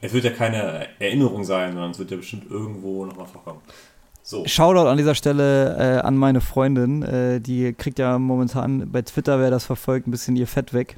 [0.00, 3.60] Es wird ja keine Erinnerung sein, sondern es wird ja bestimmt irgendwo nochmal vorkommen.
[4.22, 4.44] So.
[4.46, 7.02] Shoutout an dieser Stelle äh, an meine Freundin.
[7.02, 10.96] Äh, die kriegt ja momentan bei Twitter, wer das verfolgt, ein bisschen ihr Fett weg,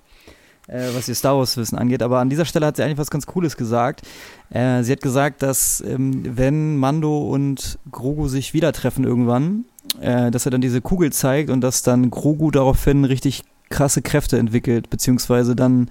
[0.68, 2.02] äh, was ihr Star Wars-Wissen angeht.
[2.02, 4.02] Aber an dieser Stelle hat sie eigentlich was ganz Cooles gesagt.
[4.50, 9.64] Äh, sie hat gesagt, dass ähm, wenn Mando und Grogu sich wieder treffen irgendwann,
[10.00, 14.38] äh, dass er dann diese Kugel zeigt und dass dann Grogu daraufhin richtig krasse Kräfte
[14.38, 15.90] entwickelt, beziehungsweise dann,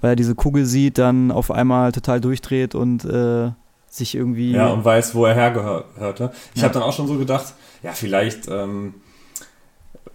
[0.00, 3.50] weil er diese Kugel sieht, dann auf einmal total durchdreht und äh,
[3.88, 4.52] sich irgendwie.
[4.52, 6.32] Ja, und weiß, wo er hergehörte.
[6.54, 6.64] Ich Ja.
[6.68, 8.94] habe dann auch schon so gedacht, ja, vielleicht ähm,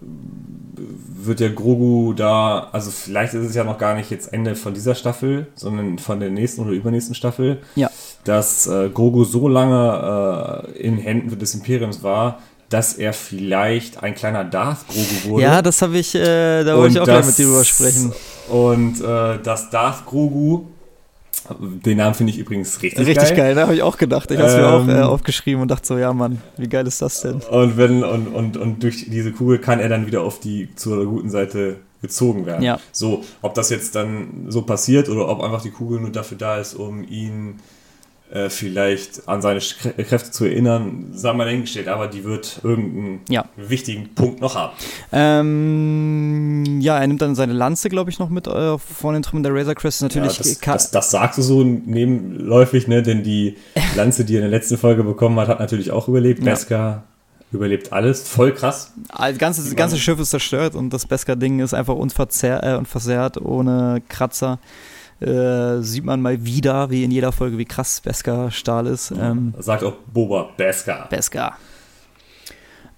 [0.00, 4.74] wird der Grogu da, also vielleicht ist es ja noch gar nicht jetzt Ende von
[4.74, 7.90] dieser Staffel, sondern von der nächsten oder übernächsten Staffel, Ja.
[8.24, 12.38] dass äh, Grogu so lange äh, in Händen des Imperiums war,
[12.68, 15.42] dass er vielleicht ein kleiner Darth Grogu wurde.
[15.42, 18.12] Ja, das habe ich, äh, da wollte ich auch gleich mit dir drüber sprechen.
[18.48, 20.64] Und äh, dass Darth Grogu,
[21.58, 24.30] den Namen finde ich übrigens richtig, Richtig geil, da habe ich auch gedacht.
[24.30, 26.86] Ich habe es mir auch Ähm, äh, aufgeschrieben und dachte so, ja Mann, wie geil
[26.86, 27.40] ist das denn?
[27.50, 31.06] Und wenn und, und, und durch diese Kugel kann er dann wieder auf die zur
[31.06, 32.62] guten Seite gezogen werden.
[32.62, 32.78] Ja.
[32.92, 36.58] So, ob das jetzt dann so passiert oder ob einfach die Kugel nur dafür da
[36.58, 37.77] ist, um ihn äh,
[38.48, 43.44] vielleicht an seine Kräfte zu erinnern, sei mal dahingestellt, aber die wird irgendeinen Ja.
[43.56, 44.72] wichtigen Punkt noch haben.
[45.12, 49.42] Ähm, ja, er nimmt dann seine Lanze, glaube ich, noch mit äh, von den Trümmern
[49.44, 50.02] der Razor Crest.
[50.02, 53.02] Natürlich ja, das, das, das sagst du so nebenläufig, ne?
[53.02, 53.56] denn die
[53.96, 56.42] Lanze, die er in der letzten Folge bekommen hat, hat natürlich auch überlebt.
[56.44, 56.52] Ja.
[56.52, 57.04] Beskar
[57.50, 58.92] überlebt alles, voll krass.
[59.16, 63.40] das ganze, das ganze Schiff ist zerstört und das Beskar-Ding ist einfach unverzehr, äh, unversehrt,
[63.40, 64.58] ohne Kratzer.
[65.20, 69.10] Äh, sieht man mal wieder, wie in jeder Folge, wie krass Beskar Stahl ist.
[69.10, 71.08] Ähm, Sagt auch Boba Beskar.
[71.08, 71.58] Beskar.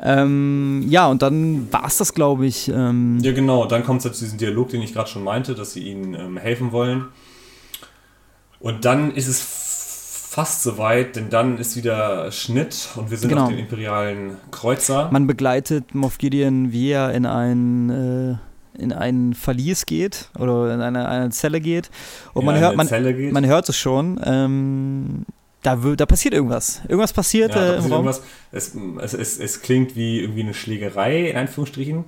[0.03, 2.69] Ähm, ja, und dann war es das, glaube ich.
[2.69, 3.67] Ähm, Ja, genau.
[3.67, 6.37] Dann kommt es zu diesem Dialog, den ich gerade schon meinte, dass sie ihnen ähm,
[6.39, 7.05] helfen wollen.
[8.61, 9.41] Und dann ist es
[10.31, 13.45] fast soweit, denn dann ist wieder Schnitt und wir sind Genau.
[13.45, 15.09] auf dem imperialen Kreuzer.
[15.11, 18.37] Man begleitet Moff Gideon, wie er in ein, äh,
[18.81, 21.91] in ein Verlies geht oder in eine, eine Zelle geht.
[22.35, 23.33] Und man in hört, man, geht.
[23.33, 24.21] man hört es schon.
[24.25, 25.27] Ähm,
[25.63, 26.81] da, da passiert irgendwas.
[26.89, 28.07] Irgendwas passiert ja, äh, im passiert Raum.
[28.07, 28.23] irgendwas.
[28.51, 32.05] Es, es, es, es klingt wie irgendwie eine Schlägerei, in Anführungsstrichen.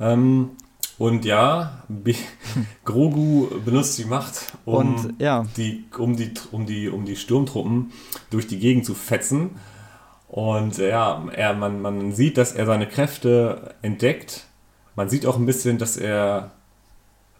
[0.00, 0.50] Ähm,
[0.98, 2.16] und ja, Bi-
[2.86, 7.92] Grogu benutzt die Macht, um, Und ja, die, um, die, um, die, um die Sturmtruppen
[8.30, 9.50] durch die Gegend zu fetzen.
[10.28, 14.45] Und ja, er, man, man sieht, dass er seine Kräfte entdeckt.
[14.96, 16.52] Man sieht auch ein bisschen, dass er,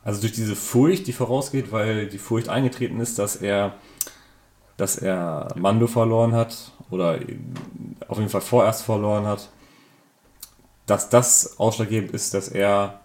[0.04, 3.74] also durch diese Furcht, die vorausgeht, weil die Furcht eingetreten ist, dass er,
[4.76, 7.18] dass er Mando verloren hat oder
[8.06, 9.48] auf jeden Fall vorerst verloren hat,
[10.84, 13.00] dass das ausschlaggebend ist, dass er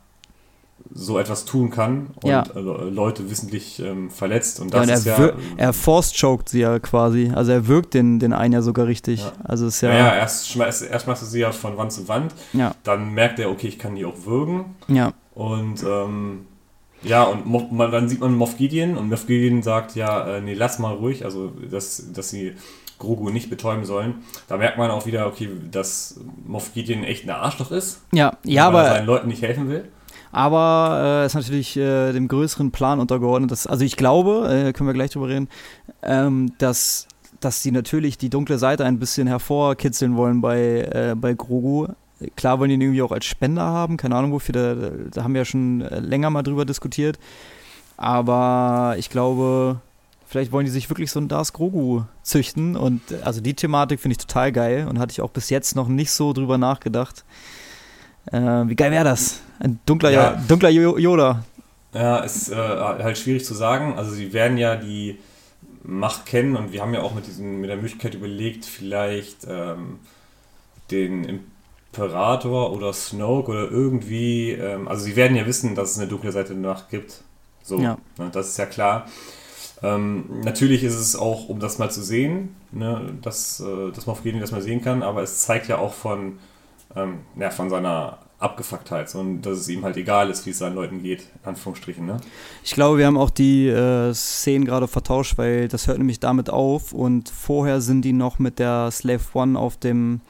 [0.94, 2.44] so etwas tun kann und Ja.
[2.56, 4.60] äh, Leute wissentlich ähm, verletzt.
[4.60, 7.32] Und ja das und er, ist ja, wir- er force-choked sie ja quasi.
[7.34, 9.22] Also er wirkt den, den einen ja sogar richtig.
[9.22, 9.32] Ja.
[9.44, 12.08] Also ist ja, ja, ja, erst, schmeißt, erst machst du sie ja von Wand zu
[12.08, 14.76] Wand, ja, dann merkt er, okay, ich kann die auch würgen.
[14.88, 15.14] ja.
[15.34, 16.46] Und ähm,
[17.04, 20.42] ja, und Moff, man, dann sieht man Moff Gideon und Moff Gideon sagt, ja, äh,
[20.42, 22.54] nee, lass mal ruhig, also dass, dass sie
[23.00, 24.16] Grogu nicht betäuben sollen.
[24.48, 28.66] Da merkt man auch wieder, okay, dass Moff Gideon echt ein Arschloch ist, Ja, ja
[28.72, 29.86] weil er aber seinen Leuten nicht helfen will.
[30.32, 33.52] Aber äh, ist natürlich äh, dem größeren Plan untergeordnet.
[33.52, 35.50] Dass, also ich glaube, äh, können wir gleich drüber reden,
[36.04, 37.08] ähm, dass,
[37.40, 41.88] dass die natürlich die dunkle Seite ein bisschen hervorkitzeln wollen bei, äh, bei Grogu.
[42.36, 45.34] Klar wollen die ihn irgendwie auch als Spender haben, keine Ahnung wofür, da, da haben
[45.34, 47.18] wir ja schon äh, länger mal drüber diskutiert.
[47.98, 49.82] Aber ich glaube,
[50.26, 52.78] vielleicht wollen die sich wirklich so einen Darth Grogu züchten.
[52.78, 55.88] Und also die Thematik finde ich total geil und hatte ich auch bis jetzt noch
[55.88, 57.26] nicht so drüber nachgedacht.
[58.32, 59.42] Äh, wie geil wäre das?
[59.60, 60.36] Ein dunkler, Ja.
[60.48, 61.44] dunkler Yoda.
[61.94, 63.96] Ja, ist äh, halt schwierig zu sagen.
[63.98, 65.18] Also sie werden ja die
[65.84, 70.00] Macht kennen und wir haben ja auch mit, diesem, mit der Möglichkeit überlegt, vielleicht ähm,
[70.92, 71.42] den
[71.94, 76.32] Imperator oder Snoke oder irgendwie, ähm, also sie werden ja wissen, dass es eine dunkle
[76.32, 77.24] Seite der Macht gibt.
[77.64, 77.98] So, Ja.
[78.18, 79.08] ne, das ist ja klar.
[79.84, 84.24] Ähm, natürlich ist es auch, um das mal zu sehen, ne, dass, äh, dass Moff
[84.24, 86.38] Gideon das mal sehen kann, aber es zeigt ja auch von,
[86.96, 90.74] ähm, ja, von seiner Abgefucktheit und dass es ihm halt egal ist, wie es seinen
[90.76, 92.06] Leuten geht, in Anführungsstrichen.
[92.06, 92.18] Ne?
[92.64, 96.50] Ich glaube, wir haben auch die äh, Szenen gerade vertauscht, weil das hört nämlich damit
[96.50, 100.22] auf und vorher sind die noch mit der Slave One auf dem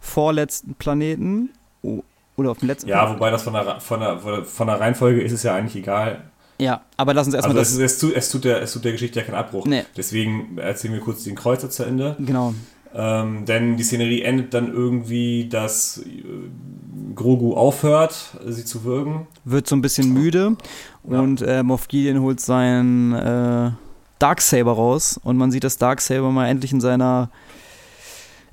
[0.00, 1.50] vorletzten Planeten
[1.82, 2.02] o-
[2.36, 5.32] oder auf dem letzten Ja, wobei das von der, von, der, von der Reihenfolge ist
[5.32, 6.22] es ja eigentlich egal.
[6.60, 7.92] Ja, aber lass uns erstmal Also das.
[7.92, 9.64] es, es, tut, es, tut der, es tut der Geschichte ja keinen Abbruch.
[9.64, 9.84] Nee.
[9.96, 12.16] Deswegen erzählen wir kurz den Kreuzer zu Ende.
[12.18, 12.52] Genau.
[12.94, 16.22] Ähm, denn die Szenerie endet dann irgendwie, dass äh,
[17.14, 19.26] Grogu aufhört, sie zu würgen.
[19.44, 20.56] Wird so ein bisschen müde
[21.08, 21.20] Ja.
[21.20, 23.70] und äh, Moff Gideon holt seinen äh,
[24.18, 27.30] Darksaber raus und man sieht das Darksaber mal endlich in seiner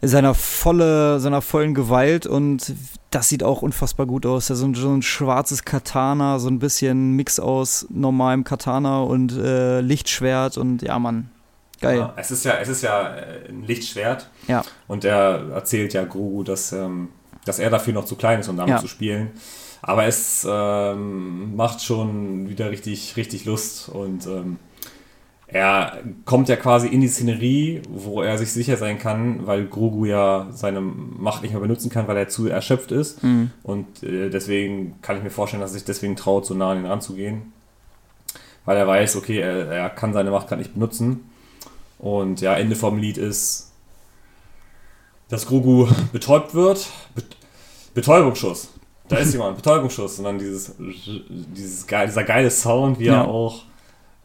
[0.02, 2.74] in seiner volle, seiner vollen Gewalt und
[3.12, 4.50] das sieht auch unfassbar gut aus.
[4.50, 9.32] Ja, so, ein, so ein schwarzes Katana, so ein bisschen Mix aus normalem Katana und
[9.36, 11.30] äh, Lichtschwert und ja, Mann,
[11.86, 11.98] geil.
[12.00, 14.30] Ja, es ist ja, es ist ja äh, ein Lichtschwert.
[14.48, 14.64] Ja.
[14.88, 17.10] Und er erzählt ja Grogu, dass, ähm,
[17.46, 18.80] dass er dafür noch zu klein ist, um damit Ja.
[18.82, 19.32] zu spielen.
[19.82, 24.58] Aber es ähm, macht schon wieder richtig, richtig Lust und ähm,
[25.48, 30.06] er kommt ja quasi in die Szenerie, wo er sich sicher sein kann, weil Grogu
[30.06, 33.24] ja seine Macht nicht mehr benutzen kann, weil er zu erschöpft ist.
[33.24, 33.52] Mhm.
[33.62, 36.80] Und äh, deswegen kann ich mir vorstellen, dass er sich deswegen traut, so nah an
[36.80, 37.54] ihn ranzugehen.
[38.66, 41.30] Weil er weiß, okay, er, er kann seine Macht gerade nicht benutzen.
[42.06, 43.72] Und ja, Ende vom Lied ist,
[45.30, 46.88] dass Grogu betäubt wird.
[47.16, 47.26] Bet
[47.96, 48.70] Betäubungsschuss.
[49.08, 50.20] Da ist jemand, Betäubungsschuss.
[50.20, 53.22] Und dann dieses, dieses geil, dieser geile Sound, wie Ja.
[53.24, 53.64] er auch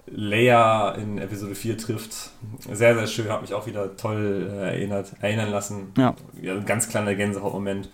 [0.07, 2.31] Leia in Episode 4 trifft.
[2.71, 5.93] Sehr, sehr schön, hat mich auch wieder toll äh, erinnert, erinnern lassen.
[5.97, 6.15] Ja.
[6.43, 7.89] ja ein ganz kleiner Gänsehautmoment.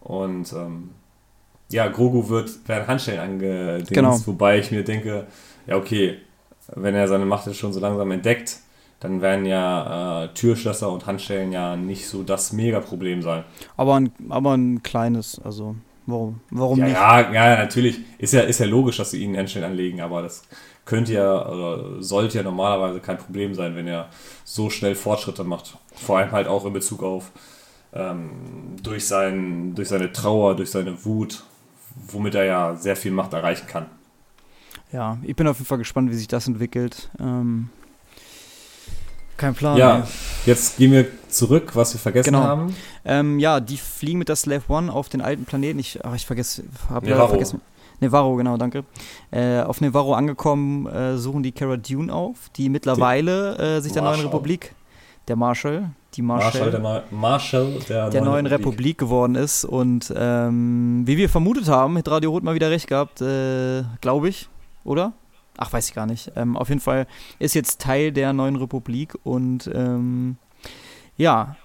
[0.00, 0.90] Und ähm,
[1.70, 4.18] ja, Grogu wird werden Handschellen angedingst, Genau.
[4.26, 5.26] wobei ich mir denke,
[5.66, 6.18] ja okay,
[6.74, 8.58] wenn er seine Macht jetzt schon so langsam entdeckt,
[9.04, 13.44] dann werden ja äh, Türschlösser und Handschellen ja nicht so das Mega-Problem sein.
[13.76, 15.76] Aber, ein, aber ein kleines, also
[16.06, 17.12] warum, warum Ja, nicht?
[17.30, 18.00] ja, ja, natürlich.
[18.18, 20.42] Ist ja, ist ja logisch, dass sie ihnen Handschellen anlegen, aber das
[20.84, 24.08] könnte ja, oder sollte ja normalerweise kein Problem sein, wenn er
[24.44, 25.76] so schnell Fortschritte macht.
[25.94, 27.30] Vor allem halt auch in Bezug auf
[27.92, 31.44] ähm, durch, sein, durch seine Trauer, durch seine Wut,
[32.08, 33.86] womit er ja sehr viel Macht erreichen kann.
[34.92, 37.10] Ja, ich bin auf jeden Fall gespannt, wie sich das entwickelt.
[37.18, 37.70] Ähm,
[39.36, 39.76] kein Plan.
[39.76, 40.02] Ja, ey.
[40.46, 42.42] jetzt gehen wir zurück, was wir vergessen Genau.
[42.44, 42.76] haben.
[43.04, 45.78] Ähm, ja, die fliegen mit der Slave One auf den alten Planeten.
[45.78, 47.28] Ich, ach, ich vergesse, hab leider Nevarro.
[47.30, 47.60] vergessen.
[48.00, 48.84] Nevarro, genau, danke.
[49.30, 54.02] Äh, auf Nevarro angekommen, äh, suchen die Cara Dune auf, die mittlerweile äh, sich der
[54.02, 54.26] neuen Marshall.
[54.26, 54.74] Republik,
[55.28, 59.64] der Marshall, die Marshall, Marshall, der, Neu- Marshall der, der neuen Republik geworden ist.
[59.64, 64.28] Und ähm, wie wir vermutet haben, hat Radio Rot mal wieder recht gehabt, äh, glaube
[64.28, 64.48] ich,
[64.84, 65.12] oder?
[65.58, 66.32] Ach, weiß ich gar nicht.
[66.36, 67.06] Ähm, auf jeden Fall
[67.38, 70.36] ist jetzt Teil der neuen Republik und ähm,
[71.16, 71.56] ja,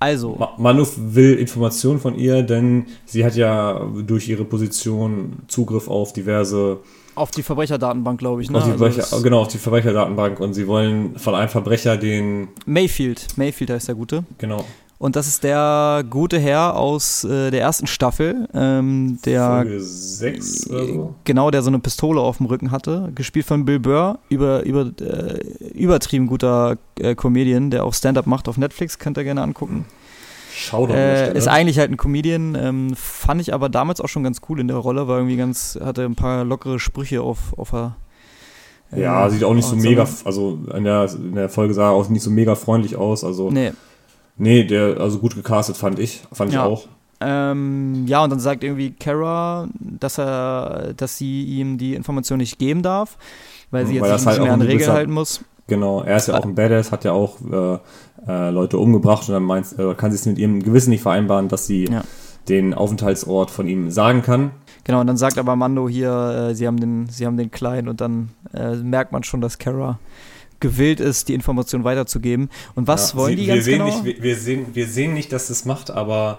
[0.00, 0.36] also.
[0.38, 6.12] Ma- Manuf will Informationen von ihr, denn sie hat ja durch ihre Position Zugriff auf
[6.12, 6.80] diverse,
[7.14, 8.50] Auf die Verbrecherdatenbank, glaube ich.
[8.50, 8.58] Ne?
[8.58, 13.26] auf Also genau, auf die Verbrecherdatenbank und sie wollen von einem Verbrecher den, Mayfield.
[13.36, 14.24] Mayfield heißt der Gute.
[14.38, 14.64] genau,
[14.98, 20.70] Und das ist der gute Herr aus äh, der ersten Staffel, ähm, der Folge 6
[20.70, 21.14] oder so.
[21.24, 24.90] genau, der so eine Pistole auf dem Rücken hatte, gespielt von Bill Burr, über, über,
[25.00, 25.38] äh,
[25.72, 29.84] übertrieben guter äh, Comedian, der auch Stand-up macht auf Netflix, könnt ihr gerne angucken.
[30.56, 34.22] Schau doch Äh, ist eigentlich halt ein Comedian, ähm, fand ich aber damals auch schon
[34.22, 37.70] ganz cool in der Rolle, war irgendwie ganz, hatte ein paar lockere Sprüche auf, auf
[37.70, 37.96] der.
[38.92, 41.90] äh, ja, sieht auch nicht so mega, also in der, in der Folge sah er
[41.90, 43.72] auch nicht so mega freundlich aus, also Nee,
[44.36, 46.64] nee, der, also gut gecastet fand ich, fand Ja.
[46.66, 46.88] ich auch.
[47.20, 52.58] Ähm, ja, und dann sagt irgendwie Kara, dass er, dass sie ihm die Information nicht
[52.58, 53.16] geben darf,
[53.70, 55.40] weil sie Weil jetzt sich halt nicht mehr auch an Regeln halten muss.
[55.66, 57.78] Genau, er ist ja auch ein Badass, hat ja auch äh,
[58.28, 61.48] äh, Leute umgebracht und dann meint, äh, kann sie es mit ihrem Gewissen nicht vereinbaren,
[61.48, 62.02] dass sie Ja.
[62.50, 64.50] den Aufenthaltsort von ihm sagen kann.
[64.82, 67.88] Genau, und dann sagt aber Mando hier, äh, sie haben den, sie haben den Kleinen
[67.88, 69.98] und dann äh, merkt man schon, dass Kara
[70.64, 72.48] gewillt ist, die Information weiterzugeben.
[72.74, 73.84] Und was Ja, wollen sie, die wir ganz sehen genau?
[74.02, 76.38] Nicht, wir, wir, sehen, wir sehen nicht, dass das macht, aber,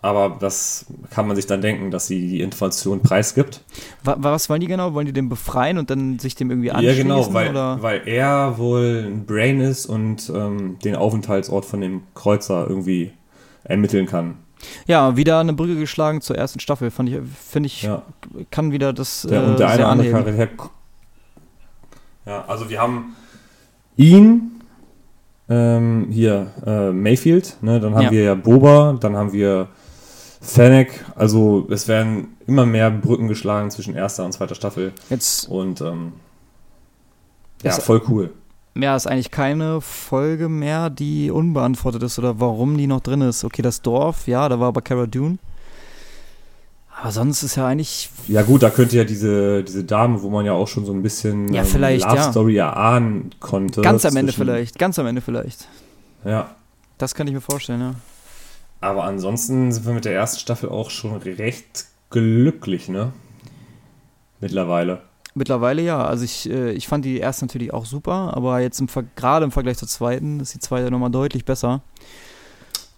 [0.00, 3.60] aber das kann man sich dann denken, dass sie die Information preisgibt.
[4.04, 4.94] Wa was wollen die genau?
[4.94, 7.02] Wollen die den befreien und dann sich dem irgendwie Ja, anschließen?
[7.08, 7.82] genau, weil, oder?
[7.82, 13.12] weil er wohl ein Brain ist und ähm, den Aufenthaltsort von dem Kreuzer irgendwie
[13.64, 14.38] ermitteln kann.
[14.86, 16.90] Ja, wieder eine Brücke geschlagen zur ersten Staffel.
[16.92, 17.16] Fand ich,
[17.48, 18.02] finde ich, Ja.
[18.50, 20.10] kann wieder das äh, und der eine sehr andere.
[20.10, 20.70] Charakter.
[22.26, 23.16] Ja, also wir haben
[23.96, 24.60] ihn,
[25.48, 28.10] ähm, hier, äh, Mayfield, ne, dann haben Ja.
[28.10, 29.68] wir ja Boba, dann haben wir
[30.40, 35.48] Fennec, also es werden immer mehr Brücken geschlagen zwischen erster und zweiter Staffel und Jetzt
[35.50, 36.12] ähm,
[37.62, 38.30] ja, voll cool.
[38.74, 43.44] mehr ist eigentlich keine Folge mehr, die unbeantwortet ist oder warum die noch drin ist.
[43.44, 45.38] Okay, das Dorf, ja, da war aber Cara Dune.
[47.02, 50.46] Aber sonst ist ja eigentlich Ja gut, da könnte ja diese, diese Dame, wo man
[50.46, 52.30] ja auch schon so ein bisschen Ja, vielleicht, Love ja.
[52.30, 53.82] Story erahnen konnte.
[53.82, 55.66] ganz am Ende vielleicht, ganz am Ende vielleicht.
[56.24, 56.54] Ja,
[56.98, 57.94] Das kann ich mir vorstellen, ja.
[58.80, 63.12] aber ansonsten sind wir mit der ersten Staffel auch schon recht glücklich, ne?
[64.40, 65.02] Mittlerweile.
[65.34, 66.04] Mittlerweile ja.
[66.04, 69.50] Also ich, äh, ich fand die erste natürlich auch super, aber jetzt im gerade im
[69.50, 71.82] Vergleich zur zweiten ist die zweite nochmal deutlich besser.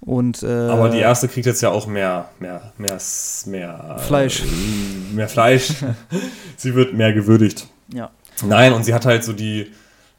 [0.07, 2.99] Und, äh, aber die erste kriegt jetzt ja auch mehr, mehr, mehr,
[3.47, 4.43] mehr Fleisch.
[4.43, 5.73] Äh, mehr Fleisch.
[6.57, 7.67] sie wird mehr gewürdigt.
[7.93, 8.11] Ja.
[8.45, 9.71] Nein, und sie hat halt so die.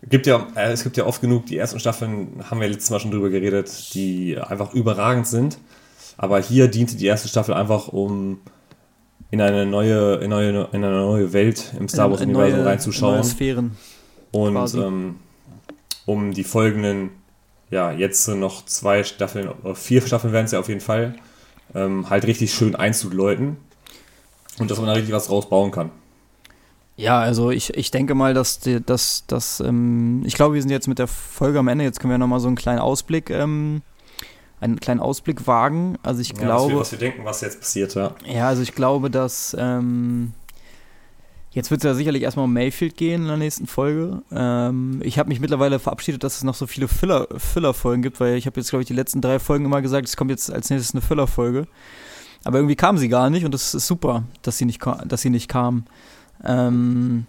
[0.07, 2.99] Gibt ja, äh, es gibt ja oft genug, die ersten Staffeln, haben wir letztes Mal
[2.99, 5.57] schon drüber geredet, die einfach überragend sind.
[6.17, 8.39] Aber hier diente die erste Staffel einfach, um
[9.31, 13.15] in eine neue, in eine, in eine neue Welt im Star Wars-Universum reinzuschauen.
[13.15, 13.71] Neue Sphären.
[14.31, 15.15] Und ähm,
[16.05, 17.09] um die folgenden,
[17.69, 21.15] ja, jetzt noch zwei Staffeln, vier Staffeln werden es ja auf jeden Fall,
[21.73, 23.57] ähm, halt richtig schön einzuläuten.
[24.57, 25.91] Und dass man da richtig was rausbauen kann.
[26.95, 30.87] Ja, also ich, ich denke mal, dass, dass, dass ähm, ich glaube, wir sind jetzt
[30.87, 31.83] mit der Folge am Ende.
[31.83, 33.81] Jetzt können wir nochmal so einen kleinen Ausblick ähm,
[34.61, 35.97] einen kleinen Ausblick wagen.
[36.03, 36.65] Also ich ja, glaube.
[36.65, 38.15] Was wir, was wir, denken, was jetzt passiert, ja.
[38.25, 40.33] Ja, also ich glaube, dass ähm,
[41.55, 44.21] jetzt wird es ja sicherlich erstmal um Mayfield gehen in der nächsten Folge.
[44.31, 48.35] Ähm, ich habe mich mittlerweile verabschiedet, dass es noch so viele Filler, Filler-Folgen gibt, weil
[48.35, 50.69] ich habe jetzt, glaube ich, die letzten drei Folgen immer gesagt, es kommt jetzt als
[50.69, 51.65] nächstes eine Filler-Folge.
[52.43, 55.29] Aber irgendwie kam sie gar nicht und das ist super, dass sie nicht, dass sie
[55.29, 55.85] nicht kam.
[56.43, 57.25] Ähm,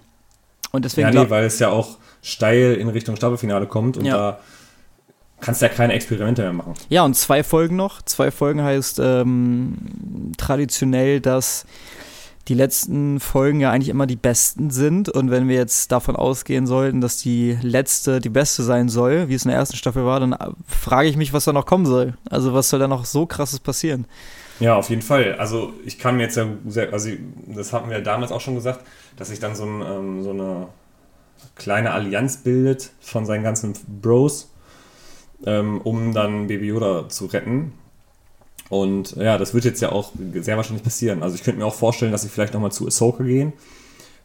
[0.73, 1.13] und deswegen.
[1.13, 4.17] Ja, nee, weil es ja auch steil in Richtung Staffelfinale kommt und ja.
[4.17, 4.41] da
[5.41, 6.75] kannst ja keine Experimente mehr machen.
[6.89, 8.03] Ja, und zwei Folgen noch.
[8.03, 11.65] Zwei Folgen heißt ähm, traditionell, dass
[12.49, 15.09] die letzten Folgen ja eigentlich immer die besten sind.
[15.09, 19.35] Und wenn wir jetzt davon ausgehen sollten, dass die letzte die beste sein soll, wie
[19.35, 21.87] es in der ersten Staffel war, dann äh, frage ich mich, was da noch kommen
[21.87, 22.15] soll.
[22.31, 24.07] Also was soll da noch so krasses passieren?
[24.61, 25.35] Ja, auf jeden Fall.
[25.35, 27.11] Also ich kann mir jetzt ja sehr, also
[27.47, 28.81] das hatten wir damals auch schon gesagt,
[29.17, 30.69] dass sich dann so, ein, ähm, so eine
[31.57, 34.51] kleine Allianz bildet von seinen ganzen Bros
[35.45, 37.73] ähm, um dann Baby Yoda zu retten.
[38.69, 41.23] Und ja, das wird jetzt ja auch sehr wahrscheinlich passieren.
[41.23, 43.53] Also ich könnte mir auch vorstellen, dass sie vielleicht nochmal zu Ahsoka gehen,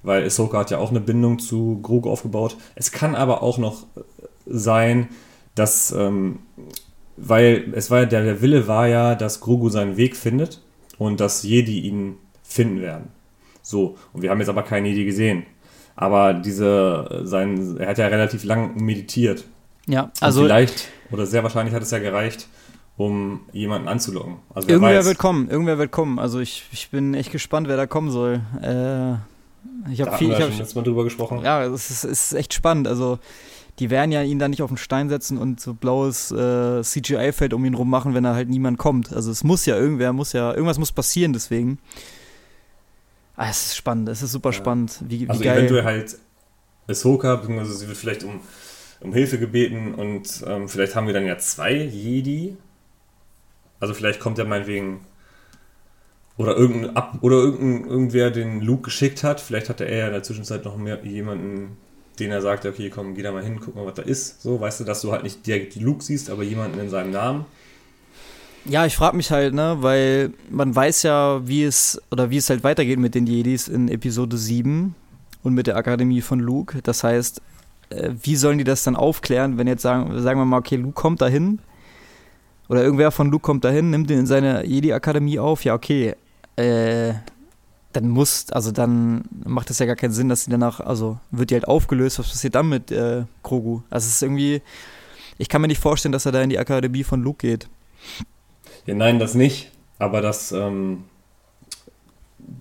[0.03, 2.57] weil Ahsoka hat ja auch eine Bindung zu Grogu aufgebaut.
[2.76, 3.85] Es kann aber auch noch
[4.45, 5.09] sein,
[5.55, 6.39] dass, ähm,
[7.18, 10.61] weil es war der, der Wille war ja, dass Grogu seinen Weg findet
[10.97, 13.09] und dass Jedi ihn finden werden.
[13.61, 15.43] So, und wir haben jetzt aber keinen Jedi gesehen.
[15.95, 19.45] Aber diese, sein, er hat ja relativ lang meditiert.
[19.88, 20.41] Ja, also.
[20.41, 22.47] Und vielleicht oder sehr wahrscheinlich hat es ja gereicht,
[23.06, 24.36] um jemanden anzulocken.
[24.53, 25.06] Also irgendwer weiß.
[25.06, 26.19] wird kommen, irgendwer wird kommen.
[26.19, 28.41] Also ich, ich bin echt gespannt, wer da kommen soll.
[28.61, 29.14] Äh,
[29.91, 30.30] ich habe viel.
[30.30, 31.41] Wir ich hab, schon letztes Mal drüber gesprochen.
[31.44, 32.88] Ja, es ist, ist echt spannend.
[32.88, 33.19] Also
[33.80, 37.53] die werden ja ihn da nicht auf den Stein setzen und so blaues äh, CGI-Feld
[37.53, 39.14] um ihn rum machen, wenn da halt niemand kommt.
[39.14, 41.80] Also es muss ja irgendwer, muss ja, irgendwas muss passieren deswegen.
[43.36, 44.53] Ah, es ist spannend, es ist super ja.
[44.53, 44.99] spannend.
[45.07, 45.57] Wie, wie also geil.
[45.57, 46.18] eventuell halt
[46.88, 48.41] Ahsoka, beziehungsweise sie wird vielleicht um
[49.02, 52.56] um Hilfe gebeten und ähm, vielleicht haben wir dann ja zwei Jedi.
[53.82, 55.02] Also vielleicht kommt ja meinetwegen
[56.38, 59.41] oder irgendein Ab oder irgendein, irgendwer den Luke geschickt hat.
[59.41, 61.78] Vielleicht hatte er ja in der Zwischenzeit noch mehr jemanden,
[62.20, 64.41] den er sagt, okay, komm, geh da mal hin, guck mal, was da ist.
[64.41, 67.45] So, weißt du, dass du halt nicht direkt Luke siehst, aber jemanden in seinem Namen.
[68.66, 72.49] Ja, ich frage mich halt, ne, weil man weiß ja, wie es oder wie es
[72.52, 74.94] halt weitergeht mit den Jedis in Episode 7
[75.41, 76.80] und mit der Akademie von Luke.
[76.84, 77.41] Das heißt,
[77.90, 80.94] äh, wie sollen die das dann aufklären, wenn jetzt sagen, sagen wir mal, okay, Luke
[80.94, 81.60] kommt dahin
[82.72, 86.15] oder irgendwer von Luke kommt dahin, nimmt ihn in seine Jedi-Akademie auf, ja, okay,
[86.56, 87.14] äh,
[87.91, 91.49] dann muss, also dann macht es ja gar keinen Sinn, dass sie danach, also wird
[91.49, 93.81] die halt aufgelöst, was passiert dann mit äh, Grogu?
[93.89, 94.61] Also es ist irgendwie,
[95.38, 97.68] ich kann mir nicht vorstellen, dass er da in die Akademie von Luke geht.
[98.85, 101.03] Ja, nein, das nicht, aber dass, ähm,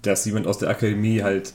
[0.03, 1.55] dass jemand aus der Akademie halt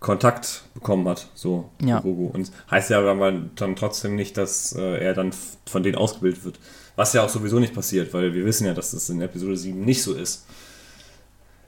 [0.00, 2.00] Kontakt bekommen hat, so ja.
[2.00, 2.26] Grogu.
[2.26, 5.30] Und heißt ja aber dann trotzdem nicht, dass äh, er dann
[5.64, 6.58] von denen ausgebildet wird.
[6.98, 9.84] Was ja auch sowieso nicht passiert, weil wir wissen ja, dass das in Episode 7
[9.84, 10.46] nicht so ist.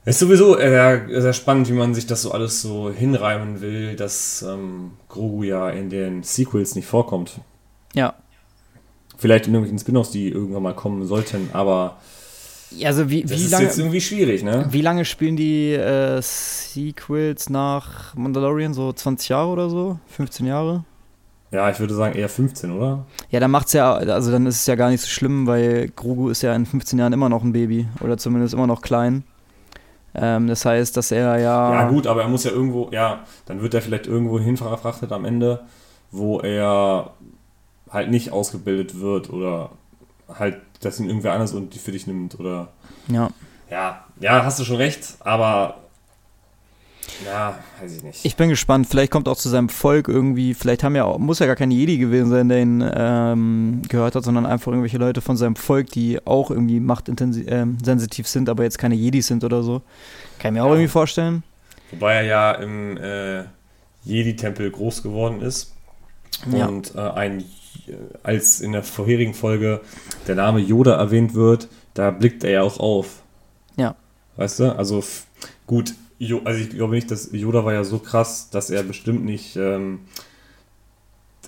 [0.03, 3.95] Es ist sowieso sehr, sehr spannend, wie man sich das so alles so hinreimen will,
[3.95, 7.39] dass ähm, Grogu ja in den Sequels nicht vorkommt.
[7.93, 8.15] Ja.
[9.17, 11.95] Vielleicht in irgendwelchen Spin-offs, die irgendwann mal kommen sollten, aber
[12.83, 14.65] also wie, das wie ist lange, jetzt irgendwie schwierig, ne?
[14.69, 18.73] Wie lange spielen die äh, Sequels nach Mandalorian?
[18.73, 19.97] So 20 Jahre oder so?
[20.07, 20.83] 15 Jahre?
[21.51, 23.05] Ja, ich würde sagen eher 15, oder?
[23.29, 26.29] Ja, dann macht's ja, also dann ist es ja gar nicht so schlimm, weil Grogu
[26.29, 29.25] ist ja in 15 Jahren immer noch ein Baby oder zumindest immer noch klein.
[30.13, 31.73] Ähm, das heißt, dass er ja.
[31.73, 35.25] Ja, gut, aber er muss ja irgendwo, ja, dann wird er vielleicht irgendwo hinverfrachtet am
[35.25, 35.61] Ende,
[36.11, 37.11] wo er
[37.89, 39.71] halt nicht ausgebildet wird oder
[40.33, 42.69] halt, dass ihn irgendwer anders und die für dich nimmt oder.
[43.07, 43.29] Ja.
[43.69, 45.75] Ja, ja, hast du schon recht, aber.
[47.25, 48.25] Ja, weiß ich nicht.
[48.25, 48.87] Ich bin gespannt.
[48.87, 50.53] Vielleicht kommt auch zu seinem Volk irgendwie.
[50.53, 54.23] Vielleicht haben ja muss ja gar kein Jedi gewesen sein, der ihn ähm, gehört hat,
[54.23, 58.77] sondern einfach irgendwelche Leute von seinem Volk, die auch irgendwie machtsensitiv äh, sind, aber jetzt
[58.77, 59.81] keine Jedis sind oder so.
[60.39, 61.43] Kann ich mir auch irgendwie vorstellen.
[61.91, 63.43] Wobei er ja im äh,
[64.03, 65.73] Jedi-Tempel groß geworden ist.
[66.51, 66.67] Ja.
[66.67, 67.43] Und äh, ein,
[68.23, 69.81] als in der vorherigen Folge
[70.27, 73.21] der Name Yoda erwähnt wird, da blickt er ja auch auf.
[73.75, 73.95] Ja.
[74.37, 74.75] Weißt du?
[74.75, 75.03] Also
[75.67, 75.93] gut,
[76.23, 79.55] Jo- also ich glaube nicht, dass Yoda war ja so krass, dass er bestimmt nicht.
[79.55, 80.01] Ähm,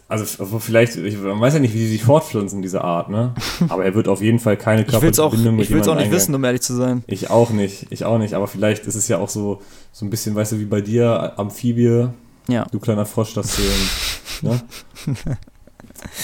[0.07, 0.25] also
[0.59, 3.35] vielleicht, ich, man weiß ja nicht, wie die sich fortpflanzen, diese Art, ne?
[3.69, 5.87] Aber er wird auf jeden Fall keine Ich will es auch, Körperbindung mit ich will's
[5.87, 7.03] auch jemandem nicht wissen, um ehrlich zu sein.
[7.07, 10.09] Ich auch nicht, ich auch nicht, aber vielleicht ist es ja auch so, so ein
[10.09, 12.07] bisschen, weißt du, wie bei dir, Amphibie,
[12.47, 12.65] Ja.
[12.71, 13.55] du kleiner Frosch, dass
[14.41, 14.59] du, ne?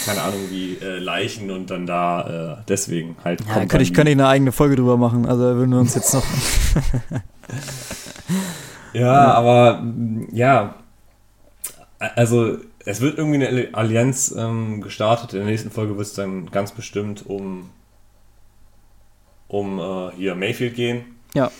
[0.05, 3.41] Keine Ahnung, wie äh, Leichen und dann da äh, deswegen halt.
[3.41, 5.25] Ja, könnte dann ich, könnte ich eine eigene Folge drüber machen.
[5.27, 6.23] Also würden wir uns jetzt noch.
[8.93, 9.83] Ja, aber
[10.31, 10.75] ja,
[11.99, 15.33] also es wird irgendwie eine Allianz ähm, gestartet.
[15.33, 17.69] In der nächsten Folge wird es dann ganz bestimmt um,
[19.47, 21.05] um äh, hier Mayfield gehen.
[21.33, 21.51] Ja.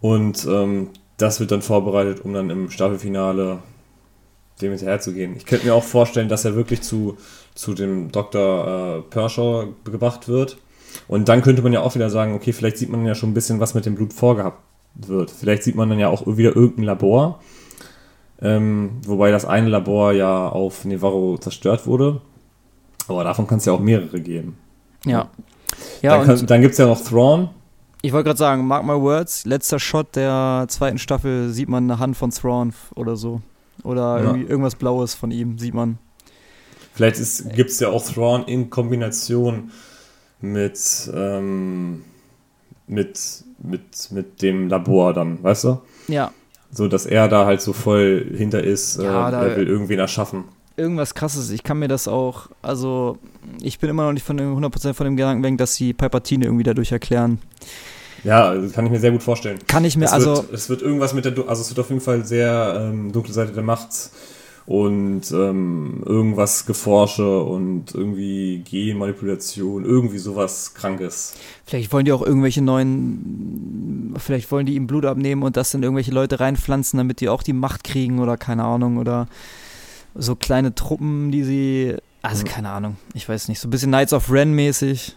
[0.00, 3.58] Und ähm, das wird dann vorbereitet, um dann im Staffelfinale
[4.62, 5.36] dem hinterherzugehen.
[5.36, 7.16] Ich könnte mir auch vorstellen, dass er wirklich zu,
[7.54, 8.98] zu dem Dr.
[8.98, 10.58] Äh, Pershaw gebracht wird.
[11.08, 13.34] Und dann könnte man ja auch wieder sagen, okay, vielleicht sieht man ja schon ein
[13.34, 14.62] bisschen, was mit dem Blut vorgehabt
[14.94, 15.30] wird.
[15.30, 17.40] Vielleicht sieht man dann ja auch wieder irgendein Labor.
[18.42, 22.20] Ähm, wobei das eine Labor ja auf Nevarro zerstört wurde.
[23.08, 24.56] Aber davon kann es ja auch mehrere geben.
[25.04, 25.28] Ja.
[26.02, 27.50] Ja, dann kann, dann gibt es ja noch Thrawn.
[28.02, 31.98] ich wollte gerade sagen, mark my words, letzter Shot der zweiten Staffel sieht man eine
[31.98, 33.40] Hand von Thrawn oder so.
[33.82, 34.34] Oder Ja.
[34.34, 35.98] irgendwas Blaues von ihm sieht man.
[36.94, 37.18] Vielleicht
[37.54, 39.70] gibt es ja auch Thrawn in Kombination
[40.40, 42.04] mit, ähm,
[42.90, 43.18] mit,
[43.62, 45.78] mit, mit dem Labor dann, weißt du?
[46.08, 46.30] Ja,
[46.72, 50.44] So, dass er da halt so voll hinter ist, Ja, äh, er will irgendwen erschaffen.
[50.76, 51.50] irgendwas krasses.
[51.50, 53.18] Ich kann mir das auch, also
[53.62, 56.44] ich bin immer noch nicht von dem 100% von dem Gedanken weg, dass sie Palpatine
[56.44, 57.38] irgendwie dadurch erklären.
[58.24, 59.58] Ja, kann ich mir sehr gut vorstellen.
[59.66, 61.88] Kann ich mir, es, also wird, es wird irgendwas mit der, also es wird auf
[61.88, 63.88] jeden Fall sehr ähm, dunkle Seite der Macht
[64.70, 71.34] und ähm, irgendwas Geforsche und irgendwie Genmanipulation, irgendwie sowas Krankes.
[71.66, 75.82] vielleicht wollen die auch irgendwelche neuen, vielleicht wollen die ihm Blut abnehmen und das in
[75.82, 79.26] irgendwelche Leute reinpflanzen, damit die auch die Macht kriegen oder keine Ahnung oder
[80.14, 82.48] so kleine Truppen, die sie, also Mhm.
[82.48, 85.16] keine Ahnung, ich weiß nicht, so ein bisschen Knights of Ren mäßig.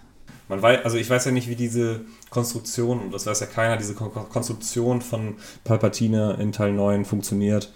[0.49, 2.01] Man weiß, also ich weiß ja nicht, wie diese
[2.31, 7.71] Konstruktion, und das weiß ja keiner, diese Kon Konstruktion von Palpatine in Teil 9 funktioniert.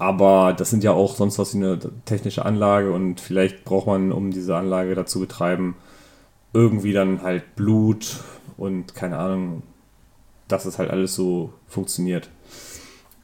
[0.00, 4.12] Aber das sind ja auch sonst was wie eine technische Anlage und vielleicht braucht man,
[4.12, 5.76] um diese Anlage dazu betreiben,
[6.54, 8.16] irgendwie dann halt Blut
[8.56, 9.62] und keine Ahnung,
[10.48, 12.30] dass es halt alles so funktioniert.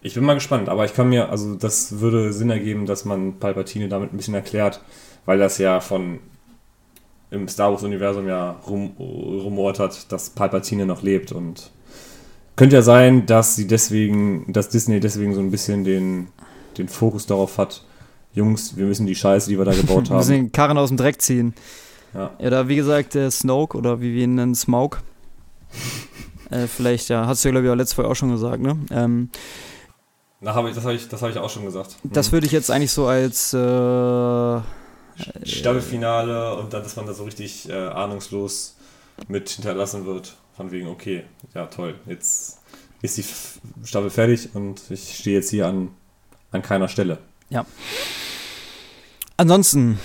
[0.02, 3.38] Ich bin mal gespannt, aber ich kann mir, also das würde Sinn ergeben, dass man
[3.38, 4.82] Palpatine damit ein bisschen erklärt,
[5.24, 6.18] weil das ja von
[7.30, 11.70] im Star Wars-Universum ja rum, rumort hat, dass Palpatine noch lebt und
[12.54, 16.28] könnte ja sein, dass sie deswegen, dass Disney deswegen so ein bisschen den,
[16.78, 17.84] den Fokus darauf hat,
[18.34, 20.44] Jungs, wir müssen die Scheiße, die wir da gebaut Wir müssen haben.
[20.44, 21.54] den Karren aus dem Dreck ziehen.
[22.14, 22.30] Ja.
[22.38, 25.02] Da wie gesagt, der Snoke oder wie wir ihn nennen, Smaug.
[26.50, 28.78] äh, vielleicht, ja, hast du ja, glaube ich, auch letzte Folge auch schon gesagt, ne?
[28.90, 29.30] Ähm,
[30.40, 31.96] Na, hab ich, das habe ich, das hab ich auch schon gesagt.
[32.04, 32.32] das Mhm.
[32.32, 34.60] würde ich jetzt eigentlich so als äh,
[35.44, 38.76] Staffelfinale und dann, dass man da so richtig äh, ahnungslos
[39.28, 40.36] mit hinterlassen wird.
[40.56, 41.24] Von wegen, okay,
[41.54, 42.58] ja toll, jetzt
[43.02, 43.24] ist die
[43.86, 45.90] Staffel fertig und ich stehe jetzt hier an,
[46.56, 47.18] an keiner Stelle.
[49.36, 49.98] Ansonsten,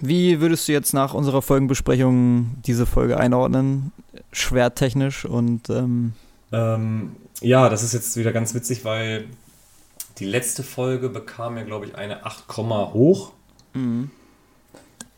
[0.00, 3.92] wie würdest du jetzt nach unserer Folgenbesprechung diese Folge einordnen?
[4.32, 6.12] Schwertechnisch und ähm,
[6.52, 9.26] Ähm, ja, das ist jetzt wieder ganz witzig, weil
[10.18, 13.32] die letzte Folge bekam ja, glaube ich, eine 8, hoch.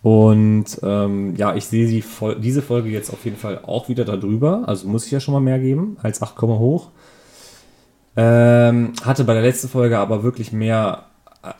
[0.03, 4.05] Und ähm, ja, ich sehe die Fol diese Folge jetzt auf jeden Fall auch wieder
[4.05, 4.63] darüber.
[4.67, 6.91] Also muss ich ja schon mal mehr geben als 8, hoch.
[8.17, 11.05] Ähm, hatte bei der letzten Folge aber wirklich mehr,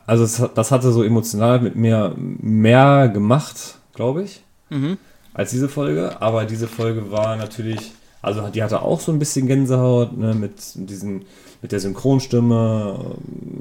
[0.05, 4.43] also es, das hatte so emotional mit mir mehr gemacht, glaube ich
[5.37, 7.93] als diese Folge, aber diese Folge war natürlich,
[8.23, 11.25] also die hatte auch so ein bisschen Gänsehaut, ne, mit diesen,
[11.61, 13.17] mit der Synchronstimme,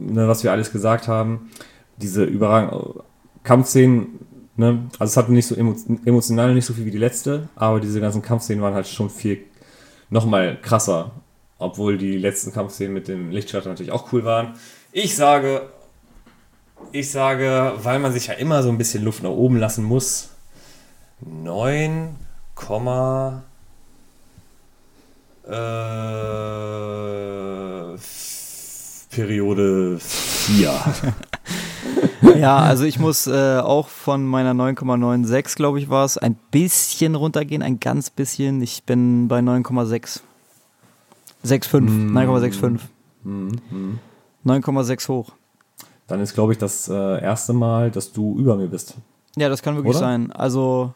[0.08, 1.50] ne, was wir alles gesagt haben,
[1.98, 3.02] diese überragenden
[3.42, 4.06] Kampfszenen,
[4.56, 7.78] ne, also es hatte nicht so emo emotional nicht so viel wie die letzte, aber
[7.78, 9.40] diese ganzen Kampfszenen waren halt schon viel
[10.08, 11.10] nochmal krasser,
[11.58, 14.54] obwohl die letzten Kampfszenen mit dem Lichtschalter natürlich auch cool waren.
[14.92, 15.68] Ich sage,
[16.92, 20.30] ich sage, weil man sich ja immer so ein bisschen Luft nach oben lassen muss,
[21.20, 22.16] 9,
[25.46, 25.52] äh,
[29.10, 30.80] Periode 4.
[32.38, 37.14] ja, also ich muss äh, auch von meiner 9,96, glaube ich, war es, ein bisschen
[37.14, 38.60] runtergehen, ein ganz bisschen.
[38.60, 40.20] Ich bin bei 9,6.
[41.46, 42.16] 6,5, Mm.
[42.16, 42.80] 9,65.
[43.24, 43.98] Mhm,
[44.44, 45.32] 9,6 hoch.
[46.06, 48.94] dann ist, glaube ich, das äh, erste Mal, dass du über mir bist.
[49.36, 49.98] Ja, das kann wirklich Oder?
[50.06, 50.30] sein.
[50.32, 50.94] Also,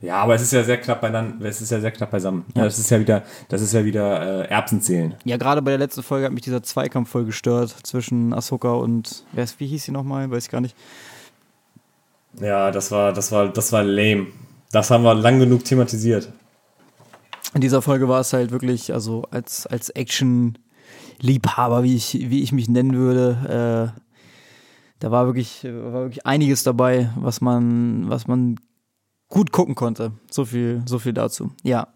[0.00, 2.44] Ja, aber es ist ja sehr knapp beieinander, es ist ja sehr knapp beisammen.
[2.54, 2.64] Ja.
[2.64, 5.14] das ist ja wieder, das ist ja wieder äh, Erbsenzählen.
[5.24, 9.24] ja, gerade bei der letzten Folge hat mich dieser Zweikampf voll gestört zwischen Ahsoka und,
[9.32, 10.30] wer ist, wie hieß sie nochmal?
[10.30, 10.76] Weiß ich gar nicht.
[12.40, 14.26] Ja, das war, das war, das war lame.
[14.72, 16.30] Das haben wir lang genug thematisiert.
[17.54, 22.52] In dieser Folge war es halt wirklich, also als, als Action-Liebhaber, wie ich, wie ich
[22.52, 24.00] mich nennen würde, äh,
[24.98, 28.56] da war wirklich, war wirklich einiges dabei, was man, was man
[29.28, 30.12] gut gucken konnte.
[30.30, 31.52] So viel, so viel dazu.
[31.62, 31.88] Ja.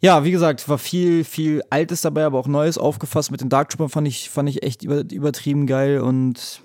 [0.00, 3.30] Ja, wie gesagt, war viel, viel Altes dabei, aber auch Neues aufgefasst.
[3.30, 6.60] Mit den Dark Troopern fand ich, fand ich echt über, übertrieben geil und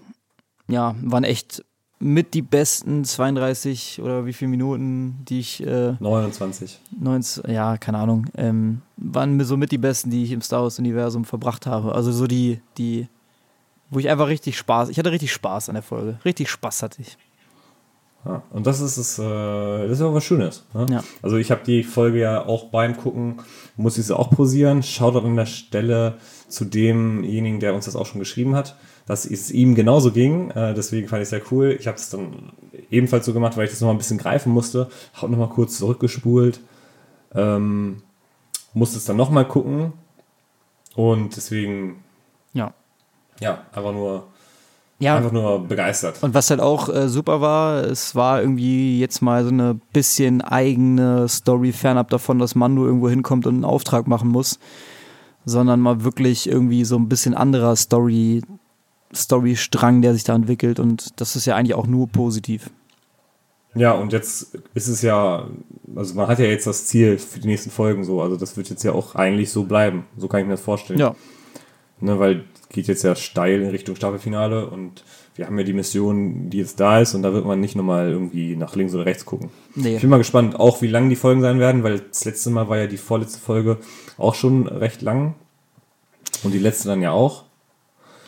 [0.68, 1.64] ja, waren echt
[2.00, 6.80] mit die besten 32 oder wie viele Minuten, die ich äh, 29.
[7.00, 10.62] 19, ja, keine Ahnung, ähm, waren mir so mit die besten, die ich im Star
[10.62, 11.96] Wars-Universum verbracht habe.
[11.96, 13.08] Also so die, die,
[13.90, 16.20] wo ich einfach richtig Spaß, ich hatte richtig Spaß an der Folge.
[16.24, 17.18] Richtig Spaß hatte ich.
[18.26, 19.24] Ja, und das ist es, äh,
[19.88, 20.66] das ist auch was Schönes.
[20.74, 20.86] Ne?
[20.90, 21.04] Ja.
[21.22, 23.38] Also ich habe die Folge ja auch beim Gucken,
[23.76, 24.84] muss ich sie auch posieren.
[24.84, 26.18] Schaut an der Stelle
[26.48, 28.76] zu demjenigen, der uns das auch schon geschrieben hat,
[29.08, 30.52] dass es ihm genauso ging.
[30.52, 31.76] Äh, deswegen fand ich es sehr cool.
[31.80, 32.52] Ich habe es dann
[32.92, 34.90] ebenfalls so gemacht, weil ich das noch mal ein bisschen greifen musste.
[35.14, 36.60] Habe noch mal kurz zurückgespult.
[37.34, 38.04] Ähm,
[38.74, 39.94] musste es dann noch mal gucken.
[40.96, 42.04] Und deswegen,
[42.54, 42.74] Ja.
[43.40, 44.28] ja, einfach nur,
[45.00, 46.22] Ja, einfach nur begeistert.
[46.24, 50.42] und was halt auch äh, super war, es war irgendwie jetzt mal so eine bisschen
[50.42, 54.58] eigene Story fernab davon, dass Mando irgendwo hinkommt und einen Auftrag machen muss,
[55.46, 58.42] sondern mal wirklich irgendwie so ein bisschen anderer Story,
[59.14, 62.70] Storystrang, der sich da entwickelt und das ist ja eigentlich auch nur positiv.
[63.76, 65.48] Ja, und jetzt ist es ja,
[65.96, 68.70] also man hat ja jetzt das Ziel für die nächsten Folgen so, also das wird
[68.70, 70.06] jetzt ja auch eigentlich so bleiben.
[70.18, 71.00] So kann ich mir das vorstellen.
[71.00, 71.16] Ja,
[72.00, 75.04] Ne, weil geht jetzt ja steil in Richtung Staffelfinale und
[75.36, 78.10] wir haben ja die Mission, die jetzt da ist und da wird man nicht nochmal
[78.10, 79.50] irgendwie nach links oder rechts gucken.
[79.74, 79.96] nee.
[79.96, 82.70] Ich bin mal gespannt, auch wie lang die Folgen sein werden, weil das letzte Mal
[82.70, 83.78] war ja die vorletzte Folge
[84.18, 85.36] auch schon recht lang
[86.44, 87.46] und die letzte dann ja auch.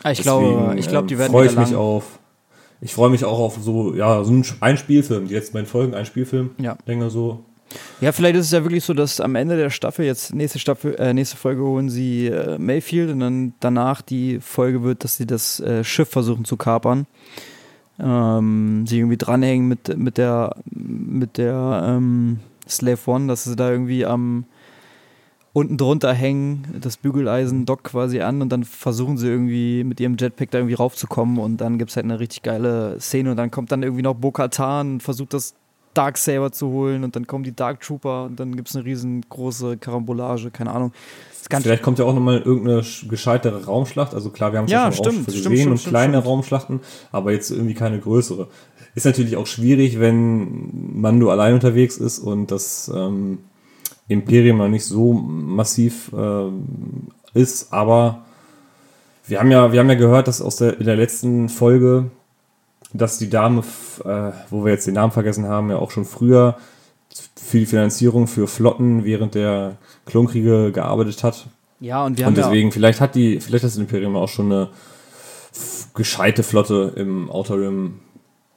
[0.02, 2.18] Ah, Ich glaube, ich glaube, die ähm, werden freue ich mich auf.
[2.80, 5.28] Ich freue mich auch auf so, ja, so ein, ein Spielfilm.
[5.28, 6.50] Die letzten beiden Folgen, ein Spielfilm.
[6.58, 6.78] Ja.
[6.86, 7.44] Länger so.
[8.00, 10.94] Ja, vielleicht ist es ja wirklich so, dass am Ende der Staffel, jetzt nächste Staffel,
[10.96, 15.26] äh, nächste Folge holen sie äh, Mayfield und dann danach die Folge wird, dass sie
[15.26, 17.06] das äh, Schiff versuchen zu kapern.
[18.00, 23.70] Ähm, sie irgendwie dranhängen mit, mit der, mit der ähm, Slave One, dass sie da
[23.70, 24.46] irgendwie am
[25.52, 30.16] unten drunter hängen, das Bügeleisen dockt quasi an und dann versuchen sie irgendwie mit ihrem
[30.18, 33.50] Jetpack da irgendwie raufzukommen und dann gibt es halt eine richtig geile Szene und dann
[33.50, 35.54] kommt dann irgendwie noch Bo-Katan und versucht das
[35.92, 39.76] Darksaber zu holen und dann kommen die Dark Trooper und dann gibt es eine riesengroße
[39.76, 40.92] Karambolage, keine Ahnung.
[41.62, 44.14] Vielleicht kommt ja auch nochmal irgendeine sch- gescheitere Raumschlacht.
[44.14, 46.18] Also klar, wir haben es Ja, ja, schon stimmt, gesehen stimmt, und stimmt, kleine.
[46.18, 46.78] Raumschlachten,
[47.10, 48.46] aber jetzt irgendwie keine größere.
[48.94, 53.38] Ist natürlich auch schwierig, wenn Mando allein unterwegs ist und das ähm,
[54.10, 56.66] Imperium noch nicht so massiv ähm,
[57.32, 58.22] ist, aber
[59.26, 62.10] wir haben ja, wir haben ja gehört, dass aus der, in der letzten Folge,
[62.92, 63.62] dass die Dame,
[64.04, 66.56] äh, wo wir jetzt den Namen vergessen haben, ja auch schon früher
[67.36, 69.76] für die Finanzierung für Flotten während der
[70.06, 71.46] Klonkriege gearbeitet hat.
[71.78, 74.46] ja, und wir Und haben deswegen, vielleicht hat die, vielleicht hat das Imperium auch schon
[74.46, 74.68] eine
[75.94, 78.00] gescheite Flotte im Outer Rim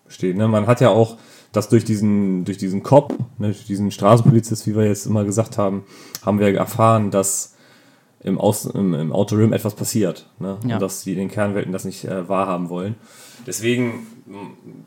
[0.08, 0.38] stehen.
[0.38, 0.48] Ne?
[0.48, 1.18] Man hat ja auch
[1.54, 5.58] das durch diesen, durch diesen Cop, ne, durch diesen Straßenpolizist, wie wir jetzt immer gesagt
[5.58, 5.86] haben,
[6.26, 7.56] haben wir erfahren, dass
[8.22, 10.28] im, Außen, im, im Outer Rim etwas passiert.
[10.40, 10.58] Ne?
[10.66, 10.76] Ja.
[10.76, 12.96] Und dass die in den Kernwelten das nicht äh, wahrhaben wollen.
[13.46, 14.40] Deswegen, mh,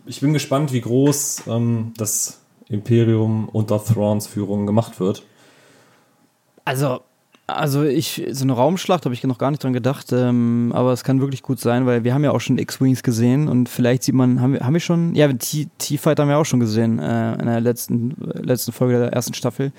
[0.06, 5.24] ich bin gespannt, wie groß ähm, das Imperium unter Thrawns Führung gemacht wird.
[6.64, 7.01] Also,
[7.48, 11.05] also ich, so eine Raumschlacht habe ich noch gar nicht dran gedacht, ähm, aber es
[11.05, 14.16] kann wirklich gut sein, weil wir haben ja auch schon X-Wings gesehen und vielleicht sieht
[14.16, 17.35] man, haben wir, haben wir schon, ja, T- T-Fighter haben wir auch schon gesehen äh,
[17.35, 19.73] in der letzten, letzten Folge der ersten Staffel.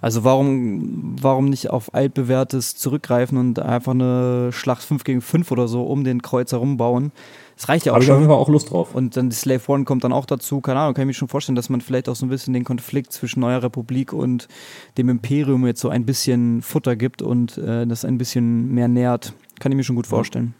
[0.00, 5.68] Also warum, warum nicht auf altbewährtes zurückgreifen und einfach eine Schlacht 5 gegen 5 oder
[5.68, 7.12] so um den Kreuz herum bauen?
[7.60, 8.22] Das reicht ja auch Habe ich auf schon.
[8.22, 8.94] jeden Fall auch Lust drauf.
[8.94, 10.62] Und dann die Slave One kommt dann auch dazu.
[10.62, 12.64] Keine Ahnung, kann ich mir schon vorstellen, dass man vielleicht auch so ein bisschen den
[12.64, 14.48] Konflikt zwischen Neuer Republik und
[14.96, 19.34] dem Imperium jetzt so ein bisschen Futter gibt und äh, das ein bisschen mehr nährt.
[19.58, 20.54] Kann ich mir schon gut vorstellen.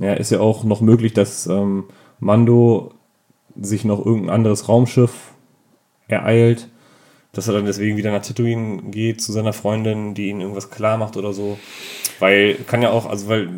[0.00, 1.84] Ja, ist ja auch noch möglich, dass ähm,
[2.20, 2.92] Mando
[3.58, 5.32] sich noch irgendein anderes Raumschiff
[6.08, 6.68] ereilt,
[7.32, 10.98] dass er dann deswegen wieder nach Tatooine geht zu seiner Freundin, die ihm irgendwas klar
[10.98, 11.58] macht oder so.
[12.18, 13.48] Weil, kann ja auch, also weil,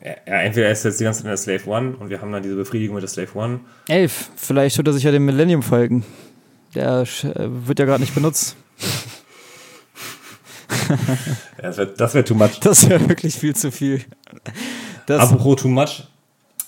[0.00, 2.20] er, er- entweder er ist jetzt die ganze Zeit in der Slave One und wir
[2.20, 3.60] haben dann diese Befriedigung mit der Slave One.
[3.88, 6.04] Elf, vielleicht holt er sich ja den Millennium Falcon.
[6.74, 7.06] Der äh,
[7.66, 8.56] wird ja gerade nicht benutzt.
[11.62, 12.60] Ja, das wäre wär too much.
[12.60, 14.02] Das wäre wirklich viel zu viel.
[15.06, 16.06] Das- Apropos too much.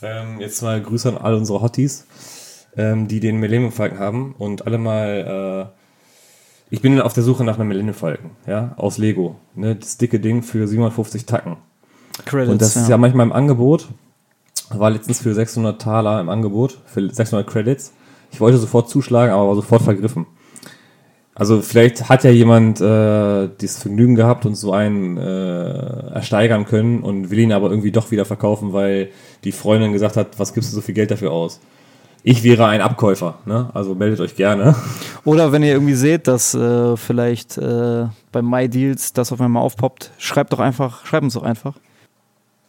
[0.02, 2.06] Ähm, jetzt mal Grüße an alle unsere Hotties,
[2.76, 5.70] ähm, die den Millennium Falken haben und alle mal.
[5.70, 9.36] Äh, ich bin auf der Suche nach einem Millennium Falken, ja, aus Lego.
[9.54, 11.56] Ne, das dicke Ding für 750 Tacken.
[12.24, 13.88] Credits, Und das ist ja manchmal im Angebot.
[14.70, 17.92] War letztens für 600 Taler im Angebot, für 600 Credits.
[18.30, 20.26] Ich wollte sofort zuschlagen, aber war sofort vergriffen.
[21.34, 27.02] Also vielleicht hat ja jemand äh, dieses Vergnügen gehabt und so einen äh, ersteigern können
[27.02, 29.10] und will ihn aber irgendwie doch wieder verkaufen, weil
[29.44, 31.60] die Freundin gesagt hat, was gibst du so viel Geld dafür aus?
[32.22, 33.70] Ich wäre ein Abkäufer, ne?
[33.74, 34.76] Also meldet euch gerne.
[35.24, 40.12] Oder wenn ihr irgendwie seht, dass äh, vielleicht äh, bei MyDeals das auf einmal aufpoppt,
[40.18, 41.74] schreibt doch einfach, schreibt uns doch einfach.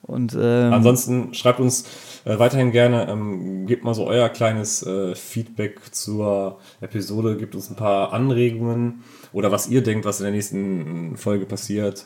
[0.03, 1.85] Und ähm, Ansonsten schreibt uns
[2.25, 7.69] äh, weiterhin gerne, ähm, gebt mal so euer kleines äh, Feedback zur Episode, gebt uns
[7.69, 12.05] ein paar Anregungen oder was ihr denkt, was in der nächsten Folge passiert.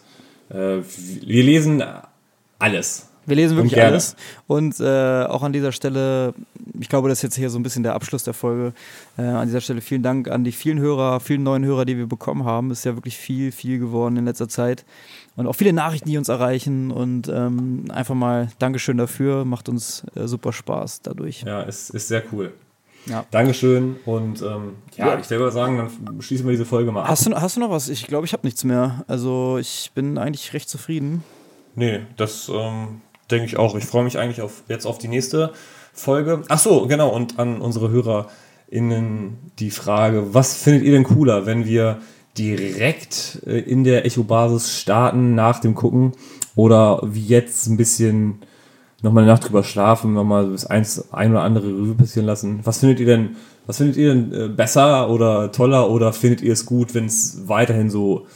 [0.50, 1.84] Äh, wir lesen
[2.60, 3.07] alles.
[3.28, 4.16] Wir lesen wirklich Und alles.
[4.48, 6.34] Und äh, auch an dieser Stelle,
[6.80, 8.74] ich glaube, das ist jetzt hier so ein bisschen der Abschluss der Folge.
[9.18, 12.08] Äh, an dieser Stelle vielen Dank an die vielen Hörer, vielen neuen Hörer, die wir
[12.08, 12.72] bekommen haben.
[12.72, 14.86] Ist ja wirklich viel, viel geworden in letzter Zeit.
[15.36, 16.90] Und auch viele Nachrichten, die uns erreichen.
[16.90, 19.46] Und ähm, einfach mal Dankeschön dafür.
[19.46, 21.44] Macht uns äh, super Spaß dadurch.
[21.44, 22.54] Ja, ist, ist sehr cool.
[23.08, 23.26] Ja.
[23.32, 25.20] Dankeschön und ähm, ja, Ja.
[25.20, 27.08] ich würde sagen, dann schließen wir diese Folge mal ab.
[27.08, 27.88] Hast du, hast du noch was?
[27.88, 29.06] Ich glaube, ich habe nichts mehr.
[29.08, 31.24] Also ich bin eigentlich recht zufrieden.
[31.76, 33.00] Nee, das ähm,
[33.32, 33.76] denke ich auch.
[33.76, 35.52] Ich freue mich eigentlich auf, jetzt auf die nächste
[35.94, 36.44] Folge.
[36.50, 37.10] Ach so, genau.
[37.10, 42.00] Und an unsere HörerInnen die Frage, was findet ihr denn cooler, wenn wir
[42.38, 46.14] direkt äh, in der Echo-Basis starten nach dem Gucken
[46.56, 48.40] oder wie jetzt ein bisschen
[49.02, 52.62] nochmal eine Nacht drüber schlafen, nochmal das eins, ein oder andere Revue passieren lassen.
[52.64, 53.36] Was findet ihr denn,
[53.66, 57.48] was findet ihr denn äh, besser oder toller oder findet ihr es gut, wenn es
[57.48, 58.28] weiterhin so,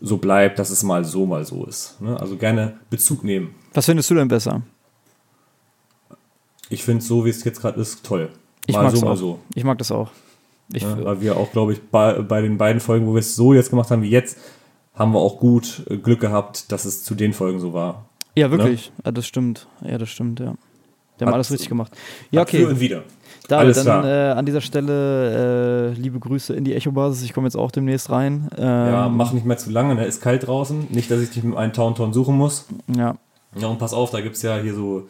[0.00, 2.00] so bleibt, dass es mal so, mal so ist?
[2.00, 2.18] Ne?
[2.20, 3.54] Also gerne Bezug nehmen.
[3.74, 4.62] Was findest du denn besser?
[6.70, 8.30] Ich finde es so, wie es jetzt gerade ist, toll.
[8.66, 9.16] Ich mal mag's so, mal auch.
[9.16, 9.38] so.
[9.54, 10.10] Ich mag das auch.
[10.72, 11.04] Ich, Ne?
[11.04, 13.70] Weil wir auch, glaube ich, bei, bei den beiden Folgen, wo wir es so jetzt
[13.70, 14.38] gemacht haben wie jetzt,
[14.94, 18.06] haben wir auch gut äh, Glück gehabt, dass es zu den Folgen so war.
[18.36, 18.90] Ja, wirklich.
[19.04, 19.66] Ja, das stimmt.
[19.82, 20.54] Ja, das stimmt, ja.
[21.18, 21.92] Wir haben Hat- alles richtig gemacht.
[22.30, 22.80] Ja, Hat Für und okay.
[22.80, 23.02] wieder.
[23.46, 24.06] David, alles dann klar.
[24.06, 27.22] äh, an dieser Stelle äh, liebe Grüße in die Echo-Basis.
[27.24, 28.48] Ich komme jetzt auch demnächst rein.
[28.56, 30.06] Ähm, Ja, mach nicht mehr zu lange, ne?
[30.06, 30.86] ist kalt draußen.
[30.90, 32.64] Nicht, dass ich dich mit einem Taunton suchen muss.
[32.96, 33.16] Ja,
[33.56, 35.06] Ja, und pass auf, da gibt es ja hier so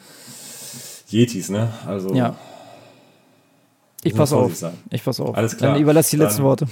[1.11, 1.69] Yetis, ne?
[1.87, 2.35] Also, ja.
[4.03, 4.55] Ich wir auf.
[4.55, 4.75] sein.
[4.91, 5.35] Ich passe auf.
[5.37, 5.73] Alles klar.
[5.73, 6.67] Dann überlass die letzten Dann- Worte.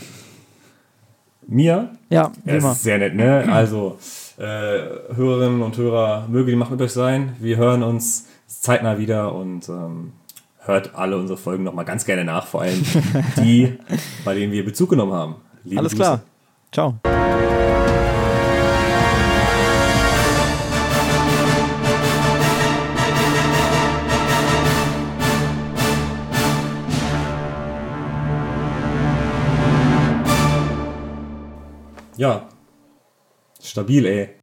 [1.47, 2.69] Mir Ja, Ja, immer.
[2.69, 3.47] das ist sehr nett, ne?
[3.51, 3.99] Also,
[4.39, 4.43] äh,
[5.15, 7.35] Hörerinnen und Hörer, möge die Macht mit euch sein.
[7.41, 10.13] Wir hören uns zeitnah wieder und ähm,
[10.61, 12.83] hört alle unsere Folgen nochmal ganz gerne nach, vor allem
[13.39, 13.77] die,
[14.25, 15.35] bei denen wir Bezug genommen haben.
[15.65, 16.03] Liebe Alles Grüße.
[16.03, 16.21] klar.
[17.03, 17.22] Ciao.
[32.23, 32.49] Ja.
[33.61, 34.42] Stabil, ey.